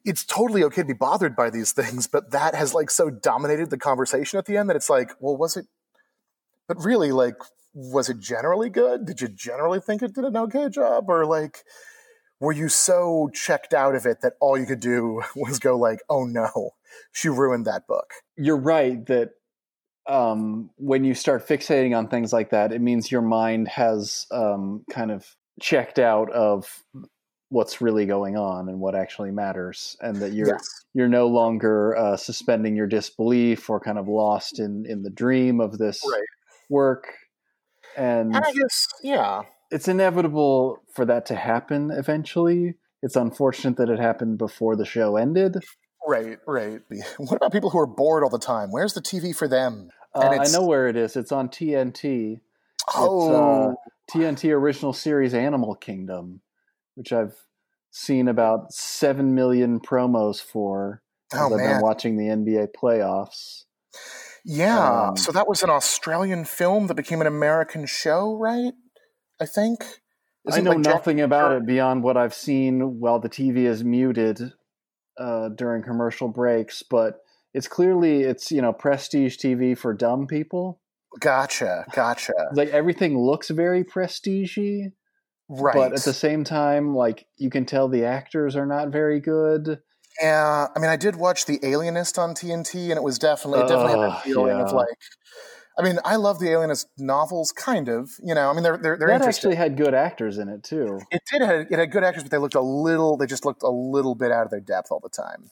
it's 0.06 0.24
totally 0.24 0.64
okay 0.64 0.82
to 0.82 0.88
be 0.88 0.94
bothered 0.94 1.36
by 1.36 1.50
these 1.50 1.74
things 1.74 2.08
but 2.08 2.32
that 2.32 2.56
has 2.56 2.74
like 2.74 2.90
so 2.90 3.10
dominated 3.10 3.70
the 3.70 3.78
conversation 3.78 4.40
at 4.40 4.46
the 4.46 4.56
end 4.56 4.70
that 4.70 4.76
it's 4.78 4.90
like 4.90 5.12
well 5.20 5.36
was 5.36 5.58
it 5.58 5.66
but 6.68 6.78
really 6.84 7.12
like 7.12 7.36
was 7.74 8.10
it 8.10 8.20
generally 8.20 8.70
good? 8.70 9.06
Did 9.06 9.22
you 9.22 9.28
generally 9.28 9.80
think 9.80 10.02
it 10.02 10.14
did 10.14 10.26
an 10.26 10.38
okay 10.38 10.70
job? 10.70 11.06
Or 11.10 11.26
like 11.26 11.64
were 12.40 12.54
you 12.54 12.70
so 12.70 13.30
checked 13.34 13.74
out 13.74 13.96
of 13.96 14.06
it 14.06 14.22
that 14.22 14.34
all 14.40 14.58
you 14.58 14.66
could 14.66 14.80
do 14.80 15.22
was 15.36 15.60
go 15.60 15.78
like 15.78 16.00
oh 16.10 16.26
no 16.26 16.72
she 17.12 17.30
ruined 17.30 17.66
that 17.66 17.88
book 17.88 18.14
You're 18.38 18.58
right 18.58 19.06
that 19.08 19.32
um, 20.08 20.72
when 20.78 21.04
you 21.04 21.14
start 21.14 21.48
fixating 21.48 21.96
on 21.96 22.08
things 22.08 22.34
like 22.34 22.50
that, 22.50 22.72
it 22.72 22.82
means 22.82 23.12
your 23.12 23.22
mind 23.22 23.68
has 23.68 24.26
um, 24.32 24.84
kind 24.92 25.12
of 25.12 25.36
checked 25.62 26.00
out 26.00 26.32
of 26.32 26.84
what's 27.50 27.80
really 27.80 28.06
going 28.06 28.36
on 28.36 28.70
and 28.70 28.80
what 28.80 28.96
actually 28.96 29.32
matters, 29.32 29.96
and 30.02 30.18
that 30.18 30.34
you're 30.34 30.48
yes 30.48 30.66
you're 30.96 31.08
no 31.08 31.28
longer 31.28 31.96
uh, 31.96 32.18
suspending 32.18 32.76
your 32.76 32.88
disbelief 32.88 33.70
or 33.70 33.80
kind 33.80 34.00
of 34.00 34.08
lost 34.08 34.60
in 34.60 34.86
in 34.88 35.04
the 35.04 35.10
dream 35.12 35.62
of 35.62 35.78
this 35.78 36.02
Right. 36.04 36.24
work. 36.70 37.14
And 37.96 38.34
and 38.36 38.46
i 38.46 38.52
guess 38.52 38.88
yeah 39.04 39.44
it's 39.72 39.88
inevitable 39.88 40.82
for 40.94 41.06
that 41.06 41.26
to 41.28 41.36
happen 41.36 41.92
eventually. 41.92 42.76
It's 43.02 43.16
unfortunate 43.16 43.78
that 43.78 43.90
it 43.90 44.00
happened 44.00 44.38
before 44.38 44.76
the 44.76 44.86
show 44.86 45.16
ended. 45.18 45.58
right 46.08 46.40
right 46.48 46.82
what 47.18 47.36
about 47.36 47.52
people 47.52 47.70
who 47.70 47.80
are 47.80 47.86
bored 47.88 48.24
all 48.24 48.30
the 48.30 48.40
time 48.40 48.72
where's 48.72 48.94
the 48.94 49.02
tv 49.02 49.36
for 49.36 49.48
them 49.48 49.90
Uh, 50.16 50.38
I 50.42 50.48
know 50.52 50.66
where 50.66 50.88
it 50.88 50.96
is. 50.96 51.16
It's 51.16 51.32
on 51.32 51.50
TNT. 51.50 52.40
oh 52.96 53.72
uh, 53.72 53.74
TNT 54.12 54.52
original 54.52 54.92
series 54.94 55.34
Animal 55.36 55.76
Kingdom, 55.76 56.42
which 56.96 57.14
I've 57.14 57.36
seen 57.92 58.28
about 58.28 58.74
seven 58.74 59.36
million 59.36 59.80
promos 59.80 60.42
for. 60.42 61.04
Oh, 61.34 61.46
I've 61.54 61.58
man. 61.58 61.76
been 61.76 61.82
watching 61.84 62.18
the 62.18 62.26
NBA 62.26 62.70
playoffs. 62.76 63.66
Yeah. 64.44 65.10
Um, 65.10 65.18
so 65.18 65.32
that 65.32 65.48
was 65.48 65.62
an 65.62 65.70
Australian 65.70 66.44
film 66.46 66.88
that 66.88 66.96
became 66.96 67.22
an 67.22 67.28
American 67.28 67.86
show, 67.86 68.36
right? 68.36 68.74
I 69.42 69.46
think. 69.46 69.84
I 70.48 70.52
Isn't, 70.52 70.64
know 70.64 70.72
like, 70.72 70.84
Jack- 70.84 70.94
nothing 70.96 71.22
about 71.22 71.52
it 71.54 71.66
beyond 71.66 72.04
what 72.04 72.18
I've 72.18 72.34
seen 72.34 73.00
while 73.00 73.20
the 73.20 73.30
TV 73.30 73.66
is 73.66 73.84
muted 73.84 74.54
uh, 75.20 75.50
during 75.50 75.84
commercial 75.84 76.28
breaks, 76.30 76.82
but 76.82 77.20
it's 77.54 77.68
clearly 77.68 78.22
it's 78.22 78.52
you 78.52 78.62
know 78.62 78.72
prestige 78.74 79.38
TV 79.38 79.78
for 79.78 79.94
dumb 79.94 80.28
people. 80.28 80.80
Gotcha. 81.20 81.86
Gotcha. 81.94 82.34
Like 82.54 82.70
everything 82.70 83.18
looks 83.20 83.50
very 83.50 83.84
prestigey, 83.84 84.92
Right. 85.50 85.74
but 85.76 85.94
at 85.94 86.04
the 86.04 86.14
same 86.14 86.44
time, 86.44 86.96
like 86.96 87.26
you 87.38 87.50
can 87.50 87.66
tell 87.66 87.88
the 87.90 88.06
actors 88.06 88.56
are 88.56 88.66
not 88.66 88.90
very 88.90 89.20
good. 89.20 89.80
Yeah, 90.22 90.68
I 90.76 90.80
mean, 90.80 90.90
I 90.90 90.96
did 90.98 91.16
watch 91.16 91.46
The 91.46 91.60
Alienist 91.64 92.18
on 92.20 92.34
TNT, 92.34 92.90
and 92.90 92.98
it 92.98 93.04
was 93.04 93.20
definitely 93.20 93.62
it 93.62 93.68
definitely 93.70 93.92
had 93.92 94.00
Ugh, 94.00 94.12
that 94.12 94.24
feeling 94.24 94.60
of 94.60 94.72
like. 94.74 94.88
I 95.80 95.84
mean, 95.84 95.98
I 96.04 96.18
love 96.18 96.40
the 96.40 96.50
Alienist 96.50 96.88
novels, 96.98 97.52
kind 97.54 97.88
of. 97.88 98.12
You 98.22 98.36
know, 98.36 98.50
I 98.50 98.54
mean, 98.54 98.64
they're 98.64 98.78
they're, 98.78 98.98
they're 98.98 99.08
that 99.08 99.16
interesting. 99.16 99.52
actually 99.52 99.56
had 99.56 99.78
good 99.78 99.94
actors 99.94 100.38
in 100.38 100.50
it 100.50 100.64
too. 100.64 101.00
it 101.10 101.22
did 101.32 101.42
have, 101.42 101.68
it 101.72 101.80
had 101.80 101.92
good 101.92 102.04
actors, 102.04 102.24
but 102.24 102.32
they 102.32 102.38
looked 102.38 102.56
a 102.56 102.62
little. 102.62 103.16
They 103.18 103.26
just 103.28 103.46
looked 103.46 103.64
a 103.64 103.70
little 103.70 104.14
bit 104.16 104.32
out 104.32 104.44
of 104.46 104.52
their 104.52 104.60
depth 104.60 104.92
all 104.92 105.00
the 105.00 105.10
time. 105.10 105.50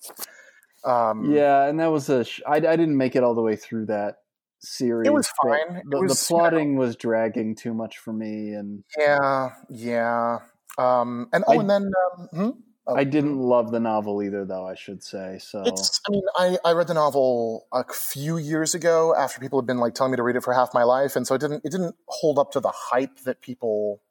Um, 0.84 1.34
Yeah, 1.34 1.64
and 1.66 1.80
that 1.80 1.88
was 1.92 2.10
a. 2.10 2.24
Sh- 2.26 2.42
I, 2.46 2.56
I 2.58 2.60
didn't 2.60 2.98
make 2.98 3.16
it 3.16 3.24
all 3.24 3.36
the 3.36 3.42
way 3.42 3.56
through 3.56 3.86
that 3.88 4.18
series. 4.60 5.08
It 5.08 5.14
was 5.14 5.30
fine. 5.42 5.78
It 5.78 5.84
The, 5.90 6.02
was, 6.02 6.20
the 6.20 6.26
plotting 6.28 6.76
was 6.78 6.96
dragging 6.96 7.56
too 7.56 7.74
much 7.74 7.98
for 7.98 8.12
me, 8.14 8.54
and 8.54 8.84
Yeah, 8.98 9.50
yeah. 9.70 10.40
Um, 10.78 11.30
and 11.34 11.44
oh, 11.48 11.54
I- 11.54 11.56
and 11.62 11.70
then 11.70 11.92
um, 12.18 12.28
hmm? 12.34 12.50
Oh, 12.88 12.96
I 12.96 13.04
didn't 13.04 13.38
love 13.38 13.72
the 13.72 13.80
novel 13.80 14.24
either, 14.24 14.46
though. 14.46 14.66
I 14.66 14.76
should 14.76 15.04
say 15.04 15.40
so. 15.42 15.64
It's. 15.66 16.00
I 16.08 16.12
mean, 16.12 16.24
I, 16.38 16.58
I 16.64 16.72
read 16.72 16.88
the 16.88 16.94
novel 16.94 17.68
a 17.74 17.84
few 17.94 18.38
years 18.38 18.74
ago 18.74 19.14
after 19.16 19.40
people 19.42 19.60
had 19.60 19.68
been 19.68 19.78
like 19.80 19.94
telling 19.94 20.12
me 20.12 20.16
to 20.18 20.24
read 20.24 20.38
it 20.38 20.44
for 20.44 20.54
half 20.54 20.74
my 20.74 20.84
life, 20.84 21.16
and 21.16 21.28
so 21.28 21.36
it 21.36 21.42
didn't 21.42 21.66
it 21.66 21.72
didn't 21.72 21.96
hold 22.08 22.40
up 22.40 22.52
to 22.54 22.60
the 22.60 22.72
hype 22.74 23.20
that 23.26 23.42
people 23.42 24.02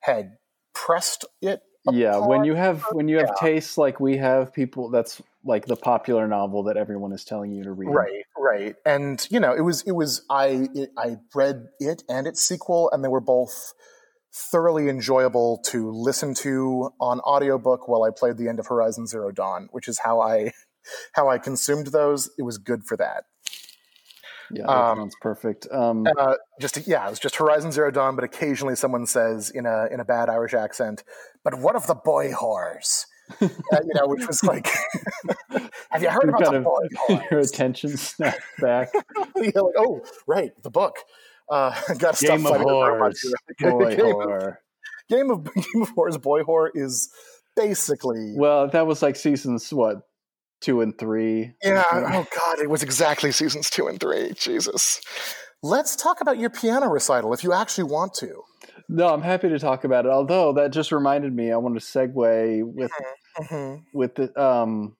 had 0.00 0.36
pressed 0.74 1.24
it. 1.40 1.62
yeah, 1.86 2.18
when 2.18 2.44
you 2.44 2.54
have 2.54 2.82
when 2.92 3.08
you 3.08 3.16
have 3.18 3.28
Yeah. 3.28 3.40
tastes 3.40 3.78
like 3.78 3.98
we 3.98 4.18
have, 4.18 4.52
people 4.52 4.90
that's 4.90 5.22
like 5.44 5.66
the 5.66 5.76
popular 5.76 6.28
novel 6.28 6.64
that 6.64 6.76
everyone 6.76 7.12
is 7.12 7.24
telling 7.24 7.50
you 7.50 7.64
to 7.64 7.72
read. 7.72 7.88
Right, 7.88 8.24
right, 8.36 8.76
and 8.84 9.26
you 9.30 9.40
know, 9.40 9.54
it 9.54 9.62
was 9.62 9.82
it 9.82 9.92
was 9.92 10.24
I 10.28 10.68
it, 10.74 10.90
I 10.98 11.16
read 11.34 11.68
it 11.80 12.02
and 12.08 12.26
its 12.26 12.42
sequel, 12.42 12.90
and 12.92 13.02
they 13.02 13.08
were 13.08 13.20
both 13.20 13.72
thoroughly 14.34 14.88
enjoyable 14.88 15.58
to 15.66 15.90
listen 15.90 16.34
to 16.34 16.90
on 17.00 17.20
audiobook 17.20 17.86
while 17.88 18.02
I 18.04 18.10
played 18.10 18.36
the 18.38 18.48
end 18.48 18.58
of 18.58 18.66
Horizon 18.66 19.06
Zero 19.06 19.30
Dawn, 19.30 19.68
which 19.72 19.88
is 19.88 19.98
how 19.98 20.20
I 20.20 20.52
how 21.12 21.28
I 21.28 21.38
consumed 21.38 21.88
those. 21.88 22.30
It 22.38 22.42
was 22.42 22.58
good 22.58 22.84
for 22.84 22.96
that. 22.96 23.24
Yeah, 24.50 24.66
that 24.66 24.70
Um, 24.72 24.98
sounds 24.98 25.16
perfect. 25.20 25.66
Um, 25.72 26.06
Uh, 26.18 26.34
just 26.60 26.86
yeah, 26.86 27.06
it 27.06 27.10
was 27.10 27.18
just 27.18 27.36
Horizon 27.36 27.72
Zero 27.72 27.90
Dawn, 27.90 28.14
but 28.16 28.24
occasionally 28.24 28.76
someone 28.76 29.06
says 29.06 29.50
in 29.50 29.66
a 29.66 29.86
in 29.90 30.00
a 30.00 30.04
bad 30.04 30.28
Irish 30.28 30.54
accent, 30.54 31.04
"But 31.44 31.54
what 31.58 31.74
of 31.76 31.86
the 31.86 31.94
boy 31.94 32.32
whores?" 32.32 33.06
uh, 33.40 33.48
you 33.84 33.94
know, 33.94 34.06
which 34.06 34.26
was 34.26 34.42
like, 34.52 34.68
"Have 35.90 36.02
you 36.02 36.10
heard 36.10 36.28
about 36.28 36.44
the 36.52 36.58
of 36.58 36.64
boy 36.64 36.86
whores?" 37.08 37.30
your 37.30 37.40
attention 37.40 37.96
snapped 37.96 38.42
back. 38.60 38.90
yeah, 39.36 39.42
like, 39.54 39.74
oh, 39.78 40.02
right, 40.26 40.52
the 40.62 40.70
book. 40.70 40.96
Uh, 41.50 41.70
Got 41.98 42.14
to 42.14 42.16
stop 42.16 42.36
Game 42.38 42.46
of 42.46 42.52
fighting 42.52 42.66
robots 42.68 43.34
boy 43.60 43.96
Game, 43.96 44.12
horror. 44.12 44.60
Game 45.08 45.30
of 45.30 45.44
Game 45.54 45.82
of 45.82 45.88
Horrors, 45.90 46.18
boy 46.18 46.42
horror 46.44 46.70
is 46.74 47.10
basically. 47.56 48.34
Well, 48.36 48.68
that 48.68 48.86
was 48.86 49.02
like 49.02 49.16
seasons 49.16 49.72
what 49.72 49.98
two 50.60 50.80
and 50.80 50.96
three. 50.98 51.52
yeah. 51.62 51.82
Oh 51.92 52.26
God, 52.36 52.58
it 52.60 52.70
was 52.70 52.82
exactly 52.82 53.32
seasons 53.32 53.68
two 53.70 53.88
and 53.88 53.98
three. 54.00 54.32
Jesus. 54.34 55.00
Let's 55.62 55.94
talk 55.94 56.20
about 56.20 56.38
your 56.38 56.50
piano 56.50 56.88
recital 56.88 57.32
if 57.32 57.44
you 57.44 57.52
actually 57.52 57.84
want 57.84 58.14
to. 58.14 58.42
No, 58.88 59.08
I'm 59.08 59.22
happy 59.22 59.48
to 59.48 59.58
talk 59.60 59.84
about 59.84 60.06
it. 60.06 60.10
Although 60.10 60.52
that 60.54 60.72
just 60.72 60.90
reminded 60.92 61.32
me, 61.34 61.52
I 61.52 61.56
want 61.56 61.78
to 61.78 61.84
segue 61.84 62.62
with 62.64 62.90
Mhm. 63.40 63.82
with 63.94 64.14
the. 64.16 64.40
Um, 64.40 64.96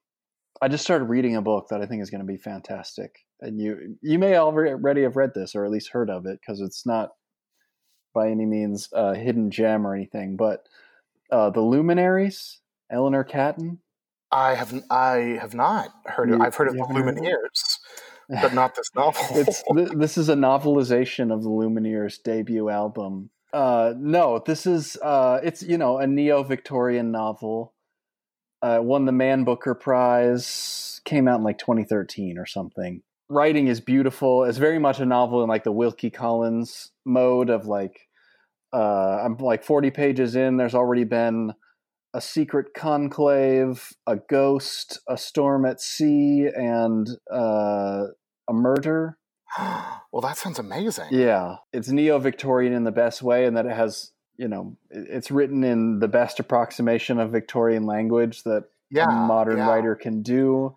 I 0.63 0.69
just 0.69 0.85
started 0.85 1.07
reading 1.07 1.35
a 1.35 1.43
book 1.43 1.67
that 1.71 1.83
I 1.83 1.87
think 1.87 2.03
is 2.03 2.11
going 2.11 2.21
to 2.21 2.27
be 2.27 2.37
fantastic, 2.37 3.27
and 3.41 3.61
you 3.61 3.97
you 4.01 4.19
may 4.19 4.37
already 4.37 5.03
have 5.03 5.17
read 5.17 5.33
this 5.35 5.57
or 5.57 5.65
at 5.65 5.73
least 5.73 5.91
heard 5.91 6.09
of 6.09 6.25
it 6.25 6.39
because 6.41 6.61
it's 6.61 6.87
not 6.87 7.11
by 8.15 8.31
any 8.31 8.47
means 8.47 8.89
a 8.93 9.17
hidden 9.17 9.51
gem 9.51 9.85
or 9.85 9.95
anything. 9.95 10.37
But 10.37 10.69
uh, 11.33 11.51
the 11.51 11.61
Luminaries, 11.61 12.61
Eleanor 12.91 13.25
Catton. 13.25 13.81
I 14.31 14.55
have 14.55 14.85
I 14.89 15.39
have 15.41 15.53
not 15.53 15.91
heard 16.07 16.31
of. 16.31 16.41
I've 16.41 16.55
heard 16.55 16.69
of 16.69 16.75
you 16.77 16.81
the 16.83 16.87
haven't 16.87 17.05
heard 17.05 17.19
of 17.19 17.25
it? 17.25 17.25
Lumineers, 17.25 18.41
but 18.41 18.55
not 18.55 18.77
this 18.77 18.89
novel. 18.95 19.25
it's 19.33 19.65
th- 19.75 19.91
this 19.97 20.17
is 20.17 20.29
a 20.29 20.37
novelization 20.37 21.33
of 21.35 21.43
the 21.43 21.51
Lumineers 21.51 22.23
debut 22.23 22.69
album. 22.69 23.31
Uh, 23.53 23.95
no, 23.99 24.43
this 24.47 24.65
is 24.65 24.97
uh, 25.03 25.41
it's 25.43 25.63
you 25.63 25.77
know 25.77 25.99
a 25.99 26.07
neo 26.07 26.45
Victorian 26.45 27.11
novel. 27.11 27.75
Uh, 28.63 28.79
won 28.81 29.05
the 29.05 29.13
Man 29.13 29.45
Booker 29.45 29.75
Prize. 29.75 31.01
Came 31.05 31.27
out 31.27 31.39
in 31.39 31.45
like 31.45 31.59
2013 31.59 32.39
or 32.39 32.47
something. 32.47 33.03
Writing 33.29 33.67
is 33.67 33.81
beautiful. 33.81 34.45
It's 34.45 34.59
very 34.59 34.79
much 34.79 35.01
a 35.01 35.07
novel 35.07 35.43
in 35.43 35.49
like 35.49 35.65
the 35.65 35.73
Wilkie 35.73 36.11
Collins 36.11 36.93
mode 37.05 37.51
of 37.51 37.67
like 37.67 38.09
uh, 38.73 39.21
I'm 39.25 39.37
like 39.37 39.65
40 39.65 39.91
pages 39.91 40.37
in. 40.37 40.57
There's 40.57 40.75
already 40.75 41.05
been 41.05 41.55
a 42.15 42.21
secret 42.21 42.75
conclave, 42.75 43.93
a 44.07 44.17
ghost, 44.17 45.01
a 45.09 45.17
storm 45.17 45.65
at 45.65 45.81
sea, 45.81 46.47
and 46.55 47.09
uh, 47.33 48.05
a 48.49 48.53
murder. 48.53 49.19
well, 49.59 50.23
that 50.23 50.37
sounds 50.37 50.59
amazing. 50.59 51.09
Yeah, 51.11 51.57
it's 51.73 51.89
neo 51.89 52.19
Victorian 52.19 52.73
in 52.73 52.85
the 52.85 52.93
best 52.93 53.23
way, 53.23 53.45
and 53.45 53.57
that 53.57 53.67
it 53.67 53.73
has, 53.73 54.12
you 54.37 54.49
know, 54.49 54.77
it's 54.91 55.31
written 55.31 55.63
in 55.65 55.99
the 55.99 56.09
best 56.09 56.41
approximation 56.41 57.19
of 57.21 57.31
Victorian 57.31 57.85
language 57.87 58.43
that 58.45 58.65
Yeah, 58.91 59.09
a 59.09 59.13
modern 59.13 59.59
yeah. 59.59 59.69
writer 59.69 59.95
can 59.95 60.23
do, 60.23 60.77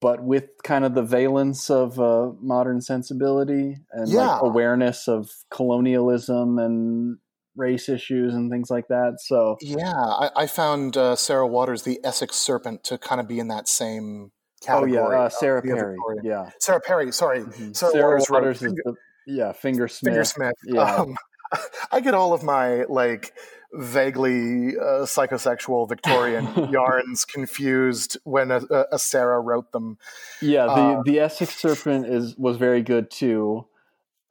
but 0.00 0.22
with 0.22 0.44
kind 0.62 0.84
of 0.84 0.94
the 0.94 1.02
valence 1.02 1.70
of 1.70 1.98
uh, 2.00 2.32
modern 2.40 2.80
sensibility 2.80 3.76
and 3.92 4.08
Yeah. 4.08 4.34
like 4.36 4.42
awareness 4.42 5.08
of 5.08 5.30
colonialism 5.50 6.58
and 6.58 7.18
race 7.56 7.88
issues 7.88 8.34
and 8.34 8.50
things 8.50 8.70
like 8.70 8.88
that. 8.88 9.16
So 9.20 9.56
Yeah, 9.60 9.92
I, 9.94 10.30
I 10.36 10.46
found 10.46 10.96
uh, 10.96 11.14
Sarah 11.16 11.46
Waters, 11.46 11.82
the 11.82 12.00
Essex 12.04 12.36
Serpent, 12.36 12.82
to 12.84 12.98
kind 12.98 13.20
of 13.20 13.28
be 13.28 13.38
in 13.38 13.48
that 13.48 13.68
same 13.68 14.32
oh 14.32 14.66
category. 14.66 14.92
yeah, 15.16 15.22
uh, 15.24 15.28
Sarah 15.28 15.62
Perry. 15.62 15.96
Yeah, 16.22 16.50
Sarah 16.60 16.80
Perry. 16.80 17.12
Sorry, 17.12 17.40
Mhm. 17.40 17.76
Sarah, 17.76 17.92
Sarah 17.92 18.08
Waters, 18.10 18.30
Waters 18.30 18.62
is 18.62 18.72
the 18.72 18.94
yeah 19.26 19.52
Finger 19.52 19.86
Smith. 19.88 20.14
Fingersmith. 20.14 20.52
Yeah. 20.64 20.82
Um, 20.82 21.14
I 21.92 22.00
get 22.00 22.14
all 22.14 22.32
of 22.32 22.42
my 22.42 22.84
like 22.84 23.32
vaguely 23.72 24.76
uh, 24.76 25.02
psychosexual 25.04 25.88
Victorian 25.88 26.46
yarns 26.70 27.24
confused 27.24 28.16
when 28.24 28.50
a, 28.50 28.60
a, 28.70 28.84
a 28.92 28.98
Sarah 28.98 29.40
wrote 29.40 29.72
them. 29.72 29.98
Yeah, 30.40 30.66
the 30.66 30.70
Uh, 30.72 31.02
the 31.04 31.20
Essex 31.20 31.56
Serpent 31.56 32.06
is 32.06 32.36
was 32.36 32.56
very 32.56 32.82
good 32.82 33.10
too. 33.10 33.66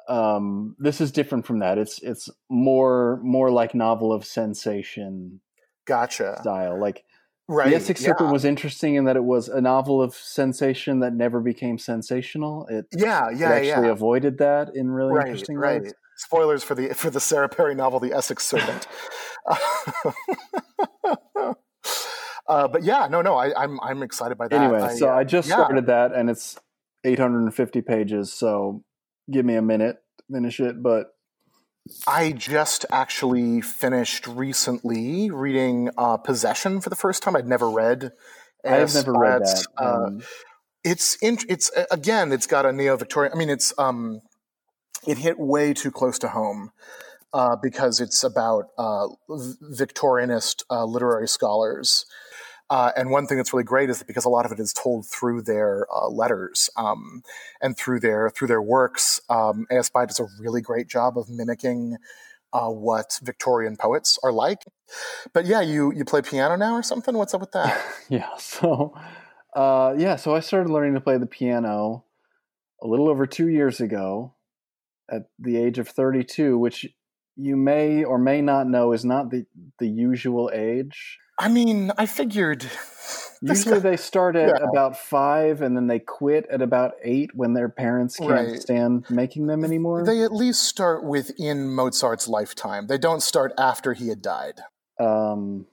Um, 0.08 0.76
this 0.80 1.00
is 1.00 1.12
different 1.12 1.46
from 1.46 1.60
that. 1.60 1.78
It's 1.78 2.00
it's 2.00 2.30
more 2.50 3.20
more 3.24 3.52
like 3.52 3.74
novel 3.76 4.12
of 4.12 4.26
sensation 4.26 5.42
Gotcha. 5.86 6.38
style. 6.42 6.80
Like 6.80 7.04
Right. 7.50 7.70
the 7.70 7.76
Essex 7.76 8.02
yeah. 8.02 8.08
Serpent 8.08 8.32
was 8.32 8.46
interesting 8.46 8.96
in 8.96 9.04
that 9.04 9.18
it 9.18 9.24
was 9.24 9.50
a 9.50 9.60
novel 9.60 10.02
of 10.02 10.16
sensation 10.16 11.02
that 11.02 11.14
never 11.14 11.42
became 11.42 11.78
sensational. 11.78 12.66
It, 12.68 12.86
Yeah, 12.96 13.30
it 13.32 13.38
yeah, 13.38 13.50
actually 13.52 13.88
yeah. 13.88 13.92
avoided 13.92 14.38
that 14.38 14.74
in 14.76 14.90
really 14.90 15.14
Right, 15.16 15.28
interesting 15.28 15.58
right. 15.58 15.82
ways. 15.82 15.94
Spoilers 16.18 16.64
for 16.64 16.76
the 16.76 16.94
for 16.94 17.10
the 17.10 17.20
Sarah 17.20 17.50
Perry 17.50 17.76
novel, 17.76 18.00
The 18.00 18.14
Essex 18.14 18.46
Serpent. 18.46 18.88
uh, 22.48 22.68
but 22.68 22.84
yeah, 22.84 23.08
no, 23.10 23.22
no, 23.22 23.36
I, 23.36 23.54
I'm 23.62 23.80
I'm 23.82 24.04
excited 24.04 24.38
by 24.38 24.48
that. 24.48 24.62
Anyway, 24.62 24.96
so 24.98 25.10
uh, 25.10 25.16
I 25.16 25.24
just 25.24 25.50
yeah. 25.50 25.56
started 25.56 25.88
that, 25.88 26.14
and 26.14 26.30
it's 26.30 26.58
850 27.04 27.82
pages. 27.82 28.34
So 28.34 28.84
give 29.32 29.46
me 29.46 29.56
a 29.56 29.62
minute 29.62 29.98
to 30.20 30.24
finish 30.32 30.60
it. 30.60 30.82
But 30.82 31.08
I 32.08 32.32
just 32.32 32.86
actually 32.92 33.62
finished 33.62 34.28
recently 34.28 35.32
reading 35.32 35.90
uh, 35.98 36.18
Possession 36.18 36.80
for 36.80 36.90
the 36.90 36.96
first 36.96 37.24
time. 37.24 37.36
I'd 37.36 37.48
never 37.48 37.70
read. 37.70 38.12
I 38.66 38.76
have 38.76 38.94
never 38.94 39.14
read 39.14 39.42
that. 39.42 39.68
Uh, 39.78 40.06
Um, 40.06 40.22
it's 40.84 41.16
in, 41.22 41.38
it's 41.50 41.72
uh, 41.76 41.86
again, 41.92 42.32
it's 42.32 42.48
got 42.48 42.66
a 42.66 42.72
neo 42.72 42.96
Victorian. 42.98 43.34
I 43.34 43.38
mean, 43.38 43.50
it's 43.50 43.78
um, 43.78 44.22
it 45.08 45.18
hit 45.18 45.40
way 45.40 45.74
too 45.74 45.92
close 45.92 46.20
to 46.20 46.30
home 46.30 46.72
uh, 47.34 47.56
because 47.56 48.00
it's 48.00 48.24
about 48.24 48.66
uh, 48.78 49.08
Victorianist 49.30 50.64
uh, 50.70 50.86
literary 50.86 51.28
scholars. 51.28 52.06
Uh, 52.70 52.92
and 52.96 53.12
one 53.12 53.28
thing 53.28 53.38
that's 53.38 53.54
really 53.54 53.64
great 53.64 53.90
is 53.90 54.00
that 54.00 54.08
because 54.08 54.26
a 54.26 54.30
lot 54.30 54.46
of 54.46 54.52
it 54.52 54.60
is 54.60 54.74
told 54.74 55.06
through 55.06 55.42
their 55.42 55.86
uh, 55.94 56.08
letters 56.08 56.70
um, 56.78 57.22
and 57.62 57.78
through 57.78 58.00
their 58.00 58.30
through 58.30 58.48
their 58.48 58.62
works, 58.62 59.20
um, 59.30 59.66
A.S. 59.70 59.90
Does 59.90 60.20
a 60.20 60.28
really 60.40 60.62
great 60.62 60.88
job 60.88 61.18
of 61.18 61.30
mimicking 61.30 61.98
uh, 62.54 62.70
what 62.70 63.20
Victorian 63.22 63.76
poets 63.76 64.18
are 64.24 64.32
like. 64.32 64.60
But 65.34 65.46
yeah, 65.46 65.62
you 65.62 65.92
you 65.94 66.06
play 66.06 66.22
piano 66.22 66.56
now 66.56 66.74
or 66.74 66.84
something? 66.84 67.16
What's 67.16 67.34
up 67.34 67.42
with 67.42 67.52
that? 67.52 67.84
yeah. 68.10 68.30
So, 68.38 68.96
yeah. 69.56 70.16
So 70.16 70.34
I 70.34 70.40
started 70.40 70.72
learning 70.72 70.94
to 70.94 71.02
play 71.02 71.18
the 71.18 71.28
piano 71.28 72.06
a 72.82 72.88
little 72.88 73.10
over 73.10 73.28
two 73.28 73.50
years 73.50 73.82
ago, 73.82 74.34
at 75.14 75.24
the 75.40 75.58
age 75.58 75.80
of 75.80 75.88
32, 75.88 76.58
which 76.58 76.86
you 77.36 77.56
may 77.56 78.04
or 78.04 78.18
may 78.18 78.42
not 78.42 78.68
know 78.68 78.94
is 78.94 79.04
not 79.06 79.30
the 79.30 79.46
the 79.80 79.88
usual 79.88 80.52
age. 80.54 81.20
I 81.40 81.48
mean, 81.50 81.92
I 81.98 82.06
figured. 82.06 82.66
Usually 83.46 83.80
they 83.80 83.98
start 83.98 84.38
at 84.38 84.48
yeah. 84.48 84.70
about 84.70 84.98
five 84.98 85.62
and 85.62 85.76
then 85.76 85.88
they 85.88 86.00
quit 86.00 86.46
at 86.50 86.62
about 86.62 86.94
eight 87.04 87.32
when 87.34 87.54
their 87.54 87.68
parents 87.68 88.16
can't 88.16 88.32
right. 88.32 88.62
stand 88.62 89.06
making 89.10 89.48
them 89.48 89.66
anymore. 89.66 90.06
They 90.06 90.24
at 90.24 90.32
least 90.32 90.64
start 90.64 91.04
within 91.04 91.68
Mozart's 91.68 92.30
lifetime. 92.30 92.88
They 92.88 92.98
don't 92.98 93.22
start 93.22 93.52
after 93.58 93.92
he 93.92 94.08
had 94.08 94.22
died. 94.22 94.62
Um, 94.98 95.66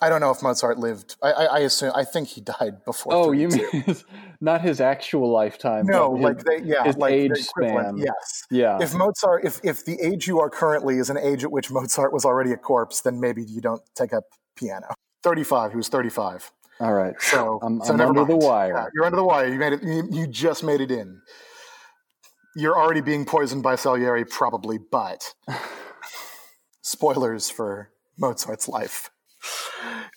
I 0.00 0.08
don't 0.08 0.20
know 0.20 0.30
if 0.30 0.42
Mozart 0.42 0.78
lived. 0.78 1.16
I, 1.22 1.32
I, 1.32 1.44
I 1.44 1.58
assume. 1.60 1.92
I 1.94 2.04
think 2.04 2.28
he 2.28 2.40
died 2.40 2.84
before. 2.84 3.14
Oh, 3.14 3.32
you 3.32 3.48
mean 3.48 3.96
not 4.40 4.62
his 4.62 4.80
actual 4.80 5.30
lifetime? 5.30 5.86
No, 5.86 6.16
his, 6.16 6.24
like 6.24 6.44
they, 6.44 6.62
yeah, 6.62 6.84
his 6.84 6.96
like 6.96 7.12
age 7.12 7.36
span. 7.36 7.98
Yes, 7.98 8.44
yeah. 8.50 8.78
If 8.80 8.94
Mozart, 8.94 9.44
if 9.44 9.60
if 9.62 9.84
the 9.84 10.00
age 10.00 10.26
you 10.26 10.40
are 10.40 10.48
currently 10.48 10.96
is 10.96 11.10
an 11.10 11.18
age 11.18 11.44
at 11.44 11.52
which 11.52 11.70
Mozart 11.70 12.12
was 12.12 12.24
already 12.24 12.52
a 12.52 12.56
corpse, 12.56 13.02
then 13.02 13.20
maybe 13.20 13.44
you 13.44 13.60
don't 13.60 13.82
take 13.94 14.12
up 14.12 14.24
piano. 14.56 14.94
Thirty-five. 15.22 15.72
He 15.72 15.76
was 15.76 15.88
thirty-five. 15.88 16.50
All 16.80 16.94
right. 16.94 17.14
So 17.20 17.60
I'm, 17.62 17.80
so 17.82 17.92
I'm 17.92 18.00
under 18.00 18.24
mind. 18.24 18.30
the 18.30 18.36
wire. 18.36 18.74
Yeah, 18.74 18.86
you're 18.94 19.04
under 19.04 19.16
the 19.16 19.24
wire. 19.24 19.46
You 19.46 19.58
made 19.58 19.74
it. 19.74 19.82
You, 19.82 20.08
you 20.10 20.26
just 20.26 20.64
made 20.64 20.80
it 20.80 20.90
in. 20.90 21.20
You're 22.56 22.76
already 22.76 23.02
being 23.02 23.24
poisoned 23.24 23.62
by 23.62 23.76
Salieri, 23.76 24.24
probably, 24.24 24.78
but 24.78 25.32
spoilers 26.82 27.48
for 27.50 27.90
Mozart's 28.18 28.68
life. 28.68 29.10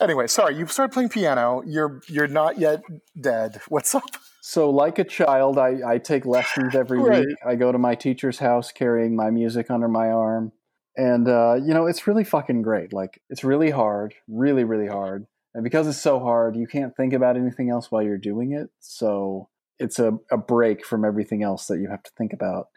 Anyway, 0.02 0.28
sorry, 0.28 0.56
you 0.56 0.68
started 0.68 0.94
playing 0.94 1.10
piano. 1.10 1.64
You're 1.66 2.02
you're 2.08 2.28
not 2.28 2.60
yet 2.60 2.84
dead. 3.20 3.62
What's 3.70 3.96
up? 3.96 4.04
So, 4.42 4.70
like 4.70 5.00
a 5.00 5.04
child, 5.04 5.58
I, 5.58 5.80
I 5.86 5.98
take 5.98 6.26
lessons 6.26 6.76
every 6.76 7.00
Right. 7.00 7.26
week. 7.26 7.38
I 7.46 7.56
go 7.56 7.72
to 7.72 7.78
my 7.80 7.96
teacher's 7.96 8.38
house 8.38 8.72
carrying 8.72 9.16
my 9.16 9.32
music 9.32 9.72
under 9.72 9.88
my 9.88 10.10
arm. 10.10 10.52
And, 10.96 11.28
uh, 11.28 11.56
you 11.56 11.74
know, 11.74 11.88
it's 11.88 12.06
really 12.08 12.24
fucking 12.24 12.62
great. 12.62 12.94
Like, 12.94 13.22
it's 13.30 13.44
really 13.44 13.72
hard, 13.72 14.14
really, 14.28 14.64
really 14.64 14.88
hard. 14.88 15.26
And 15.54 15.64
because 15.64 15.88
it's 15.88 16.02
so 16.02 16.20
hard, 16.20 16.56
you 16.56 16.68
can't 16.68 16.96
think 16.96 17.14
about 17.14 17.38
anything 17.38 17.70
else 17.70 17.90
while 17.90 18.04
you're 18.04 18.18
doing 18.18 18.52
it. 18.54 18.70
So, 18.80 19.50
it's 19.80 19.98
a, 19.98 20.18
a 20.32 20.38
break 20.38 20.86
from 20.86 21.04
everything 21.04 21.42
else 21.42 21.66
that 21.68 21.80
you 21.80 21.90
have 21.90 22.04
to 22.04 22.12
think 22.18 22.32
about. 22.32 22.68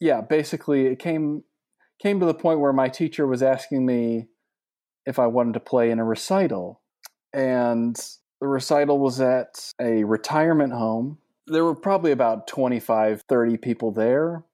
Yeah, 0.00 0.22
basically, 0.22 0.86
it 0.86 0.98
came 0.98 1.44
came 2.00 2.18
to 2.20 2.26
the 2.26 2.34
point 2.34 2.60
where 2.60 2.72
my 2.72 2.88
teacher 2.88 3.26
was 3.26 3.42
asking 3.42 3.84
me 3.84 4.28
if 5.06 5.18
I 5.18 5.26
wanted 5.26 5.54
to 5.54 5.60
play 5.60 5.90
in 5.90 5.98
a 5.98 6.04
recital. 6.04 6.80
And 7.32 7.96
the 8.40 8.46
recital 8.46 8.98
was 8.98 9.20
at 9.20 9.72
a 9.80 10.04
retirement 10.04 10.72
home. 10.72 11.18
There 11.46 11.64
were 11.64 11.74
probably 11.74 12.12
about 12.12 12.46
25, 12.46 13.22
30 13.22 13.56
people 13.56 13.92
there. 13.92 14.44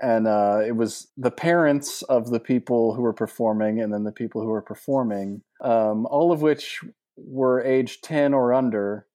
And 0.00 0.26
uh, 0.26 0.60
it 0.66 0.76
was 0.76 1.08
the 1.16 1.30
parents 1.30 2.02
of 2.02 2.30
the 2.30 2.40
people 2.40 2.94
who 2.94 3.02
were 3.02 3.12
performing 3.12 3.80
and 3.80 3.92
then 3.92 4.04
the 4.04 4.12
people 4.12 4.42
who 4.42 4.48
were 4.48 4.62
performing, 4.62 5.42
um, 5.60 6.06
all 6.06 6.32
of 6.32 6.42
which 6.42 6.80
were 7.16 7.62
age 7.62 8.00
10 8.00 8.34
or 8.34 8.52
under, 8.52 9.06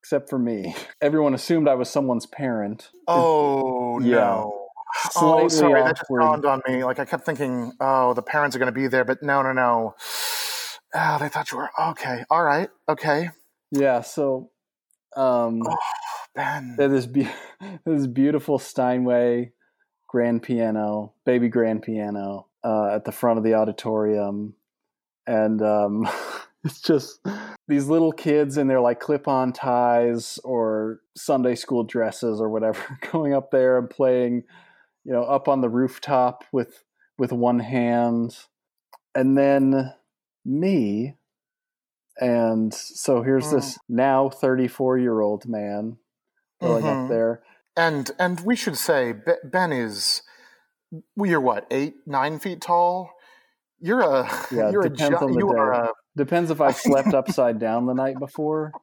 except 0.00 0.30
for 0.30 0.38
me. 0.38 0.74
Everyone 1.02 1.34
assumed 1.34 1.68
I 1.68 1.74
was 1.74 1.90
someone's 1.90 2.26
parent. 2.26 2.90
Oh 3.06 3.98
Yeah. 4.00 4.16
no. 4.16 4.61
Oh, 5.16 5.48
sorry, 5.48 5.82
that 5.82 5.96
just 5.96 6.10
dawned 6.10 6.44
on 6.44 6.62
me. 6.66 6.84
Like 6.84 6.98
I 6.98 7.04
kept 7.04 7.24
thinking, 7.24 7.72
oh, 7.80 8.14
the 8.14 8.22
parents 8.22 8.54
are 8.54 8.58
going 8.58 8.72
to 8.72 8.78
be 8.78 8.86
there, 8.86 9.04
but 9.04 9.22
no, 9.22 9.42
no, 9.42 9.52
no. 9.52 9.94
Oh, 10.94 11.18
they 11.20 11.28
thought 11.28 11.50
you 11.50 11.58
were 11.58 11.70
okay. 11.90 12.24
All 12.30 12.42
right, 12.42 12.68
okay. 12.88 13.30
Yeah, 13.70 14.02
so 14.02 14.50
um, 15.16 15.62
Oh, 15.66 15.76
Ben. 16.34 16.76
This 16.78 17.06
be- 17.06 17.30
this 17.84 18.06
beautiful 18.06 18.58
Steinway 18.58 19.52
grand 20.08 20.42
piano, 20.42 21.14
baby 21.24 21.48
grand 21.48 21.82
piano, 21.82 22.46
uh, 22.62 22.90
at 22.94 23.04
the 23.04 23.12
front 23.12 23.38
of 23.38 23.44
the 23.44 23.54
auditorium, 23.54 24.54
and 25.26 25.62
um, 25.62 26.06
it's 26.64 26.80
just 26.80 27.20
these 27.68 27.86
little 27.86 28.12
kids 28.12 28.58
in 28.58 28.68
their 28.68 28.80
like 28.80 29.00
clip-on 29.00 29.52
ties 29.52 30.38
or 30.44 31.00
Sunday 31.16 31.54
school 31.54 31.84
dresses 31.84 32.40
or 32.40 32.50
whatever, 32.50 32.98
going 33.12 33.34
up 33.34 33.50
there 33.50 33.78
and 33.78 33.88
playing, 33.88 34.44
you 35.04 35.12
know, 35.12 35.24
up 35.24 35.48
on 35.48 35.60
the 35.60 35.68
rooftop 35.68 36.44
with 36.52 36.84
with 37.18 37.32
one 37.32 37.58
hand, 37.60 38.36
and 39.14 39.36
then 39.36 39.92
me. 40.44 41.16
And 42.20 42.72
so 42.74 43.22
here's 43.22 43.50
this 43.50 43.78
now 43.88 44.28
34 44.28 44.98
year 44.98 45.20
old 45.20 45.48
man 45.48 45.96
going 46.60 46.84
Mhm. 46.84 47.04
up 47.04 47.08
there. 47.08 47.42
And 47.76 48.10
and 48.18 48.40
we 48.40 48.54
should 48.56 48.76
say 48.76 49.14
Ben 49.44 49.72
is. 49.72 50.22
You're 51.16 51.40
what 51.40 51.66
eight 51.70 51.94
nine 52.06 52.38
feet 52.38 52.60
tall. 52.60 53.10
You're 53.80 54.02
a 54.02 54.28
Yeah, 54.50 54.70
you're 54.70 54.82
depends 54.82 54.98
gi- 54.98 55.24
on 55.24 55.32
the 55.32 55.40
you 55.40 55.48
are 55.50 55.72
day. 55.72 55.88
a 55.88 55.92
Depends 56.16 56.50
if 56.50 56.60
I 56.60 56.72
slept 56.72 57.14
upside 57.14 57.58
down 57.58 57.86
the 57.86 57.94
night 57.94 58.18
before. 58.18 58.74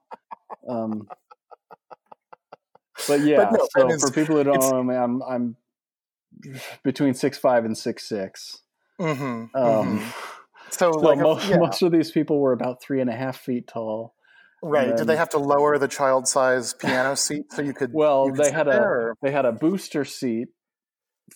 Um, 0.67 1.07
but 3.07 3.19
yeah, 3.25 3.51
no, 3.51 3.67
so 3.71 3.89
is- 3.89 4.01
for 4.01 4.09
people 4.11 4.37
who 4.37 4.43
don't 4.43 4.59
know 4.59 4.83
me, 4.83 4.95
I'm 4.95 5.21
I'm 5.21 5.55
between 6.83 7.13
six 7.13 7.37
five 7.37 7.65
and 7.65 7.77
six 7.77 8.07
six. 8.07 8.61
mhm, 8.99 9.49
Um, 9.55 9.99
mhm. 9.99 10.13
So, 10.71 10.91
so 10.91 10.99
like 10.99 11.19
a- 11.19 11.23
most, 11.23 11.47
yeah, 11.47 11.57
most 11.57 11.81
of 11.81 11.91
these 11.91 12.11
people 12.11 12.39
were 12.39 12.53
about 12.53 12.81
three 12.81 13.01
and 13.01 13.09
a 13.09 13.15
half 13.15 13.37
feet 13.37 13.67
tall. 13.67 14.13
right. 14.61 14.95
Did 14.95 15.07
they 15.07 15.15
have 15.17 15.29
to 15.29 15.39
lower 15.39 15.77
the 15.77 15.87
child 15.87 16.27
size 16.27 16.73
piano 16.73 17.15
seat 17.15 17.51
so 17.51 17.61
you 17.61 17.73
could? 17.73 17.91
Well, 17.93 18.25
you 18.27 18.33
could 18.33 18.45
they 18.45 18.51
had 18.51 18.67
a 18.67 18.71
there? 18.71 19.15
they 19.21 19.31
had 19.31 19.45
a 19.45 19.51
booster 19.51 20.05
seat 20.05 20.49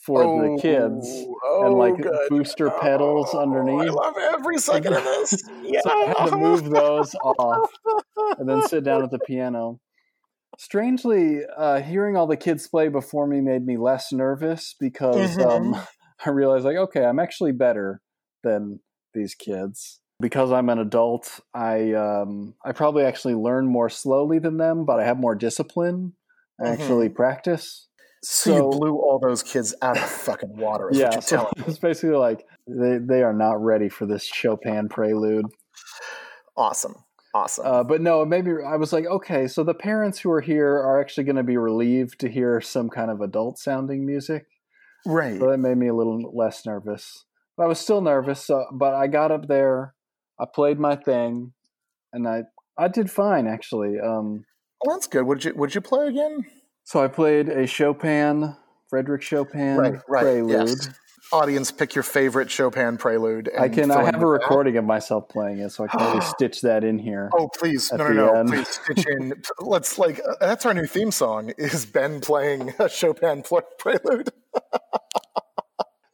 for 0.05 0.23
the 0.23 0.57
kids 0.61 1.07
Oh, 1.43 1.65
and 1.65 1.75
like 1.75 2.01
good. 2.01 2.29
booster 2.29 2.69
pedals 2.69 3.29
Oh, 3.33 3.39
I 3.79 3.85
love 3.89 4.15
every 4.17 4.57
second 4.57 4.93
of 4.93 5.03
this. 5.03 5.41
Yeah. 5.63 5.81
So 5.83 5.89
I 5.91 6.05
had 6.17 6.29
to 6.29 6.35
move 6.37 6.69
those 6.69 7.13
off 7.15 7.69
and 8.37 8.47
then 8.49 8.61
sit 8.67 8.83
down 8.83 9.03
at 9.03 9.11
the 9.11 9.19
piano. 9.19 9.79
Strangely, 10.57 11.41
uh, 11.57 11.81
hearing 11.81 12.15
all 12.15 12.27
the 12.27 12.37
kids 12.37 12.67
play 12.67 12.87
before 12.87 13.27
me 13.27 13.41
made 13.41 13.65
me 13.65 13.77
less 13.77 14.11
nervous 14.11 14.75
because 14.79 15.37
um, 15.39 15.75
I 16.25 16.29
realized, 16.29 16.65
like, 16.65 16.77
okay, 16.77 17.03
I'm 17.03 17.19
actually 17.19 17.51
better 17.51 18.01
than 18.43 18.79
these 19.13 19.35
kids. 19.35 19.99
Because 20.19 20.51
I'm 20.51 20.69
an 20.69 20.79
adult, 20.79 21.39
I 21.53 21.93
um, 21.93 22.53
I 22.63 22.71
probably 22.71 23.03
actually 23.03 23.33
learn 23.33 23.67
more 23.67 23.89
slowly 23.89 24.39
than 24.39 24.57
them, 24.57 24.85
but 24.85 24.99
I 24.99 25.05
have 25.05 25.17
more 25.17 25.35
discipline. 25.35 26.13
I 26.63 26.69
actually 26.69 27.09
practice. 27.09 27.87
So, 28.23 28.51
So- 28.51 28.55
you 28.55 28.79
blew 28.79 28.95
all 28.95 29.19
those 29.19 29.43
kids 29.43 29.75
out 29.81 29.97
of 29.97 30.03
fucking 30.09 30.55
water. 30.55 30.89
Yeah, 30.93 31.05
what 31.05 31.13
you're 31.13 31.21
so 31.23 31.49
it's 31.67 31.77
basically 31.79 32.15
like 32.15 32.45
they 32.67 32.99
they 32.99 33.23
are 33.23 33.33
not 33.33 33.61
ready 33.61 33.89
for 33.89 34.05
this 34.05 34.23
Chopin 34.23 34.87
prelude. 34.87 35.47
Awesome. 36.55 36.95
Awesome. 37.33 37.65
Uh, 37.65 37.83
but 37.83 37.99
no, 38.01 38.23
maybe 38.25 38.51
I 38.65 38.75
was 38.75 38.93
like, 38.93 39.05
okay, 39.05 39.47
so 39.47 39.63
the 39.63 39.73
parents 39.73 40.19
who 40.19 40.31
are 40.31 40.41
here 40.41 40.71
are 40.73 41.01
actually 41.01 41.23
going 41.23 41.35
to 41.37 41.43
be 41.43 41.57
relieved 41.57 42.19
to 42.19 42.29
hear 42.29 42.61
some 42.61 42.89
kind 42.89 43.09
of 43.09 43.21
adult 43.21 43.57
sounding 43.57 44.05
music. 44.05 44.45
right. 45.05 45.39
So 45.39 45.49
that 45.49 45.57
made 45.57 45.77
me 45.77 45.87
a 45.87 45.95
little 45.95 46.31
less 46.35 46.65
nervous. 46.65 47.25
But 47.57 47.63
I 47.63 47.67
was 47.67 47.79
still 47.79 48.01
nervous. 48.01 48.45
So, 48.45 48.65
but 48.71 48.93
I 48.93 49.07
got 49.07 49.31
up 49.31 49.47
there, 49.47 49.93
I 50.39 50.45
played 50.53 50.79
my 50.79 50.95
thing, 50.95 51.53
and 52.11 52.27
I 52.27 52.43
I 52.77 52.87
did 52.87 53.09
fine 53.11 53.47
actually. 53.47 53.99
Um, 53.99 54.45
Well, 54.83 54.95
that's 54.95 55.07
good. 55.07 55.25
Would 55.25 55.43
you 55.45 55.53
Would 55.55 55.73
you 55.75 55.81
play 55.81 56.07
again? 56.07 56.45
so 56.83 57.03
I 57.03 57.07
played 57.07 57.49
a 57.49 57.65
Chopin, 57.65 58.55
Frederick 58.89 59.21
Chopin 59.21 59.77
right. 59.77 59.93
Right. 60.07 60.21
prelude. 60.23 60.67
Yes. 60.69 60.89
Audience, 61.31 61.71
pick 61.71 61.95
your 61.95 62.03
favorite 62.03 62.51
Chopin 62.51 62.97
prelude. 62.97 63.49
I 63.57 63.67
can. 63.69 63.89
I 63.89 64.03
have 64.03 64.21
a 64.21 64.25
recording 64.25 64.77
of 64.77 64.85
myself 64.85 65.29
playing 65.29 65.59
it, 65.59 65.71
so 65.71 65.85
I 65.85 65.87
can 65.87 66.01
always 66.01 66.25
stitch 66.35 66.61
that 66.61 66.83
in 66.83 66.99
here. 66.99 67.29
Oh 67.33 67.47
please, 67.57 67.91
no, 67.91 68.07
no, 68.09 68.13
no! 68.13 68.33
end. 68.35 68.49
Please 68.49 68.67
stitch 68.67 69.05
in. 69.07 69.33
Let's 69.59 69.97
like 69.97 70.19
uh, 70.19 70.35
that's 70.39 70.65
our 70.65 70.73
new 70.73 70.85
theme 70.85 71.11
song. 71.11 71.51
Is 71.57 71.85
Ben 71.85 72.19
playing 72.21 72.73
a 72.79 72.87
Chopin 72.89 73.43
prelude? 73.79 74.29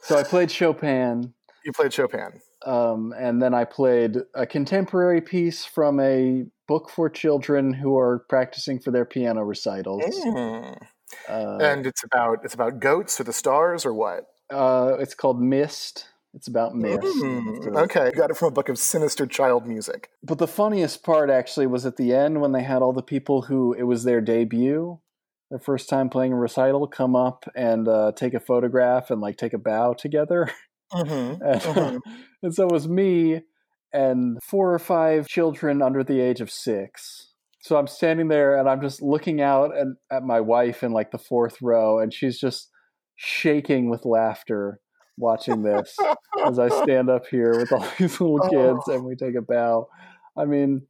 So 0.01 0.17
I 0.17 0.23
played 0.23 0.49
Chopin. 0.49 1.35
You 1.63 1.71
played 1.71 1.93
Chopin. 1.93 2.41
um, 2.65 3.13
and 3.15 3.39
then 3.39 3.53
I 3.53 3.63
played 3.65 4.17
a 4.33 4.47
contemporary 4.47 5.21
piece 5.21 5.65
from 5.65 5.99
a 5.99 6.45
book 6.67 6.89
for 6.89 7.11
children 7.11 7.73
who 7.73 7.95
are 7.95 8.25
practicing 8.27 8.79
for 8.79 8.89
their 8.89 9.05
piano 9.05 9.43
recitals. 9.43 10.03
Mm. 10.25 10.81
Uh, 11.27 11.57
And 11.61 11.85
it's 11.85 12.03
about 12.03 12.39
it's 12.43 12.55
about 12.55 12.79
goats 12.79 13.19
or 13.19 13.23
the 13.23 13.33
stars 13.33 13.85
or 13.85 13.93
what? 13.93 14.25
Uh, 14.51 14.97
it's 14.99 15.13
called 15.13 15.41
Mist. 15.41 16.05
It's 16.35 16.47
about 16.47 16.75
mist. 16.75 17.01
Mm, 17.01 17.75
okay, 17.75 18.11
got 18.11 18.29
it 18.29 18.37
from 18.37 18.49
a 18.49 18.51
book 18.51 18.69
of 18.69 18.77
sinister 18.77 19.25
child 19.25 19.65
music. 19.65 20.09
But 20.21 20.37
the 20.37 20.47
funniest 20.47 21.03
part 21.03 21.31
actually 21.31 21.65
was 21.65 21.87
at 21.87 21.97
the 21.97 22.13
end 22.13 22.39
when 22.39 22.51
they 22.51 22.61
had 22.61 22.83
all 22.83 22.93
the 22.93 23.01
people 23.01 23.43
who 23.43 23.73
it 23.73 23.83
was 23.83 24.03
their 24.03 24.21
debut, 24.21 24.99
their 25.49 25.59
first 25.59 25.89
time 25.89 26.07
playing 26.07 26.33
a 26.33 26.35
recital, 26.35 26.87
come 26.87 27.15
up 27.15 27.45
and 27.55 27.87
uh, 27.87 28.11
take 28.15 28.35
a 28.35 28.39
photograph 28.39 29.09
and 29.09 29.21
like 29.21 29.37
take 29.37 29.53
a 29.53 29.57
bow 29.57 29.93
together. 29.93 30.51
Mhm, 30.93 31.39
and, 31.45 31.61
mhm. 31.61 31.99
and 32.43 32.53
so 32.53 32.67
it 32.67 32.71
was 32.71 32.87
me 32.87 33.41
and 33.91 34.37
four 34.43 34.71
or 34.71 34.79
five 34.79 35.27
children 35.27 35.81
under 35.81 36.03
the 36.03 36.19
age 36.19 36.41
of 36.41 36.51
six. 36.51 37.33
So 37.61 37.75
I'm 37.77 37.87
standing 37.87 38.27
there 38.27 38.55
and 38.55 38.69
I'm 38.69 38.81
just 38.81 39.01
looking 39.01 39.41
out 39.41 39.75
and 39.75 39.97
at 40.11 40.23
my 40.23 40.41
wife 40.41 40.83
in 40.83 40.91
like 40.91 41.09
the 41.09 41.17
fourth 41.17 41.57
row, 41.59 41.99
and 41.99 42.13
she's 42.13 42.39
just 42.39 42.69
shaking 43.21 43.89
with 43.89 44.05
laughter 44.05 44.79
watching 45.17 45.61
this 45.61 45.97
as 46.47 46.57
I 46.57 46.69
stand 46.83 47.09
up 47.09 47.27
here 47.27 47.51
with 47.59 47.69
all 47.73 47.85
these 47.97 48.21
little 48.21 48.39
kids 48.39 48.79
Oh. 48.87 48.93
and 48.93 49.03
we 49.03 49.15
take 49.17 49.35
a 49.35 49.41
bow. 49.41 49.89
I 50.37 50.45
mean, 50.45 50.83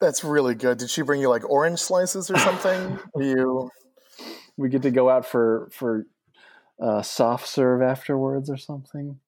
That's 0.00 0.24
really 0.24 0.54
good. 0.54 0.78
Did 0.78 0.88
she 0.88 1.02
bring 1.02 1.20
you 1.20 1.28
like 1.28 1.48
orange 1.48 1.78
slices 1.78 2.30
or 2.30 2.38
something? 2.38 2.98
You 3.16 3.70
we 4.56 4.70
get 4.70 4.80
to 4.82 4.90
go 4.90 5.10
out 5.10 5.26
for 5.26 5.68
for 5.70 6.06
uh, 6.82 7.02
soft 7.02 7.46
serve 7.46 7.82
afterwards 7.82 8.48
or 8.48 8.56
something. 8.56 9.20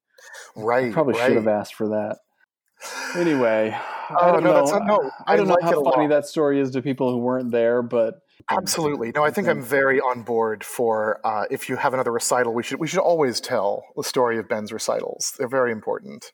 right? 0.55 0.91
Probably 0.91 1.13
right. 1.19 1.27
should 1.27 1.35
have 1.37 1.47
asked 1.47 1.75
for 1.75 1.89
that. 1.89 2.17
Anyway, 3.15 3.71
I 3.77 4.15
Oh, 4.19 4.31
don't 4.33 4.43
no, 4.43 4.53
know. 4.53 4.65
not- 4.65 4.87
no, 4.87 5.11
I 5.27 5.33
I 5.33 5.37
don't 5.37 5.47
know 5.47 5.53
like 5.61 5.63
how 5.71 5.83
funny 5.83 6.07
that 6.07 6.25
story 6.25 6.59
is 6.59 6.71
to 6.71 6.81
people 6.81 7.11
who 7.11 7.17
weren't 7.19 7.51
there, 7.51 7.83
but 7.83 8.15
Absolutely. 8.49 9.11
No, 9.13 9.23
I 9.23 9.31
think 9.31 9.47
I'm 9.47 9.61
very 9.61 9.99
on 9.99 10.23
board 10.23 10.63
for 10.63 11.19
uh, 11.25 11.45
if 11.51 11.69
you 11.69 11.75
have 11.75 11.93
another 11.93 12.11
recital, 12.11 12.53
we 12.53 12.63
should 12.63 12.79
we 12.79 12.87
should 12.87 12.99
always 12.99 13.39
tell 13.41 13.83
the 13.95 14.03
story 14.03 14.37
of 14.39 14.47
Ben's 14.49 14.71
recitals. 14.71 15.33
They're 15.37 15.47
very 15.47 15.71
important. 15.71 16.31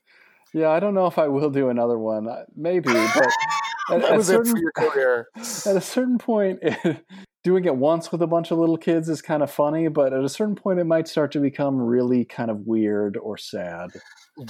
yeah, 0.53 0.69
I 0.69 0.79
don't 0.79 0.93
know 0.93 1.07
if 1.07 1.17
I 1.17 1.27
will 1.27 1.49
do 1.49 1.69
another 1.69 1.97
one. 1.99 2.27
Maybe, 2.55 2.91
but 2.93 2.97
at, 3.91 4.01
That 4.01 4.03
at 4.11 4.17
was 4.17 4.29
it 4.29 4.33
certain, 4.33 4.51
for 4.53 4.57
your 4.59 4.71
career. 4.71 5.27
at 5.35 5.75
a 5.77 5.81
certain 5.81 6.17
point, 6.17 6.59
doing 7.43 7.65
it 7.65 7.75
once 7.75 8.11
with 8.11 8.21
a 8.21 8.27
bunch 8.27 8.51
of 8.51 8.57
little 8.57 8.77
kids 8.77 9.09
is 9.09 9.21
kind 9.21 9.41
of 9.43 9.49
funny, 9.51 9.87
but 9.87 10.13
at 10.13 10.23
a 10.23 10.29
certain 10.29 10.55
point, 10.55 10.79
it 10.79 10.85
might 10.85 11.07
start 11.07 11.31
to 11.33 11.39
become 11.39 11.77
really 11.77 12.25
kind 12.25 12.49
of 12.51 12.61
weird 12.67 13.17
or 13.17 13.37
sad. 13.37 13.91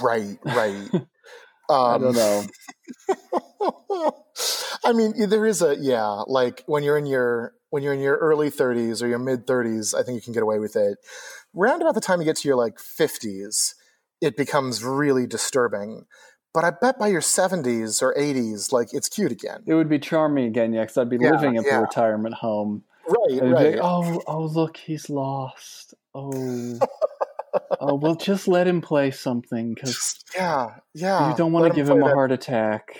Right, 0.00 0.38
right. 0.44 0.88
I 1.70 1.94
Um, 1.94 2.02
don't 2.02 2.16
know. 2.16 2.44
I 4.88 4.92
mean, 4.92 5.28
there 5.28 5.46
is 5.46 5.60
a 5.62 5.76
yeah. 5.76 6.22
Like 6.26 6.62
when 6.66 6.82
you're 6.82 6.96
in 6.98 7.06
your 7.06 7.52
when 7.70 7.82
you're 7.82 7.92
in 7.92 8.00
your 8.00 8.16
early 8.16 8.50
30s 8.50 9.02
or 9.02 9.06
your 9.08 9.18
mid 9.18 9.46
30s, 9.46 9.94
I 9.94 10.02
think 10.02 10.16
you 10.16 10.22
can 10.22 10.32
get 10.32 10.42
away 10.42 10.58
with 10.58 10.74
it. 10.76 10.98
Round 11.54 11.82
about 11.82 11.94
the 11.94 12.00
time 12.00 12.20
you 12.20 12.24
get 12.24 12.36
to 12.36 12.48
your 12.48 12.56
like 12.56 12.78
50s, 12.78 13.74
it 14.20 14.36
becomes 14.36 14.82
really 14.82 15.26
disturbing. 15.26 16.06
But 16.54 16.64
I 16.64 16.70
bet 16.70 16.98
by 16.98 17.08
your 17.08 17.20
70s 17.20 18.00
or 18.02 18.14
80s, 18.14 18.72
like 18.72 18.88
it's 18.92 19.08
cute 19.08 19.30
again. 19.32 19.62
It 19.66 19.74
would 19.74 19.88
be 19.90 19.98
charming 19.98 20.46
again, 20.46 20.72
yeah, 20.72 20.82
because 20.82 20.96
I'd 20.96 21.10
be 21.10 21.18
Yeah, 21.20 21.32
living 21.32 21.58
at 21.58 21.66
yeah. 21.66 21.76
the 21.76 21.82
retirement 21.82 22.34
home. 22.34 22.84
Right, 23.06 23.40
And 23.42 23.52
right. 23.52 23.72
like, 23.74 23.80
oh, 23.82 24.22
oh, 24.26 24.44
look, 24.46 24.76
he's 24.78 25.08
lost. 25.10 25.94
Oh, 26.14 26.78
oh, 27.80 27.94
well, 27.94 28.14
just 28.16 28.48
let 28.48 28.66
him 28.66 28.80
play 28.80 29.10
something 29.10 29.74
because 29.74 30.18
yeah, 30.36 30.76
yeah. 30.94 31.30
you 31.30 31.36
don't 31.36 31.52
want 31.52 31.70
to 31.70 31.74
give 31.76 31.88
him 31.88 32.02
a 32.02 32.06
that- 32.06 32.14
heart 32.14 32.32
attack. 32.32 32.96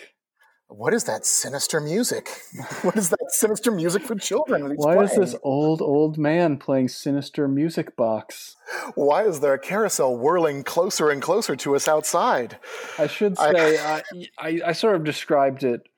What 0.68 0.92
is 0.92 1.04
that 1.04 1.24
sinister 1.24 1.80
music? 1.80 2.28
what 2.82 2.96
is 2.96 3.08
that 3.08 3.30
sinister 3.30 3.70
music 3.70 4.02
for 4.02 4.14
children? 4.14 4.74
Why 4.76 5.02
is 5.02 5.16
this 5.16 5.34
old, 5.42 5.80
old 5.80 6.18
man 6.18 6.58
playing 6.58 6.88
sinister 6.88 7.48
music 7.48 7.96
box? 7.96 8.56
Why 8.94 9.24
is 9.24 9.40
there 9.40 9.54
a 9.54 9.58
carousel 9.58 10.16
whirling 10.16 10.62
closer 10.64 11.08
and 11.08 11.22
closer 11.22 11.56
to 11.56 11.74
us 11.74 11.88
outside? 11.88 12.58
I 12.98 13.06
should 13.06 13.38
say, 13.38 13.78
I, 13.82 14.02
I, 14.38 14.60
I 14.66 14.72
sort 14.72 14.96
of 14.96 15.04
described 15.04 15.64
it 15.64 15.88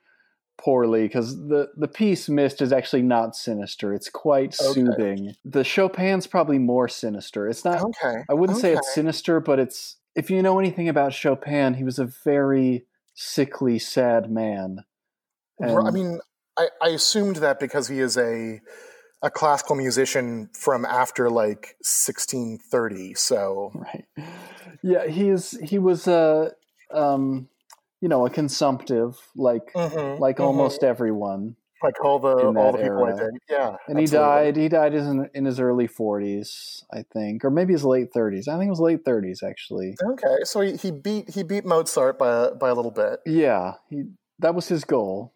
poorly 0.56 1.02
because 1.02 1.36
the, 1.36 1.70
the 1.76 1.88
piece 1.88 2.28
Mist 2.28 2.62
is 2.62 2.72
actually 2.72 3.02
not 3.02 3.34
sinister. 3.34 3.92
It's 3.92 4.08
quite 4.08 4.54
Okay. 4.60 4.72
soothing. 4.72 5.34
The 5.44 5.64
Chopin's 5.64 6.28
probably 6.28 6.58
more 6.58 6.86
sinister. 6.86 7.48
It's 7.48 7.64
not, 7.64 7.82
Okay. 7.82 8.22
I 8.28 8.34
wouldn't 8.34 8.60
say 8.60 8.74
it's 8.74 8.94
sinister, 8.94 9.40
but 9.40 9.58
it's, 9.58 9.96
if 10.14 10.30
you 10.30 10.42
know 10.42 10.60
anything 10.60 10.88
about 10.88 11.12
Chopin, 11.12 11.74
he 11.74 11.82
was 11.82 11.98
a 11.98 12.04
very 12.24 12.84
sickly, 13.20 13.78
sad 13.78 14.30
man. 14.30 14.84
Ru- 15.60 15.86
I 15.86 15.90
mean, 15.90 16.20
I, 16.58 16.68
I 16.82 16.88
assumed 16.88 17.36
that 17.36 17.60
because 17.60 17.88
he 17.88 18.00
is 18.00 18.16
a 18.16 18.60
a 19.22 19.30
classical 19.30 19.76
musician 19.76 20.48
from 20.54 20.86
after 20.86 21.28
like 21.28 21.76
1630. 21.82 23.14
So 23.14 23.70
right 23.74 24.06
yeah 24.82 25.06
he's 25.06 25.58
he 25.60 25.78
was 25.78 26.08
a 26.08 26.52
um 26.92 27.48
you 28.00 28.08
know 28.08 28.24
a 28.26 28.30
consumptive 28.30 29.18
like 29.36 29.72
Mhm, 29.74 30.18
like 30.18 30.38
mhm. 30.38 30.44
almost 30.46 30.82
everyone 30.82 31.56
like 31.83 32.05
all 32.05 32.18
the 32.18 32.28
all 32.59 32.72
the 32.72 32.78
people 32.78 33.05
I 33.05 33.12
did. 33.12 33.31
Yeah, 33.49 33.76
and 33.89 33.99
he 33.99 34.07
died 34.07 34.57
he 34.57 34.68
died 34.68 34.95
in, 34.95 35.28
in 35.35 35.45
his 35.45 35.59
early 35.61 35.89
40s 35.89 36.85
i 36.93 37.03
think 37.12 37.45
or 37.45 37.51
maybe 37.51 37.72
his 37.72 37.85
late 37.85 38.12
30s 38.14 38.49
i 38.49 38.57
think 38.59 38.66
it 38.66 38.70
was 38.70 38.81
late 38.81 39.05
30s 39.05 39.43
actually 39.43 39.95
Okay, 40.12 40.37
so 40.45 40.61
he, 40.61 40.76
he 40.76 40.91
beat 40.91 41.31
he 41.31 41.43
beat 41.43 41.64
Mozart 41.64 42.18
by 42.18 42.45
a, 42.47 42.55
by 42.55 42.68
a 42.70 42.74
little 42.74 42.91
bit. 42.91 43.20
yeah 43.26 43.74
he 43.89 44.05
that 44.39 44.55
was 44.55 44.68
his 44.68 44.85
goal 44.85 45.33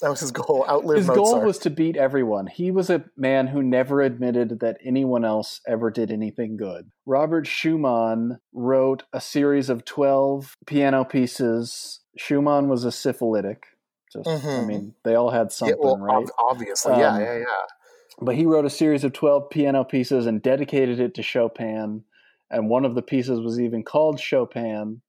That 0.00 0.10
was 0.10 0.20
his 0.20 0.30
goal. 0.32 0.64
Outlive 0.68 0.98
his 0.98 1.06
Mozart. 1.08 1.24
goal 1.24 1.40
was 1.42 1.58
to 1.58 1.70
beat 1.70 1.96
everyone 1.96 2.46
he 2.46 2.70
was 2.70 2.90
a 2.90 3.04
man 3.16 3.46
who 3.48 3.62
never 3.62 4.00
admitted 4.00 4.60
that 4.60 4.78
anyone 4.84 5.24
else 5.24 5.60
ever 5.66 5.90
did 5.90 6.10
anything 6.10 6.56
good 6.56 6.90
robert 7.06 7.46
schumann 7.46 8.38
wrote 8.52 9.04
a 9.12 9.20
series 9.20 9.68
of 9.70 9.84
12 9.84 10.56
piano 10.66 11.04
pieces 11.04 12.00
schumann 12.16 12.68
was 12.68 12.84
a 12.84 12.92
syphilitic 12.92 13.66
just 14.14 14.30
i 14.56 14.60
Mhm. 14.60 14.66
mean 14.66 14.94
they 15.04 15.14
all 15.14 15.30
had 15.30 15.46
yeah, 15.46 15.50
something 15.50 15.78
well, 15.80 15.98
right 15.98 16.26
obviously, 16.38 16.92
yeah, 16.98 17.16
Um, 17.16 17.20
yeah, 17.20 17.38
yeah. 17.38 17.66
but 18.22 18.36
he 18.36 18.46
wrote 18.46 18.64
a 18.64 18.70
series 18.70 19.04
of 19.04 19.12
12 19.12 19.50
piano 19.50 19.84
pieces 19.84 20.26
and 20.26 20.40
dedicated 20.40 21.00
it 21.00 21.14
to 21.14 21.22
chopin 21.22 22.04
and 22.50 22.68
one 22.70 22.84
of 22.84 22.94
the 22.94 23.02
pieces 23.02 23.40
was 23.40 23.60
even 23.60 23.82
called 23.82 24.20
chopin 24.20 25.02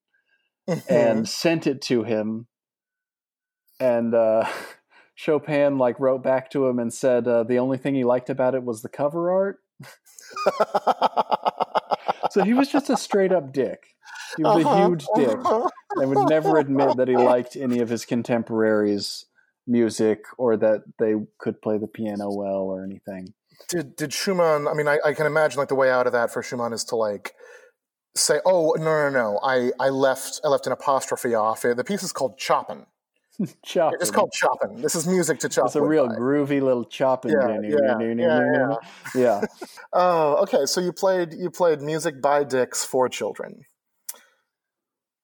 Mhm. 0.68 0.84
and 0.90 1.30
sent 1.30 1.68
it 1.68 1.82
to 1.84 2.04
him 2.04 2.48
and 3.80 4.14
uh, 4.14 4.46
chopin 5.16 5.78
like 5.78 6.00
wrote 6.00 6.24
back 6.24 6.50
to 6.52 6.68
him 6.68 6.80
and 6.80 6.94
said 6.94 7.28
uh, 7.28 7.44
the 7.44 7.60
only 7.60 7.78
thing 7.78 7.96
he 7.96 8.04
liked 8.04 8.30
about 8.30 8.56
it 8.56 8.64
was 8.64 8.82
the 8.82 8.90
cover 8.90 9.32
art 9.32 9.60
so 12.32 12.44
he 12.44 12.54
was 12.54 12.68
just 12.70 12.90
a 12.90 12.98
straight 12.98 13.32
up 13.32 13.54
dick 13.54 13.95
he 14.38 14.44
was 14.44 14.64
a 14.64 14.68
Uh-huh, 14.68 14.88
huge 14.88 15.06
dick 15.16 15.38
uh-huh. 15.38 15.70
and 15.96 16.10
would 16.10 16.30
never 16.30 16.58
admit 16.58 16.98
that 16.98 17.08
he 17.08 17.16
liked 17.18 17.56
any 17.68 17.80
of 17.80 17.90
his 17.90 18.06
contemporaries 18.06 19.26
music 19.68 20.20
or 20.38 20.56
that 20.58 20.84
they 21.00 21.16
could 21.40 21.62
play 21.62 21.78
the 21.78 21.88
piano 21.88 22.32
well 22.32 22.62
or 22.62 22.84
anything 22.84 23.34
Did 23.70 23.96
did 23.96 24.14
Schumann? 24.14 24.68
I 24.68 24.74
mean, 24.74 24.88
I, 24.88 25.00
I 25.04 25.14
can 25.14 25.26
imagine 25.26 25.58
like 25.60 25.70
the 25.70 25.76
way 25.76 25.90
out 25.90 26.06
of 26.08 26.14
that 26.14 26.32
for 26.32 26.44
Schumann 26.44 26.74
is 26.74 26.84
to 26.86 26.96
like 26.96 27.34
say, 28.16 28.40
"Oh 28.46 28.76
no, 28.78 28.84
no, 28.84 29.10
no! 29.10 29.40
I, 29.44 29.72
I 29.80 29.90
left 29.90 30.42
I 30.44 30.50
left 30.50 30.68
an 30.68 30.74
apostrophe 30.74 31.34
off. 31.36 31.62
The 31.62 31.84
piece 31.84 32.04
is 32.04 32.12
called 32.14 32.40
Chopin. 32.40 32.86
Chopin. 33.66 34.00
It's 34.02 34.12
called 34.12 34.34
Chopin. 34.34 34.82
This 34.82 34.96
is 34.96 35.08
music 35.08 35.40
to 35.40 35.50
chop. 35.50 35.68
It's 35.68 35.76
a 35.76 35.82
real 35.82 36.08
by." 36.08 36.16
groovy 36.16 36.62
little 36.62 36.86
chopping. 36.86 37.32
Yeah, 37.32 37.60
yeah, 37.62 38.14
yeah, 38.14 38.76
yeah. 39.16 39.42
Oh, 39.94 40.36
okay. 40.44 40.66
So 40.66 40.82
you 40.82 40.92
played 40.92 41.34
you 41.34 41.50
played 41.50 41.82
music 41.82 42.22
by 42.22 42.44
dicks 42.44 42.86
for 42.86 43.10
children. 43.10 43.66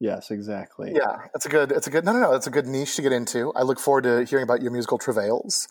Yes, 0.01 0.31
exactly. 0.31 0.93
Yeah, 0.95 1.17
it's 1.35 1.45
a 1.45 1.49
good. 1.49 1.71
It's 1.71 1.85
a 1.85 1.91
good. 1.91 2.03
No, 2.03 2.11
no, 2.11 2.19
no. 2.19 2.33
it's 2.33 2.47
a 2.47 2.49
good 2.49 2.65
niche 2.65 2.95
to 2.95 3.03
get 3.03 3.11
into. 3.11 3.53
I 3.55 3.61
look 3.61 3.79
forward 3.79 4.03
to 4.05 4.25
hearing 4.25 4.41
about 4.43 4.63
your 4.63 4.71
musical 4.71 4.97
travails. 4.97 5.67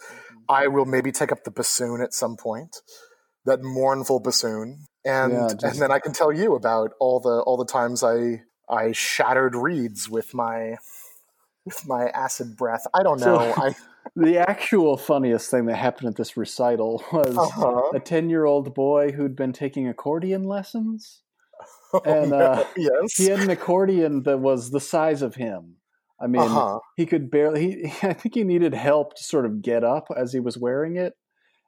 I 0.48 0.68
will 0.68 0.84
maybe 0.84 1.10
take 1.10 1.32
up 1.32 1.42
the 1.42 1.50
bassoon 1.50 2.00
at 2.00 2.14
some 2.14 2.36
point, 2.36 2.76
that 3.44 3.60
mournful 3.60 4.20
bassoon, 4.20 4.84
and 5.04 5.32
Yeah, 5.32 5.48
just- 5.48 5.64
and 5.64 5.82
then 5.82 5.90
I 5.90 5.98
can 5.98 6.12
tell 6.12 6.32
you 6.32 6.54
about 6.54 6.92
all 7.00 7.18
the 7.18 7.42
all 7.44 7.56
the 7.56 7.66
times 7.66 8.04
I 8.04 8.42
I 8.68 8.92
shattered 8.92 9.56
reeds 9.56 10.08
with 10.08 10.32
my 10.32 10.76
with 11.64 11.84
my 11.88 12.06
acid 12.10 12.56
breath. 12.56 12.86
I 12.94 13.02
don't 13.02 13.18
So- 13.18 13.34
know. 13.34 13.54
I 13.56 13.74
The 14.16 14.38
actual 14.38 14.96
funniest 14.96 15.50
thing 15.50 15.66
that 15.66 15.76
happened 15.76 16.08
at 16.08 16.16
this 16.16 16.34
recital 16.36 17.04
was 17.12 17.36
uh-huh. 17.36 17.90
a 17.94 18.00
10 18.00 18.30
year 18.30 18.46
old 18.46 18.74
boy 18.74 19.12
who'd 19.12 19.36
been 19.36 19.52
taking 19.52 19.86
accordion 19.88 20.44
lessons. 20.44 21.22
Oh, 21.94 22.00
and, 22.04 22.32
uh, 22.32 22.64
yes, 22.76 23.14
He 23.16 23.26
had 23.26 23.40
an 23.40 23.50
accordion 23.50 24.22
that 24.24 24.38
was 24.38 24.70
the 24.70 24.80
size 24.80 25.22
of 25.22 25.34
him. 25.34 25.76
I 26.20 26.26
mean, 26.26 26.42
uh-huh. 26.42 26.78
he 26.96 27.06
could 27.06 27.30
barely, 27.30 27.60
he, 27.66 27.84
I 28.06 28.12
think 28.12 28.34
he 28.34 28.44
needed 28.44 28.74
help 28.74 29.14
to 29.16 29.24
sort 29.24 29.46
of 29.46 29.62
get 29.62 29.84
up 29.84 30.06
as 30.16 30.32
he 30.32 30.40
was 30.40 30.58
wearing 30.58 30.96
it. 30.96 31.14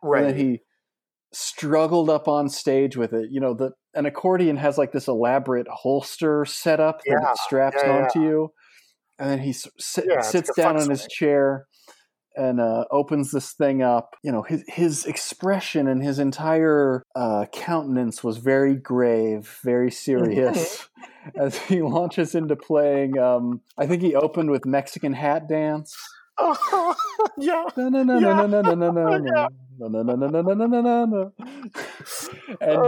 right. 0.03 0.25
And 0.29 0.31
then 0.31 0.37
he 0.37 0.61
struggled 1.33 2.11
up 2.11 2.29
on 2.29 2.49
stage 2.49 2.97
with 2.97 3.13
it. 3.13 3.31
You 3.31 3.41
know, 3.41 3.55
the 3.55 3.73
an 3.95 4.07
accordion 4.07 4.57
has 4.59 4.79
like 4.79 4.93
this 4.93 5.09
elaborate 5.09 5.67
holster 5.69 6.45
setup 6.45 7.01
that 7.09 7.19
Yeah, 7.21 7.33
straps 7.35 7.83
yeah, 7.85 7.93
onto 7.93 8.23
you, 8.23 8.53
and 9.19 9.31
then 9.31 9.39
he 9.41 9.51
s- 9.51 9.69
Yeah, 10.05 10.21
sits 10.23 10.53
down 10.55 10.77
on 10.77 10.91
his 10.91 11.07
chair 11.07 11.67
and 12.37 12.61
uh, 12.61 12.85
opens 12.91 13.31
this 13.31 13.53
thing 13.53 13.83
up. 13.83 14.17
You 14.23 14.33
know, 14.33 14.43
his 14.43 14.65
his 14.69 15.05
expression 15.05 15.89
and 15.89 16.03
his 16.03 16.19
entire 16.19 17.05
uh, 17.15 17.47
countenance 17.53 18.23
was 18.25 18.39
very 18.39 18.75
grave, 18.77 19.59
very 19.63 19.91
serious 19.91 20.89
as 21.37 21.59
he 21.59 21.83
launches 21.83 22.35
into 22.35 22.57
playing. 22.57 23.19
Um, 23.19 23.61
I 23.79 23.87
think 23.87 24.03
he 24.03 24.15
opened 24.15 24.51
with 24.51 24.67
Mexican 24.67 25.13
Hat 25.13 25.49
Dance. 25.49 25.97
Oh 26.39 26.95
yeah. 27.39 27.65
And 27.77 27.95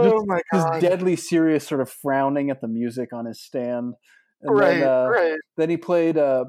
just 0.03 0.37
his 0.51 0.81
deadly 0.81 1.15
serious 1.15 1.67
sort 1.67 1.81
of 1.81 1.89
frowning 1.89 2.49
at 2.49 2.61
the 2.61 2.67
music 2.67 3.13
on 3.13 3.25
his 3.25 3.41
stand. 3.41 3.93
And 4.41 4.57
right, 4.57 4.79
then, 4.79 4.87
uh, 4.87 5.07
right. 5.07 5.37
Then 5.57 5.69
he 5.69 5.77
played 5.77 6.17
uh, 6.17 6.45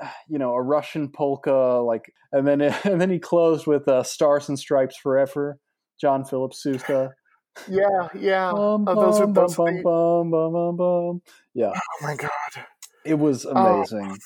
you 0.28 0.38
know, 0.38 0.52
a 0.54 0.62
Russian 0.62 1.08
polka, 1.08 1.52
like, 1.84 2.12
and 2.32 2.46
then 2.46 2.60
and 2.84 3.00
then 3.00 3.10
he 3.10 3.18
closed 3.18 3.66
with 3.66 3.86
uh, 3.88 4.02
"Stars 4.02 4.48
and 4.48 4.58
Stripes 4.58 4.96
Forever," 4.96 5.58
John 6.00 6.24
Philip 6.24 6.54
Sousa. 6.54 7.12
Yeah, 7.68 8.06
yeah. 8.14 8.52
Bum, 8.52 8.84
Oh, 8.86 8.94
those 8.94 9.20
are 9.20 9.26
those. 9.26 9.56
bum, 9.56 9.82
bum, 9.82 10.30
bum, 10.30 10.52
bum, 10.52 10.76
bum. 10.76 11.22
Yeah, 11.54 11.72
oh 11.74 12.06
my 12.06 12.14
god, 12.14 12.30
it 13.04 13.14
was 13.18 13.44
amazing. 13.46 14.16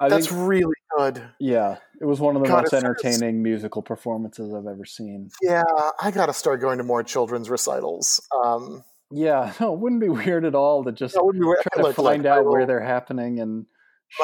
I 0.00 0.08
that's 0.08 0.28
think, 0.28 0.48
really 0.48 0.72
good. 0.96 1.22
yeah, 1.38 1.76
it 2.00 2.06
was 2.06 2.20
one 2.20 2.36
of 2.36 2.42
the 2.42 2.48
God, 2.48 2.62
most 2.62 2.72
it's- 2.72 2.82
entertaining 2.82 3.42
musical 3.42 3.82
performances 3.82 4.54
I've 4.54 4.66
ever 4.66 4.86
seen. 4.86 5.28
Yeah, 5.42 5.62
I 6.00 6.10
gotta 6.10 6.32
start 6.32 6.62
going 6.62 6.78
to 6.78 6.84
more 6.84 7.02
children's 7.02 7.50
recitals. 7.50 8.18
Um, 8.42 8.82
Yeah, 9.10 9.52
no, 9.60 9.74
it 9.74 9.78
wouldn't 9.78 10.00
be 10.00 10.08
weird 10.08 10.46
at 10.46 10.54
all 10.54 10.82
to 10.84 10.92
just 10.92 11.12
that 11.16 11.22
would 11.22 11.34
be 11.38 11.44
weird. 11.44 11.58
try 11.60 11.82
to 11.82 11.88
Look, 11.88 11.98
look, 11.98 12.06
find 12.06 12.24
I 12.24 12.38
out 12.38 12.46
where 12.46 12.64
they're 12.64 12.80
happening 12.80 13.40
and 13.40 13.66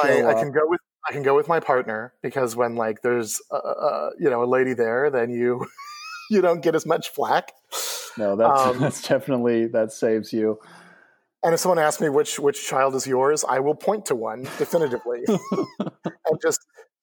my, 0.02 0.24
I 0.24 0.32
can 0.32 0.50
go 0.50 0.60
with 0.64 0.80
I 1.08 1.12
can 1.12 1.22
go 1.22 1.36
with 1.36 1.48
my 1.48 1.60
partner 1.60 2.12
because 2.22 2.56
when 2.56 2.74
like 2.74 3.02
there's 3.02 3.40
uh, 3.50 3.56
uh, 3.56 4.10
you 4.18 4.28
know 4.28 4.42
a 4.42 4.46
lady 4.46 4.74
there, 4.74 5.10
then 5.10 5.30
you 5.30 5.66
you 6.30 6.40
don't 6.40 6.62
get 6.62 6.74
as 6.74 6.84
much 6.86 7.10
flack. 7.10 7.52
No, 8.18 8.34
that's 8.36 8.60
um, 8.60 8.78
that's 8.80 9.02
definitely 9.06 9.66
that 9.68 9.92
saves 9.92 10.32
you. 10.32 10.58
And 11.42 11.54
if 11.54 11.60
someone 11.60 11.78
asks 11.78 12.00
me 12.00 12.08
which 12.08 12.38
which 12.40 12.66
child 12.66 12.94
is 12.94 13.06
yours, 13.06 13.44
I 13.48 13.60
will 13.60 13.74
point 13.74 14.06
to 14.06 14.16
one 14.16 14.42
definitively, 14.58 15.22
and 15.78 16.40
just 16.42 16.60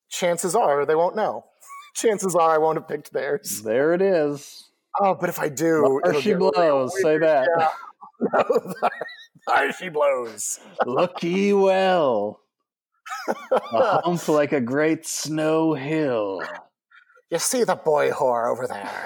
chances 0.09 0.55
are 0.55 0.85
they 0.85 0.95
won't 0.95 1.15
know. 1.15 1.45
Chances 1.95 2.35
are 2.35 2.49
I 2.49 2.57
won't 2.57 2.77
have 2.77 2.87
picked 2.87 3.13
theirs. 3.13 3.61
there 3.61 3.93
it 3.93 4.01
is. 4.01 4.69
Oh, 4.99 5.15
but 5.15 5.29
if 5.29 5.39
I 5.39 5.49
do, 5.49 6.01
There 6.03 6.21
she 6.21 6.33
blows. 6.33 6.93
Say 7.01 7.17
that. 7.19 7.47
Yeah. 7.57 8.43
there 9.47 9.71
she 9.73 9.89
blows. 9.89 10.59
Look 10.85 11.23
ye 11.23 11.53
well. 11.53 12.39
A 13.71 14.01
hump 14.01 14.27
like 14.27 14.51
a 14.51 14.61
great 14.61 15.05
snow 15.05 15.73
hill. 15.73 16.41
You 17.29 17.39
see 17.39 17.63
the 17.63 17.75
boy 17.75 18.11
whore 18.11 18.51
over 18.51 18.67
there. 18.67 19.05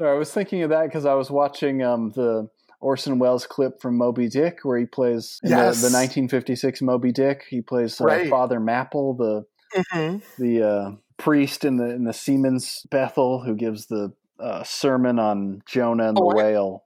I 0.00 0.12
was 0.14 0.32
thinking 0.32 0.62
of 0.62 0.70
that 0.70 0.84
because 0.84 1.04
I 1.06 1.14
was 1.14 1.30
watching 1.30 1.82
um, 1.82 2.10
the 2.14 2.48
Orson 2.80 3.18
Welles 3.18 3.46
clip 3.46 3.80
from 3.82 3.96
Moby 3.96 4.28
Dick, 4.28 4.60
where 4.62 4.78
he 4.78 4.86
plays 4.86 5.40
Yes. 5.42 5.80
the, 5.80 5.88
the 5.88 5.94
1956 5.96 6.82
Moby 6.82 7.10
Dick. 7.10 7.44
He 7.48 7.60
plays 7.62 8.00
uh, 8.00 8.04
Right. 8.04 8.30
Father 8.30 8.60
Mapple, 8.60 9.16
the 9.18 9.46
Mhm. 9.92 10.22
the 10.38 10.62
uh, 10.62 10.90
priest 11.18 11.64
in 11.64 11.76
the 11.76 11.86
in 11.90 12.04
the 12.04 12.12
Seamen's 12.12 12.86
Bethel, 12.90 13.42
who 13.42 13.54
gives 13.56 13.86
the 13.86 14.12
uh, 14.40 14.62
sermon 14.62 15.18
on 15.18 15.62
Jonah 15.66 16.08
and 16.08 16.16
the 16.16 16.22
Oh, 16.22 16.30
I- 16.30 16.34
whale. 16.34 16.84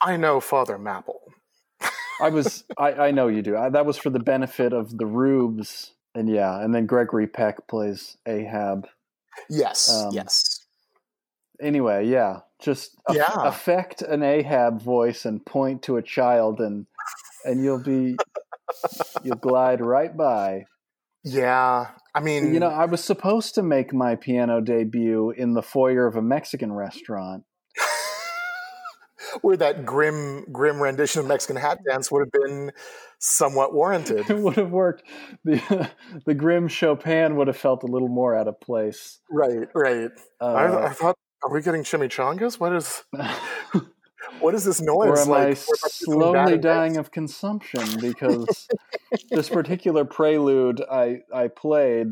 I 0.00 0.16
know 0.16 0.40
Father 0.40 0.78
Mapple. 0.78 1.20
I 2.20 2.28
was, 2.30 2.64
I, 2.78 2.92
I 2.92 3.10
know 3.10 3.28
you 3.28 3.42
do. 3.42 3.56
I, 3.56 3.68
that 3.70 3.86
was 3.86 3.96
for 3.96 4.10
the 4.10 4.18
benefit 4.20 4.72
of 4.72 4.96
the 4.98 5.06
Rubes, 5.06 5.92
and 6.14 6.28
yeah, 6.28 6.60
and 6.62 6.74
then 6.74 6.86
Gregory 6.86 7.26
Peck 7.26 7.66
plays 7.68 8.16
Ahab. 8.26 8.86
Yes, 9.50 9.92
Um, 9.92 10.12
yes. 10.12 10.60
Anyway, 11.60 12.06
yeah, 12.06 12.40
just 12.60 12.96
aff- 13.08 13.16
Yeah. 13.16 13.32
affect 13.48 14.02
an 14.02 14.22
Ahab 14.22 14.80
voice 14.82 15.24
and 15.24 15.44
point 15.44 15.82
to 15.84 15.96
a 15.96 16.02
child, 16.02 16.60
and 16.60 16.86
and 17.44 17.62
you'll 17.62 17.82
be 17.82 18.16
you'll 19.22 19.36
glide 19.36 19.80
right 19.80 20.16
by. 20.16 20.64
Yeah, 21.24 21.88
I 22.14 22.20
mean, 22.20 22.52
You 22.52 22.60
know, 22.60 22.68
I 22.68 22.84
was 22.84 23.02
supposed 23.02 23.54
to 23.54 23.62
make 23.62 23.92
my 23.94 24.14
piano 24.14 24.60
debut 24.60 25.30
in 25.30 25.54
the 25.54 25.62
foyer 25.62 26.06
of 26.06 26.16
a 26.16 26.22
Mexican 26.22 26.72
restaurant. 26.72 27.44
Where 29.42 29.56
that 29.56 29.84
grim, 29.84 30.44
grim 30.52 30.80
rendition 30.82 31.20
of 31.20 31.26
Mexican 31.26 31.56
hat 31.56 31.78
dance 31.88 32.10
would 32.10 32.20
have 32.20 32.32
been 32.32 32.72
somewhat 33.18 33.72
warranted. 33.74 34.24
It 34.30 34.38
would 34.38 34.56
have 34.56 34.70
worked. 34.70 35.02
The 35.44 35.90
the 36.26 36.34
grim 36.34 36.68
Chopin 36.68 37.36
would 37.36 37.46
have 37.46 37.56
felt 37.56 37.82
a 37.82 37.86
little 37.86 38.08
more 38.08 38.36
out 38.36 38.48
of 38.48 38.60
place. 38.60 39.20
right, 39.30 39.68
right. 39.74 40.10
I, 40.40 40.44
Uh, 40.44 40.86
I 40.88 40.92
thought, 40.92 41.16
are 41.42 41.52
we 41.52 41.62
getting 41.62 41.82
chimichangas? 41.82 42.58
What 42.58 42.74
is, 42.74 43.02
what 44.40 44.54
is 44.54 44.64
this 44.64 44.80
noise? 44.80 45.08
or 45.08 45.18
am 45.18 45.28
like, 45.28 45.40
I 45.40 45.44
we're 45.44 45.50
about 45.50 45.56
to 45.56 45.60
do 45.60 45.76
something 45.76 46.20
slowly 46.20 46.58
dying 46.58 46.96
of 46.96 47.10
consumption 47.10 48.00
because 48.00 48.68
this 49.30 49.48
particular 49.48 50.04
prelude 50.04 50.82
I 50.90 51.20
I 51.32 51.48
played? 51.48 52.08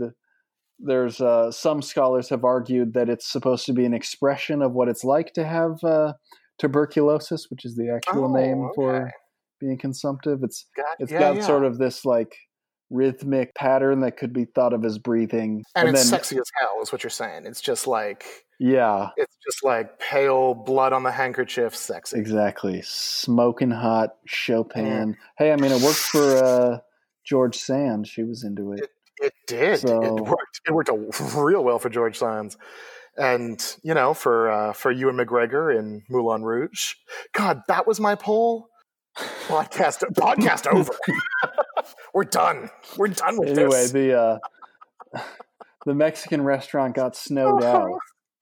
There's 0.85 1.21
uh, 1.21 1.53
some 1.53 1.81
scholars 1.81 2.29
have 2.31 2.45
argued 2.45 2.95
that 2.95 3.09
it's 3.09 3.31
supposed 3.31 3.67
to 3.67 3.73
be 3.73 3.85
an 3.85 3.95
expression 3.95 4.63
of 4.63 4.73
what 4.73 4.89
it's 4.89 5.05
like 5.05 5.33
to 5.35 5.45
have 5.45 5.83
uh, 5.85 6.15
tuberculosis, 6.63 7.51
which 7.51 7.65
is 7.65 7.75
the 7.77 7.91
actual 7.91 8.25
Oh, 8.25 8.33
name 8.35 8.63
okay. 8.67 8.73
for 8.77 9.13
being 9.61 9.77
consumptive. 9.79 10.43
It's 10.43 10.67
Got- 10.77 10.97
it's 11.01 11.13
yeah, 11.13 11.19
got 11.19 11.37
yeah. 11.37 11.43
sort 11.43 11.65
of 11.65 11.79
this 11.79 12.05
like 12.05 12.37
rhythmic 12.91 13.55
pattern 13.55 14.01
that 14.01 14.17
could 14.17 14.33
be 14.33 14.45
thought 14.45 14.73
of 14.73 14.85
as 14.85 14.99
breathing, 14.99 15.63
and, 15.75 15.89
it's 15.89 16.01
then 16.01 16.07
sexy 16.07 16.37
as 16.37 16.45
hell, 16.61 16.79
is 16.83 16.93
what 16.93 17.03
you're 17.03 17.11
saying. 17.11 17.47
It's 17.47 17.61
just 17.61 17.87
like, 17.87 18.25
yeah, 18.61 19.09
it's 19.17 19.37
just 19.45 19.65
like 19.65 19.99
pale 19.99 20.55
blood 20.55 20.93
on 20.93 21.03
the 21.03 21.11
handkerchief, 21.11 21.75
sexy. 21.75 22.19
Exactly. 22.19 22.83
Smoking 22.83 23.71
hot 23.71 24.17
Chopin. 24.27 25.17
Hey, 25.39 25.53
I 25.53 25.57
mean, 25.57 25.73
it 25.73 25.83
worked 25.83 25.97
for 25.99 26.37
uh, 26.45 26.79
George 27.25 27.57
Sand. 27.57 28.07
She 28.07 28.23
was 28.25 28.45
into 28.45 28.73
it. 28.73 28.89
It 29.21 29.33
did. 29.47 29.79
So- 29.81 30.03
It 30.19 30.21
worked. 30.25 30.61
It 30.67 30.73
worked 30.73 30.91
real 31.35 31.65
well 31.65 31.79
for 31.79 31.89
George 31.89 32.19
Sands, 32.19 32.57
and 33.17 33.77
you 33.83 33.95
know, 33.95 34.15
for 34.15 34.51
uh, 34.51 34.73
for 34.73 34.91
Ewan 34.91 35.17
McGregor 35.17 35.77
in 35.77 36.03
Moulin 36.09 36.43
Rouge. 36.43 36.95
God, 37.33 37.63
that 37.69 37.87
was 37.87 38.01
my 38.01 38.15
poll. 38.15 38.69
Podcast. 39.47 40.01
podcast 40.15 40.67
over. 40.73 40.93
We're 42.15 42.25
done. 42.25 42.71
We're 42.97 43.09
done 43.09 43.39
with 43.39 43.51
Anyway, 43.51 43.69
this. 43.69 43.95
Anyway, 43.95 44.09
the 44.09 44.19
uh, 45.15 45.21
the 45.87 45.95
Mexican 45.95 46.43
restaurant 46.43 46.95
got 46.95 47.17
snowed 47.17 47.63
out. 47.63 47.91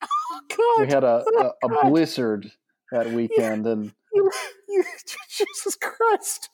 God, 0.48 0.80
We 0.80 0.86
had 0.88 1.04
a, 1.04 1.24
a, 1.38 1.66
a 1.66 1.88
blizzard 1.88 2.52
that 2.92 3.10
weekend, 3.12 3.66
and 3.66 3.92
you, 4.12 4.30
you, 4.68 4.84
Jesus 5.28 5.76
Christ. 5.76 6.48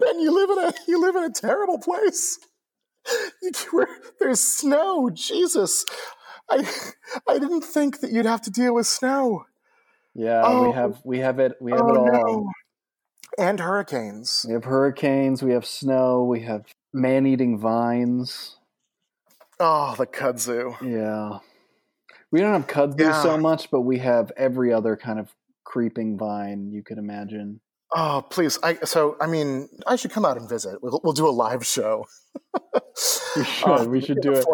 Ben, 0.00 0.20
you 0.20 0.32
live 0.34 0.50
in 0.50 0.64
a 0.64 0.72
you 0.86 1.00
live 1.00 1.16
in 1.16 1.24
a 1.24 1.30
terrible 1.30 1.78
place. 1.78 2.38
There's 4.18 4.40
snow. 4.40 5.10
Jesus, 5.10 5.84
I 6.50 6.68
I 7.28 7.38
didn't 7.38 7.62
think 7.62 8.00
that 8.00 8.10
you'd 8.12 8.26
have 8.26 8.42
to 8.42 8.50
deal 8.50 8.74
with 8.74 8.86
snow. 8.86 9.44
yeah, 10.14 10.42
Oh. 10.44 10.68
we 10.68 10.72
have 10.74 11.00
we 11.04 11.18
have 11.20 11.38
it 11.38 11.52
we 11.60 11.72
have 11.72 11.80
oh 11.82 11.94
it 11.94 11.98
all. 11.98 12.12
no! 12.44 12.50
And 13.38 13.60
hurricanes. 13.60 14.44
We 14.48 14.54
have 14.54 14.64
hurricanes, 14.64 15.42
we 15.42 15.52
have 15.52 15.64
snow, 15.66 16.24
we 16.24 16.40
have 16.40 16.64
man-eating 16.92 17.58
vines. 17.58 18.56
Oh, 19.60 19.94
the 19.96 20.06
kudzu. 20.06 20.74
Yeah, 20.82 21.38
we 22.32 22.40
don't 22.40 22.52
have 22.52 22.66
kudzu 22.66 23.00
Yeah. 23.00 23.22
so 23.22 23.36
much, 23.38 23.70
but 23.70 23.82
we 23.82 23.98
have 23.98 24.32
every 24.36 24.72
other 24.72 24.96
kind 24.96 25.18
of 25.18 25.34
creeping 25.64 26.16
vine 26.18 26.70
you 26.72 26.82
could 26.82 26.98
imagine. 26.98 27.60
Oh, 27.94 28.24
please. 28.28 28.58
I 28.62 28.74
so 28.84 29.16
I 29.20 29.26
mean, 29.26 29.68
I 29.86 29.96
should 29.96 30.10
come 30.10 30.24
out 30.24 30.36
and 30.36 30.48
visit. 30.48 30.78
We'll, 30.82 31.00
we'll 31.02 31.14
do 31.14 31.26
a 31.26 31.30
live 31.30 31.64
show. 31.64 32.04
We 33.36 33.44
should. 33.44 33.86
we 33.88 34.00
should 34.00 34.20
do 34.20 34.32
it. 34.34 34.44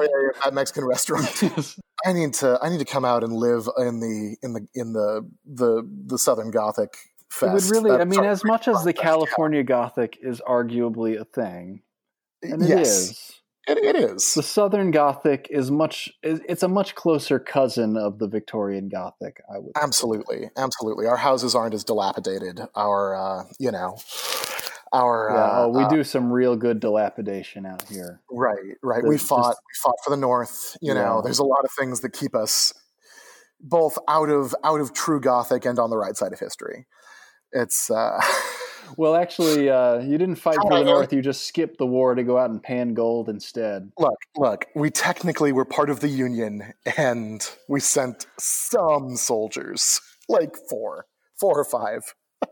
At 0.47 0.55
Mexican 0.55 0.85
restaurant. 0.85 1.27
I 2.07 2.13
need 2.13 2.35
to. 2.35 2.59
I 2.63 2.69
need 2.69 2.79
to 2.79 2.85
come 2.85 3.05
out 3.05 3.25
and 3.25 3.33
live 3.33 3.69
in 3.79 4.01
the 4.01 4.37
in 4.43 4.53
the 4.53 4.67
in 4.75 4.93
the 4.93 5.29
the 5.45 5.83
the 6.07 6.19
Southern 6.19 6.51
Gothic 6.51 6.95
It 7.43 7.47
would 7.47 7.53
fest. 7.53 7.71
really, 7.73 7.91
I 7.91 8.05
mean, 8.05 8.25
as 8.25 8.45
much 8.45 8.69
as 8.69 8.85
the 8.85 8.93
fest. 8.93 9.03
California 9.03 9.65
Gothic 9.65 10.19
is 10.23 10.41
arguably 10.47 11.21
a 11.21 11.25
thing, 11.25 11.83
and 12.43 12.63
it 12.63 12.69
yes, 12.69 12.89
is, 12.89 13.33
It, 13.67 13.79
it 13.79 13.97
is. 13.97 14.35
the 14.35 14.43
Southern 14.43 14.91
Gothic 14.91 15.49
is 15.51 15.71
much. 15.71 16.13
It's 16.23 16.63
a 16.63 16.69
much 16.69 16.95
closer 16.95 17.39
cousin 17.39 17.97
of 17.97 18.19
the 18.19 18.29
Victorian 18.29 18.89
Gothic. 18.89 19.41
I 19.53 19.59
would. 19.59 19.73
Absolutely, 19.77 20.51
absolutely. 20.57 21.07
Our 21.07 21.17
houses 21.17 21.55
aren't 21.55 21.75
as 21.75 21.83
dilapidated. 21.85 22.61
Our, 22.75 23.15
uh, 23.15 23.45
you 23.59 23.71
know, 23.71 23.97
our. 24.93 25.31
Yeah, 25.33 25.37
uh, 25.37 25.51
oh, 25.65 25.69
we 25.69 25.85
uh, 25.85 25.89
do 25.89 26.05
some 26.05 26.31
real 26.31 26.57
good 26.57 26.81
dilapidation 26.81 27.65
out 27.65 27.89
here. 27.89 28.21
Right, 28.31 28.77
right. 28.83 29.03
The- 29.03 29.09
we 29.09 29.15
just- 29.17 29.29
fought. 29.29 29.57
we 29.57 29.75
fought 29.83 29.97
for 30.05 30.11
the 30.11 30.19
North. 30.19 30.77
You 30.83 30.93
know, 30.95 31.23
there's 31.23 31.39
a 31.39 31.45
lot 31.45 31.65
of 31.65 31.71
things 31.79 32.01
that 32.01 32.13
keep 32.13 32.35
us 32.35 32.75
both 33.61 33.97
out 34.09 34.29
of 34.29 34.55
out 34.63 34.81
of 34.81 34.93
true 34.93 35.21
Gothic 35.21 35.65
and 35.65 35.79
on 35.79 35.89
the 35.89 35.97
right 35.97 36.17
side 36.17 36.33
of 36.33 36.39
history. 36.41 36.87
It's. 37.53 37.91
Uh, 37.91 38.21
Well, 38.97 39.17
actually, 39.17 39.69
uh, 39.69 39.99
you 39.99 40.19
didn't 40.19 40.37
fight 40.37 40.57
for 40.61 40.79
the 40.79 40.85
North. 40.85 41.13
You 41.13 41.23
just 41.23 41.47
skipped 41.47 41.79
the 41.79 41.87
war 41.87 42.15
to 42.15 42.23
go 42.23 42.39
out 42.39 42.51
and 42.51 42.63
pan 42.63 42.95
gold 42.95 43.29
instead. 43.29 43.91
look, 43.99 44.19
look. 44.37 44.67
We 44.75 44.91
technically 44.91 45.53
were 45.53 45.65
part 45.65 45.91
of 45.91 46.01
the 46.01 46.09
Union, 46.09 46.75
and 46.97 47.49
we 47.69 47.81
sent 47.81 48.27
some 48.39 49.17
soldiers, 49.17 50.01
like 50.29 50.57
four, 50.69 51.07
four 51.39 51.59
or 51.59 51.65
five. 51.65 52.15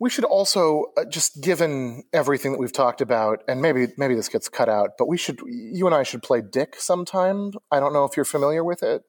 we 0.00 0.10
should 0.10 0.24
also 0.24 0.86
uh, 0.96 1.04
just 1.04 1.42
given 1.42 2.04
everything 2.12 2.52
that 2.52 2.58
we've 2.58 2.72
talked 2.72 3.00
about 3.00 3.42
and 3.48 3.62
maybe 3.62 3.88
maybe 3.96 4.14
this 4.14 4.28
gets 4.28 4.48
cut 4.48 4.68
out 4.68 4.90
but 4.98 5.08
we 5.08 5.16
should 5.16 5.40
you 5.46 5.86
and 5.86 5.94
i 5.94 6.02
should 6.02 6.22
play 6.22 6.42
dick 6.42 6.74
sometime 6.76 7.52
i 7.70 7.80
don't 7.80 7.92
know 7.92 8.04
if 8.04 8.16
you're 8.16 8.24
familiar 8.24 8.62
with 8.62 8.82
it 8.82 9.02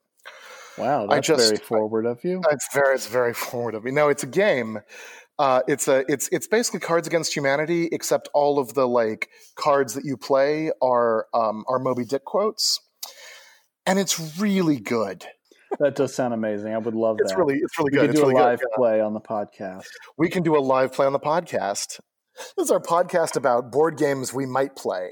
wow 0.78 1.08
that's 1.08 1.28
just, 1.28 1.44
very 1.44 1.58
forward 1.58 2.06
of 2.06 2.24
you 2.24 2.42
it's 2.52 2.68
very 2.74 2.96
it's 2.96 3.08
very 3.08 3.34
forward 3.34 3.76
of 3.76 3.84
me 3.84 3.92
no 3.92 4.10
it's 4.10 4.24
a 4.24 4.28
game 4.28 4.80
uh, 5.38 5.62
it's 5.68 5.90
a 5.90 6.06
it's 6.08 6.30
it's 6.32 6.48
basically 6.48 6.80
Cards 6.80 7.08
Against 7.08 7.36
Humanity, 7.36 7.90
except 7.92 8.30
all 8.34 8.58
of 8.58 8.74
the 8.74 8.88
like 8.88 9.28
cards 9.58 9.94
that 9.96 10.06
you 10.06 10.16
play 10.16 10.72
are 10.82 11.28
um, 11.34 11.66
are 11.68 11.78
Moby 11.78 12.06
Dick 12.06 12.24
quotes, 12.24 12.80
and 13.86 14.00
it's 14.00 14.40
really 14.40 14.80
good 14.80 15.26
that 15.80 15.96
does 15.96 16.14
sound 16.14 16.34
amazing. 16.34 16.74
I 16.74 16.78
would 16.78 16.96
love 16.96 17.18
it's 17.20 17.32
that. 17.32 17.38
Really, 17.38 17.60
it's 17.60 17.78
really 17.78 17.92
we 17.92 17.98
good. 17.98 18.02
We 18.02 18.08
can 18.08 18.16
do 18.16 18.22
really 18.22 18.36
a 18.36 18.44
live 18.44 18.60
good. 18.60 18.70
play 18.76 19.02
on 19.02 19.14
the 19.14 19.22
podcast. 19.22 19.86
We 20.18 20.30
can 20.30 20.44
do 20.44 20.58
a 20.58 20.60
live 20.60 20.94
play 20.94 21.06
on 21.06 21.14
the 21.14 21.20
podcast. 21.20 22.00
This 22.58 22.66
is 22.66 22.72
our 22.72 22.80
podcast 22.80 23.36
about 23.36 23.72
board 23.72 23.98
games 23.98 24.34
we 24.34 24.46
might 24.46 24.76
play. 24.76 25.12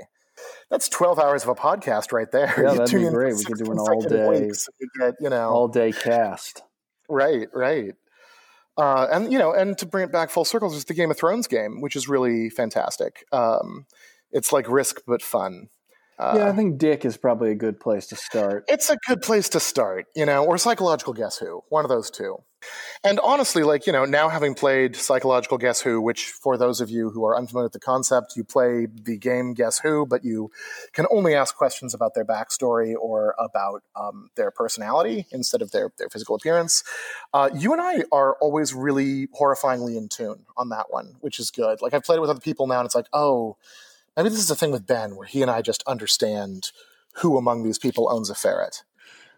That's 0.69 0.89
twelve 0.89 1.19
hours 1.19 1.43
of 1.43 1.49
a 1.49 1.55
podcast 1.55 2.11
right 2.11 2.31
there. 2.31 2.53
Yeah, 2.57 2.71
you 2.71 2.77
that'd 2.77 2.99
be 2.99 3.09
great. 3.09 3.35
We 3.35 3.43
could 3.43 3.57
do 3.57 3.71
an 3.71 3.79
all 3.79 4.01
day, 4.01 4.51
get, 4.99 5.15
you 5.19 5.29
know, 5.29 5.49
all 5.49 5.67
day 5.67 5.91
cast. 5.91 6.61
Right, 7.09 7.47
right. 7.53 7.93
Uh, 8.75 9.07
and 9.11 9.31
you 9.31 9.37
know, 9.37 9.53
and 9.53 9.77
to 9.77 9.85
bring 9.85 10.03
it 10.03 10.11
back 10.11 10.29
full 10.29 10.45
circles 10.45 10.75
is 10.75 10.85
the 10.85 10.93
Game 10.93 11.11
of 11.11 11.17
Thrones 11.17 11.47
game, 11.47 11.81
which 11.81 11.95
is 11.95 12.07
really 12.07 12.49
fantastic. 12.49 13.25
Um, 13.31 13.85
it's 14.31 14.51
like 14.51 14.69
Risk 14.69 15.01
but 15.05 15.21
fun. 15.21 15.69
Uh, 16.19 16.35
yeah, 16.37 16.49
I 16.49 16.53
think 16.53 16.77
Dick 16.77 17.05
is 17.05 17.17
probably 17.17 17.51
a 17.51 17.55
good 17.55 17.79
place 17.79 18.07
to 18.07 18.15
start. 18.15 18.65
It's 18.67 18.89
a 18.89 18.97
good 19.07 19.21
place 19.21 19.49
to 19.49 19.59
start, 19.59 20.05
you 20.15 20.25
know, 20.25 20.45
or 20.45 20.57
psychological 20.57 21.13
guess 21.13 21.37
who, 21.37 21.63
one 21.69 21.85
of 21.85 21.89
those 21.89 22.09
two. 22.11 22.37
And 23.03 23.19
honestly, 23.19 23.63
like, 23.63 23.87
you 23.87 23.91
know, 23.91 24.05
now 24.05 24.29
having 24.29 24.55
played 24.55 24.95
psychological 24.95 25.57
guess 25.57 25.81
who, 25.81 25.99
which 25.99 26.27
for 26.27 26.57
those 26.57 26.79
of 26.79 26.89
you 26.89 27.09
who 27.09 27.25
are 27.25 27.35
unfamiliar 27.37 27.65
with 27.65 27.73
the 27.73 27.79
concept, 27.79 28.37
you 28.37 28.43
play 28.43 28.85
the 28.85 29.17
game 29.17 29.53
guess 29.53 29.79
who, 29.79 30.05
but 30.05 30.23
you 30.23 30.49
can 30.93 31.05
only 31.11 31.35
ask 31.35 31.55
questions 31.55 31.93
about 31.93 32.13
their 32.13 32.23
backstory 32.23 32.93
or 32.97 33.35
about 33.37 33.83
um, 33.95 34.29
their 34.35 34.51
personality 34.51 35.25
instead 35.31 35.61
of 35.61 35.71
their, 35.71 35.91
their 35.97 36.09
physical 36.09 36.35
appearance. 36.35 36.83
Uh, 37.33 37.49
you 37.53 37.73
and 37.73 37.81
I 37.81 38.03
are 38.11 38.35
always 38.39 38.73
really 38.73 39.27
horrifyingly 39.27 39.97
in 39.97 40.07
tune 40.07 40.45
on 40.55 40.69
that 40.69 40.85
one, 40.89 41.15
which 41.19 41.39
is 41.39 41.51
good. 41.51 41.81
Like, 41.81 41.93
I've 41.93 42.03
played 42.03 42.17
it 42.17 42.21
with 42.21 42.29
other 42.29 42.39
people 42.39 42.67
now, 42.67 42.79
and 42.79 42.85
it's 42.85 42.95
like, 42.95 43.07
oh, 43.11 43.57
maybe 44.15 44.29
this 44.29 44.39
is 44.39 44.47
the 44.47 44.55
thing 44.55 44.71
with 44.71 44.87
Ben 44.87 45.15
where 45.15 45.27
he 45.27 45.41
and 45.41 45.51
I 45.51 45.61
just 45.61 45.83
understand 45.87 46.71
who 47.17 47.37
among 47.37 47.63
these 47.63 47.79
people 47.79 48.11
owns 48.11 48.29
a 48.29 48.35
ferret. 48.35 48.83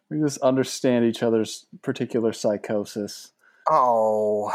We 0.09 0.19
just 0.19 0.39
understand 0.39 1.05
each 1.05 1.23
other's 1.23 1.65
particular 1.82 2.32
psychosis. 2.32 3.32
Oh. 3.69 4.53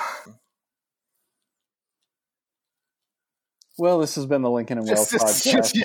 Well, 3.79 3.99
this 3.99 4.15
has 4.15 4.27
been 4.27 4.43
the 4.43 4.51
Lincoln 4.51 4.79
and 4.79 4.87
Welles 4.87 5.11
podcast. 5.13 5.83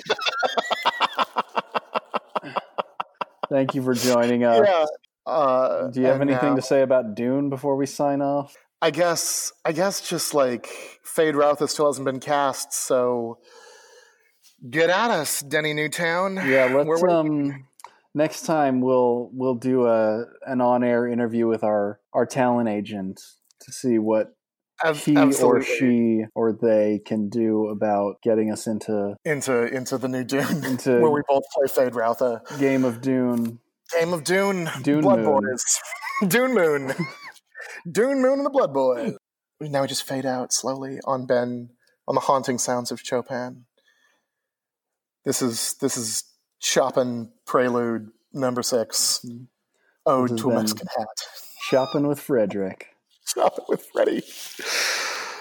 Thank 3.48 3.74
you 3.74 3.82
for 3.82 3.94
joining 3.94 4.44
us. 4.44 4.66
Yeah. 4.66 4.86
Uh, 5.24 5.88
Do 5.88 6.00
you 6.00 6.06
have 6.06 6.20
anything 6.20 6.50
now, 6.50 6.56
to 6.56 6.62
say 6.62 6.82
about 6.82 7.14
Dune 7.14 7.48
before 7.48 7.74
we 7.76 7.86
sign 7.86 8.22
off? 8.22 8.56
I 8.80 8.90
guess 8.90 9.52
I 9.64 9.72
guess 9.72 10.06
just 10.06 10.34
like 10.34 10.68
Feyd-Rautha 11.04 11.68
still 11.68 11.86
hasn't 11.86 12.04
been 12.04 12.20
cast, 12.20 12.72
so 12.72 13.38
Get 14.70 14.90
at 14.90 15.10
us, 15.10 15.42
Denny 15.42 15.74
Newtown. 15.74 16.36
Yeah, 16.36 16.72
let's 16.74 17.02
um 17.02 17.66
next 18.14 18.46
time 18.46 18.80
we'll 18.80 19.30
we'll 19.32 19.54
do 19.54 19.86
a 19.86 20.24
an 20.46 20.60
on-air 20.60 21.06
interview 21.06 21.46
with 21.46 21.62
our 21.62 22.00
our 22.12 22.26
talent 22.26 22.68
agent 22.68 23.20
to 23.60 23.72
see 23.72 23.98
what 23.98 24.34
he 24.82 25.16
Absolutely. 25.16 25.42
or 25.42 25.62
she 25.62 26.24
or 26.34 26.52
they 26.52 27.00
can 27.04 27.28
do 27.28 27.68
about 27.68 28.20
getting 28.22 28.50
us 28.50 28.66
into 28.66 29.16
into 29.24 29.66
into 29.74 29.98
the 29.98 30.08
new 30.08 30.24
Dune 30.24 30.64
into 30.64 31.00
where 31.00 31.10
we 31.10 31.20
both 31.28 31.44
play 31.54 31.66
Feyd-Rautha. 31.66 32.58
Game 32.58 32.84
of 32.84 33.00
Dune. 33.00 33.60
Game 33.92 34.12
of 34.12 34.24
Dune. 34.24 34.68
Dune 34.82 35.02
Blood 35.02 35.20
Moon. 35.20 35.40
Boys. 35.42 35.80
Dune 36.28 36.54
Moon. 36.54 36.92
Dune 37.90 38.20
Moon 38.20 38.38
and 38.38 38.46
the 38.46 38.50
Blood 38.50 38.72
Boys. 38.72 39.14
Now 39.60 39.82
we 39.82 39.88
just 39.88 40.06
fade 40.06 40.26
out 40.26 40.52
slowly 40.52 40.98
on 41.04 41.26
Ben 41.26 41.70
on 42.08 42.14
the 42.14 42.22
haunting 42.22 42.58
sounds 42.58 42.90
of 42.90 43.00
Chopin. 43.00 43.64
This 45.26 45.42
is 45.42 45.74
this 45.80 45.96
is 45.96 46.22
Chopin 46.60 47.30
Prelude 47.46 48.12
number 48.32 48.62
6 48.62 49.20
mm-hmm. 49.26 49.44
Ode 50.06 50.38
to 50.38 50.52
a 50.52 50.54
Mexican 50.54 50.86
hat. 50.96 51.08
Shopping 51.62 52.06
with 52.06 52.20
Frederick. 52.20 52.86
Shopping 53.34 53.64
with 53.68 53.84
Freddie. 53.92 54.22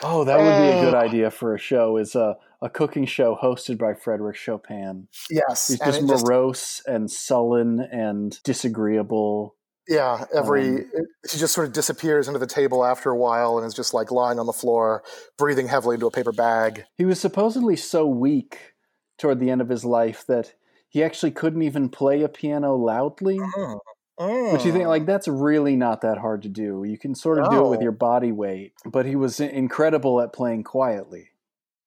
Oh, 0.02 0.24
that 0.24 0.40
would 0.40 0.44
be 0.44 0.78
a 0.78 0.82
good 0.82 0.96
uh, 0.96 0.98
idea 0.98 1.30
for 1.30 1.54
a 1.54 1.60
show. 1.60 1.98
Is 1.98 2.16
a 2.16 2.36
a 2.64 2.70
cooking 2.70 3.06
show 3.06 3.38
hosted 3.40 3.78
by 3.78 3.94
Frederick 3.94 4.36
Chopin. 4.36 5.08
Yes, 5.30 5.68
he's 5.68 5.78
just 5.78 6.02
morose 6.02 6.78
just, 6.78 6.88
and 6.88 7.12
sullen 7.12 7.80
and 7.80 8.42
disagreeable. 8.44 9.56
Yeah, 9.88 10.26
every 10.36 10.70
um, 10.70 10.92
he 11.32 11.38
just 11.38 11.54
sort 11.54 11.68
of 11.68 11.74
disappears 11.74 12.28
under 12.28 12.40
the 12.40 12.48
table 12.48 12.84
after 12.84 13.12
a 13.12 13.18
while 13.18 13.60
and 13.60 13.68
is 13.68 13.76
just 13.76 13.94
like 13.94 14.10
lying 14.10 14.40
on 14.40 14.48
the 14.48 14.54
floor, 14.54 15.04
breathing 15.38 15.68
heavily 15.68 15.94
into 15.94 16.08
a 16.08 16.12
paper 16.12 16.32
bag. 16.32 16.86
He 16.98 17.06
was 17.06 17.20
supposedly 17.20 17.76
so 17.76 18.08
weak 18.08 18.75
toward 19.18 19.40
the 19.40 19.50
end 19.50 19.62
of 19.62 19.70
his 19.70 19.86
life 19.86 20.26
that 20.28 20.54
he 20.90 21.04
actually 21.04 21.32
couldn't 21.32 21.62
even 21.62 21.90
play 21.90 22.22
a 22.22 22.30
piano 22.30 22.76
loudly. 22.76 23.38
Mm. 23.38 23.80
Mm. 24.20 24.54
Which 24.54 24.66
you 24.66 24.72
think 24.72 24.88
like 24.88 25.06
that's 25.06 25.28
really 25.28 25.76
not 25.76 26.02
that 26.02 26.18
hard 26.18 26.44
to 26.44 26.50
do. 26.50 26.86
You 26.86 26.98
can 26.98 27.16
sort 27.16 27.38
of 27.38 27.50
do 27.50 27.66
it 27.66 27.70
with 27.70 27.82
your 27.82 27.92
body 27.92 28.32
weight, 28.32 28.72
but 28.86 29.06
he 29.06 29.18
was 29.18 29.42
incredible 29.42 30.22
at 30.22 30.32
playing 30.32 30.64
quietly. 30.64 31.32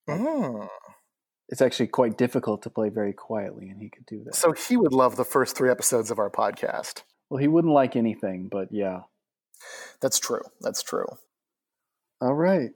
Mm. 0.07 0.69
It's 1.49 1.63
actually 1.63 1.87
quite 1.87 2.19
difficult 2.19 2.63
to 2.63 2.71
play 2.71 2.91
very 2.91 3.15
quietly, 3.15 3.71
and 3.71 3.81
he 3.81 3.89
could 3.89 4.05
do 4.05 4.25
that. 4.25 4.35
So 4.35 4.53
he 4.53 4.77
would 4.77 4.93
love 4.93 5.17
the 5.17 5.25
first 5.25 5.57
three 5.57 5.71
episodes 5.71 6.11
of 6.11 6.19
our 6.19 6.29
podcast. 6.29 7.03
Well, 7.31 7.39
he 7.39 7.49
wouldn't 7.49 7.73
like 7.73 7.97
anything, 7.97 8.49
but 8.49 8.69
yeah, 8.71 9.01
that's 10.01 10.19
true. 10.19 10.43
That's 10.61 10.83
true. 10.83 11.07
All 12.21 12.35
right. 12.35 12.71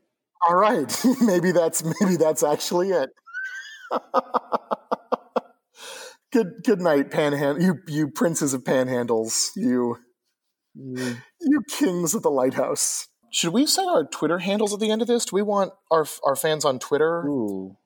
All 0.49 0.57
right. 0.57 1.05
maybe 1.21 1.53
that's 1.53 1.85
maybe 2.01 2.17
that's 2.17 2.43
actually 2.43 2.91
it. 2.91 3.11
good 6.33 6.65
good 6.65 6.81
night, 6.81 7.11
panhandle. 7.11 7.63
You 7.63 7.79
you 7.87 8.09
princes 8.09 8.55
of 8.55 8.65
panhandles. 8.65 9.51
You 9.55 9.99
mm. 10.77 11.19
you 11.41 11.63
kings 11.69 12.15
of 12.15 12.23
the 12.23 12.31
lighthouse. 12.31 13.09
Should 13.31 13.53
we 13.53 13.67
say 13.67 13.85
our 13.85 14.05
Twitter 14.05 14.39
handles 14.39 14.75
at 14.75 14.81
the 14.81 14.91
end 14.91 15.03
of 15.03 15.09
this? 15.09 15.27
Do 15.27 15.37
we 15.37 15.43
want 15.43 15.73
our 15.91 16.07
our 16.25 16.37
fans 16.37 16.65
on 16.65 16.79
Twitter 16.79 17.25
Ooh. 17.27 17.77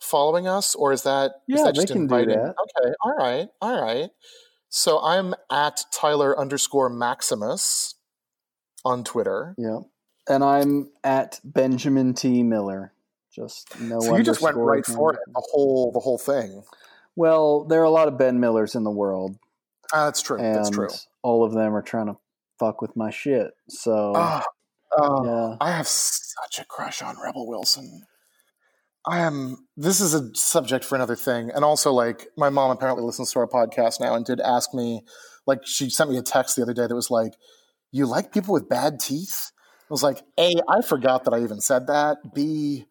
following 0.00 0.48
us, 0.48 0.74
or 0.74 0.92
is 0.92 1.02
that 1.02 1.32
yeah 1.46 1.56
is 1.56 1.62
that 1.64 1.74
just 1.74 1.88
they 1.88 1.92
can 1.92 2.02
inviting? 2.02 2.34
do 2.34 2.34
that? 2.34 2.54
Okay, 2.82 2.94
all 3.04 3.14
right, 3.14 3.48
all 3.60 3.80
right. 3.80 4.10
So 4.70 5.02
I'm 5.02 5.34
at 5.50 5.84
Tyler 5.92 6.38
underscore 6.38 6.90
Maximus 6.90 7.94
on 8.84 9.04
Twitter. 9.04 9.54
Yeah, 9.56 9.80
and 10.28 10.42
I'm 10.42 10.90
at 11.04 11.40
Benjamin 11.44 12.14
T 12.14 12.42
Miller. 12.42 12.92
Just 13.32 13.80
no. 13.80 14.00
So 14.00 14.16
you 14.16 14.24
just 14.24 14.42
went 14.42 14.56
right 14.56 14.84
for 14.84 15.14
it. 15.14 15.20
The 15.26 15.42
whole 15.52 15.92
the 15.92 16.00
whole 16.00 16.18
thing. 16.18 16.64
Well, 17.18 17.64
there 17.64 17.80
are 17.80 17.84
a 17.84 17.90
lot 17.90 18.06
of 18.06 18.16
Ben 18.16 18.38
Millers 18.38 18.76
in 18.76 18.84
the 18.84 18.92
world. 18.92 19.36
Uh, 19.92 20.04
that's 20.04 20.22
true. 20.22 20.38
that's 20.38 20.70
true. 20.70 20.88
All 21.24 21.42
of 21.42 21.52
them 21.52 21.74
are 21.74 21.82
trying 21.82 22.06
to 22.06 22.16
fuck 22.60 22.80
with 22.80 22.94
my 22.94 23.10
shit. 23.10 23.50
So 23.68 24.12
uh, 24.12 24.40
uh, 24.96 25.22
yeah. 25.24 25.56
I 25.60 25.72
have 25.72 25.88
such 25.88 26.60
a 26.60 26.64
crush 26.64 27.02
on 27.02 27.16
Rebel 27.20 27.48
Wilson. 27.48 28.04
I 29.04 29.18
am. 29.18 29.66
This 29.76 30.00
is 30.00 30.14
a 30.14 30.32
subject 30.36 30.84
for 30.84 30.94
another 30.94 31.16
thing, 31.16 31.50
and 31.52 31.64
also 31.64 31.92
like 31.92 32.28
my 32.36 32.50
mom 32.50 32.70
apparently 32.70 33.02
listens 33.02 33.32
to 33.32 33.40
our 33.40 33.48
podcast 33.48 33.98
now 33.98 34.14
and 34.14 34.24
did 34.24 34.40
ask 34.40 34.72
me, 34.72 35.02
like 35.44 35.66
she 35.66 35.90
sent 35.90 36.10
me 36.10 36.18
a 36.18 36.22
text 36.22 36.54
the 36.54 36.62
other 36.62 36.74
day 36.74 36.86
that 36.86 36.94
was 36.94 37.10
like, 37.10 37.32
"You 37.90 38.06
like 38.06 38.32
people 38.32 38.54
with 38.54 38.68
bad 38.68 39.00
teeth?" 39.00 39.50
I 39.90 39.90
was 39.90 40.04
like, 40.04 40.22
"A, 40.38 40.54
I 40.68 40.82
forgot 40.82 41.24
that 41.24 41.34
I 41.34 41.42
even 41.42 41.60
said 41.60 41.88
that. 41.88 42.18
B, 42.32 42.86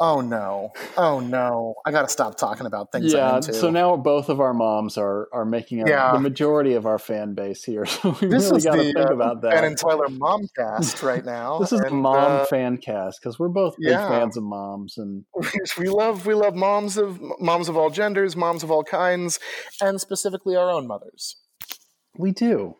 Oh 0.00 0.20
no! 0.20 0.72
Oh 0.96 1.20
no! 1.20 1.74
I 1.86 1.92
got 1.92 2.02
to 2.02 2.08
stop 2.08 2.36
talking 2.36 2.66
about 2.66 2.90
things. 2.90 3.12
Yeah. 3.12 3.38
So 3.40 3.70
now 3.70 3.96
both 3.96 4.28
of 4.28 4.40
our 4.40 4.52
moms 4.52 4.98
are 4.98 5.28
are 5.32 5.44
making 5.44 5.86
yeah. 5.86 6.12
the 6.12 6.18
majority 6.18 6.74
of 6.74 6.86
our 6.86 6.98
fan 6.98 7.34
base 7.34 7.62
here. 7.62 7.86
So 8.02 8.16
we 8.20 8.26
this 8.26 8.50
really 8.50 8.62
got 8.62 8.76
to 8.76 8.82
think 8.82 8.96
uh, 8.96 9.14
about 9.14 9.42
that. 9.42 9.52
Ben 9.52 9.64
and 9.64 9.78
Tyler 9.78 10.08
momcast 10.08 11.02
right 11.06 11.24
now. 11.24 11.58
this 11.60 11.72
is 11.72 11.78
and, 11.80 11.90
the 11.90 11.94
mom 11.94 12.40
uh, 12.40 12.44
fan 12.46 12.78
cast 12.78 13.20
because 13.20 13.38
we're 13.38 13.48
both 13.48 13.76
big 13.78 13.90
yeah. 13.90 14.08
fans 14.08 14.36
of 14.36 14.42
moms, 14.42 14.98
and 14.98 15.24
we 15.78 15.88
love 15.88 16.26
we 16.26 16.34
love 16.34 16.56
moms 16.56 16.96
of 16.96 17.20
moms 17.38 17.68
of 17.68 17.76
all 17.76 17.90
genders, 17.90 18.34
moms 18.34 18.64
of 18.64 18.70
all 18.72 18.82
kinds, 18.82 19.38
and 19.80 20.00
specifically 20.00 20.56
our 20.56 20.68
own 20.70 20.86
mothers. 20.88 21.36
We 22.16 22.32
do. 22.32 22.76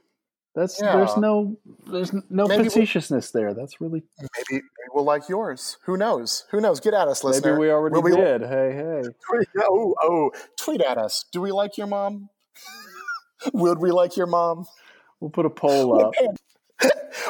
That's 0.55 0.80
yeah. 0.80 0.96
there's 0.96 1.16
no 1.16 1.57
there's 1.86 2.12
no 2.28 2.46
maybe 2.46 2.64
facetiousness 2.64 3.32
we'll, 3.32 3.42
there. 3.42 3.55
That's 3.55 3.80
really 3.80 4.03
maybe, 4.20 4.62
maybe 4.62 4.62
we'll 4.92 5.05
like 5.05 5.28
yours. 5.28 5.78
Who 5.84 5.96
knows? 5.96 6.44
Who 6.50 6.61
knows? 6.61 6.78
Get 6.78 6.92
at 6.92 7.09
us, 7.09 7.24
listener. 7.24 7.53
Maybe 7.53 7.61
we 7.61 7.70
already 7.70 7.98
we, 7.98 8.14
did. 8.14 8.42
hey, 8.42 8.72
hey. 8.74 9.03
Tweet, 9.30 9.48
oh, 9.61 9.94
oh, 10.03 10.30
tweet 10.59 10.82
at 10.82 10.98
us. 10.98 11.24
Do 11.32 11.40
we 11.40 11.53
like 11.53 11.78
your 11.78 11.86
mom? 11.86 12.28
Would 13.55 13.78
we 13.78 13.92
like 13.92 14.16
your 14.16 14.26
mom? 14.26 14.66
We'll 15.20 15.30
put 15.30 15.46
a 15.46 15.50
poll 15.50 15.98
up. 16.05 16.12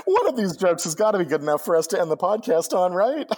One 0.04 0.28
of 0.28 0.36
these 0.36 0.56
jokes 0.56 0.84
has 0.84 0.96
got 0.96 1.12
to 1.12 1.18
be 1.18 1.24
good 1.24 1.42
enough 1.42 1.64
for 1.64 1.76
us 1.76 1.86
to 1.88 2.00
end 2.00 2.10
the 2.10 2.16
podcast 2.16 2.76
on, 2.76 2.92
right? 2.92 3.28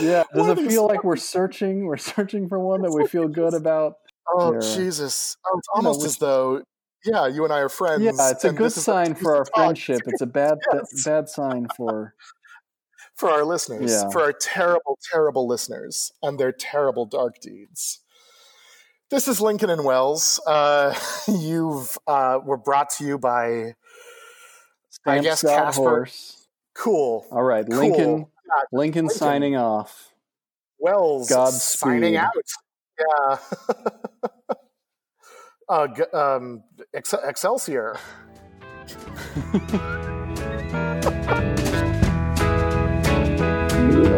Yeah. 0.00 0.24
Does 0.34 0.58
it 0.58 0.68
feel 0.68 0.86
like 0.86 1.04
we're 1.04 1.16
searching? 1.16 1.86
We're 1.86 1.96
searching 1.96 2.48
for 2.48 2.58
one 2.58 2.82
that 2.82 2.92
we 2.92 3.06
feel 3.06 3.28
good 3.28 3.54
about. 3.54 3.94
Oh 4.30 4.52
They're- 4.52 4.60
Jesus! 4.60 5.36
Oh, 5.46 5.58
it's 5.58 5.68
you 5.74 5.82
know, 5.82 5.88
almost 5.88 6.06
as 6.06 6.18
though, 6.18 6.62
yeah, 7.10 7.26
you 7.26 7.44
and 7.44 7.52
I 7.52 7.60
are 7.60 7.68
friends. 7.68 8.02
Yeah, 8.02 8.30
it's 8.30 8.44
a 8.44 8.52
good 8.52 8.72
sign 8.72 9.14
for 9.14 9.36
our 9.36 9.44
friendship. 9.54 10.00
It's 10.06 10.20
a 10.20 10.26
bad 10.40 10.58
Yes. 10.72 11.04
bad 11.04 11.28
sign 11.28 11.66
for 11.76 12.14
for 13.16 13.30
our 13.30 13.44
listeners, 13.44 13.90
Yeah. 13.90 14.10
for 14.10 14.22
our 14.22 14.32
terrible, 14.32 14.98
terrible 15.12 15.46
listeners 15.46 16.12
and 16.22 16.38
their 16.38 16.52
terrible 16.52 17.06
dark 17.06 17.40
deeds. 17.40 18.00
This 19.10 19.26
is 19.26 19.40
Lincoln 19.40 19.70
and 19.70 19.84
Welles. 19.84 20.38
Uh, 20.46 20.94
you've 21.28 21.96
uh, 22.06 22.40
were 22.44 22.58
brought 22.58 22.90
to 22.98 23.04
you 23.04 23.18
by 23.18 23.74
I 25.06 25.20
guess 25.20 25.42
Casper- 25.42 25.80
horse. 25.82 26.46
Cool 26.74 27.26
All 27.32 27.42
right, 27.42 27.64
Cool. 27.68 27.78
Lincoln. 27.78 28.06
Lincoln 28.06 28.26
Lincoln. 28.72 29.08
signing 29.10 29.56
off. 29.56 30.12
Welles. 30.78 31.28
Godspeed. 31.28 31.78
signing 31.78 32.16
out. 32.16 32.32
Yeah 32.98 33.36
uh, 35.68 35.88
um, 36.12 36.62
Ex- 36.94 37.14
Excelsior. 37.14 37.98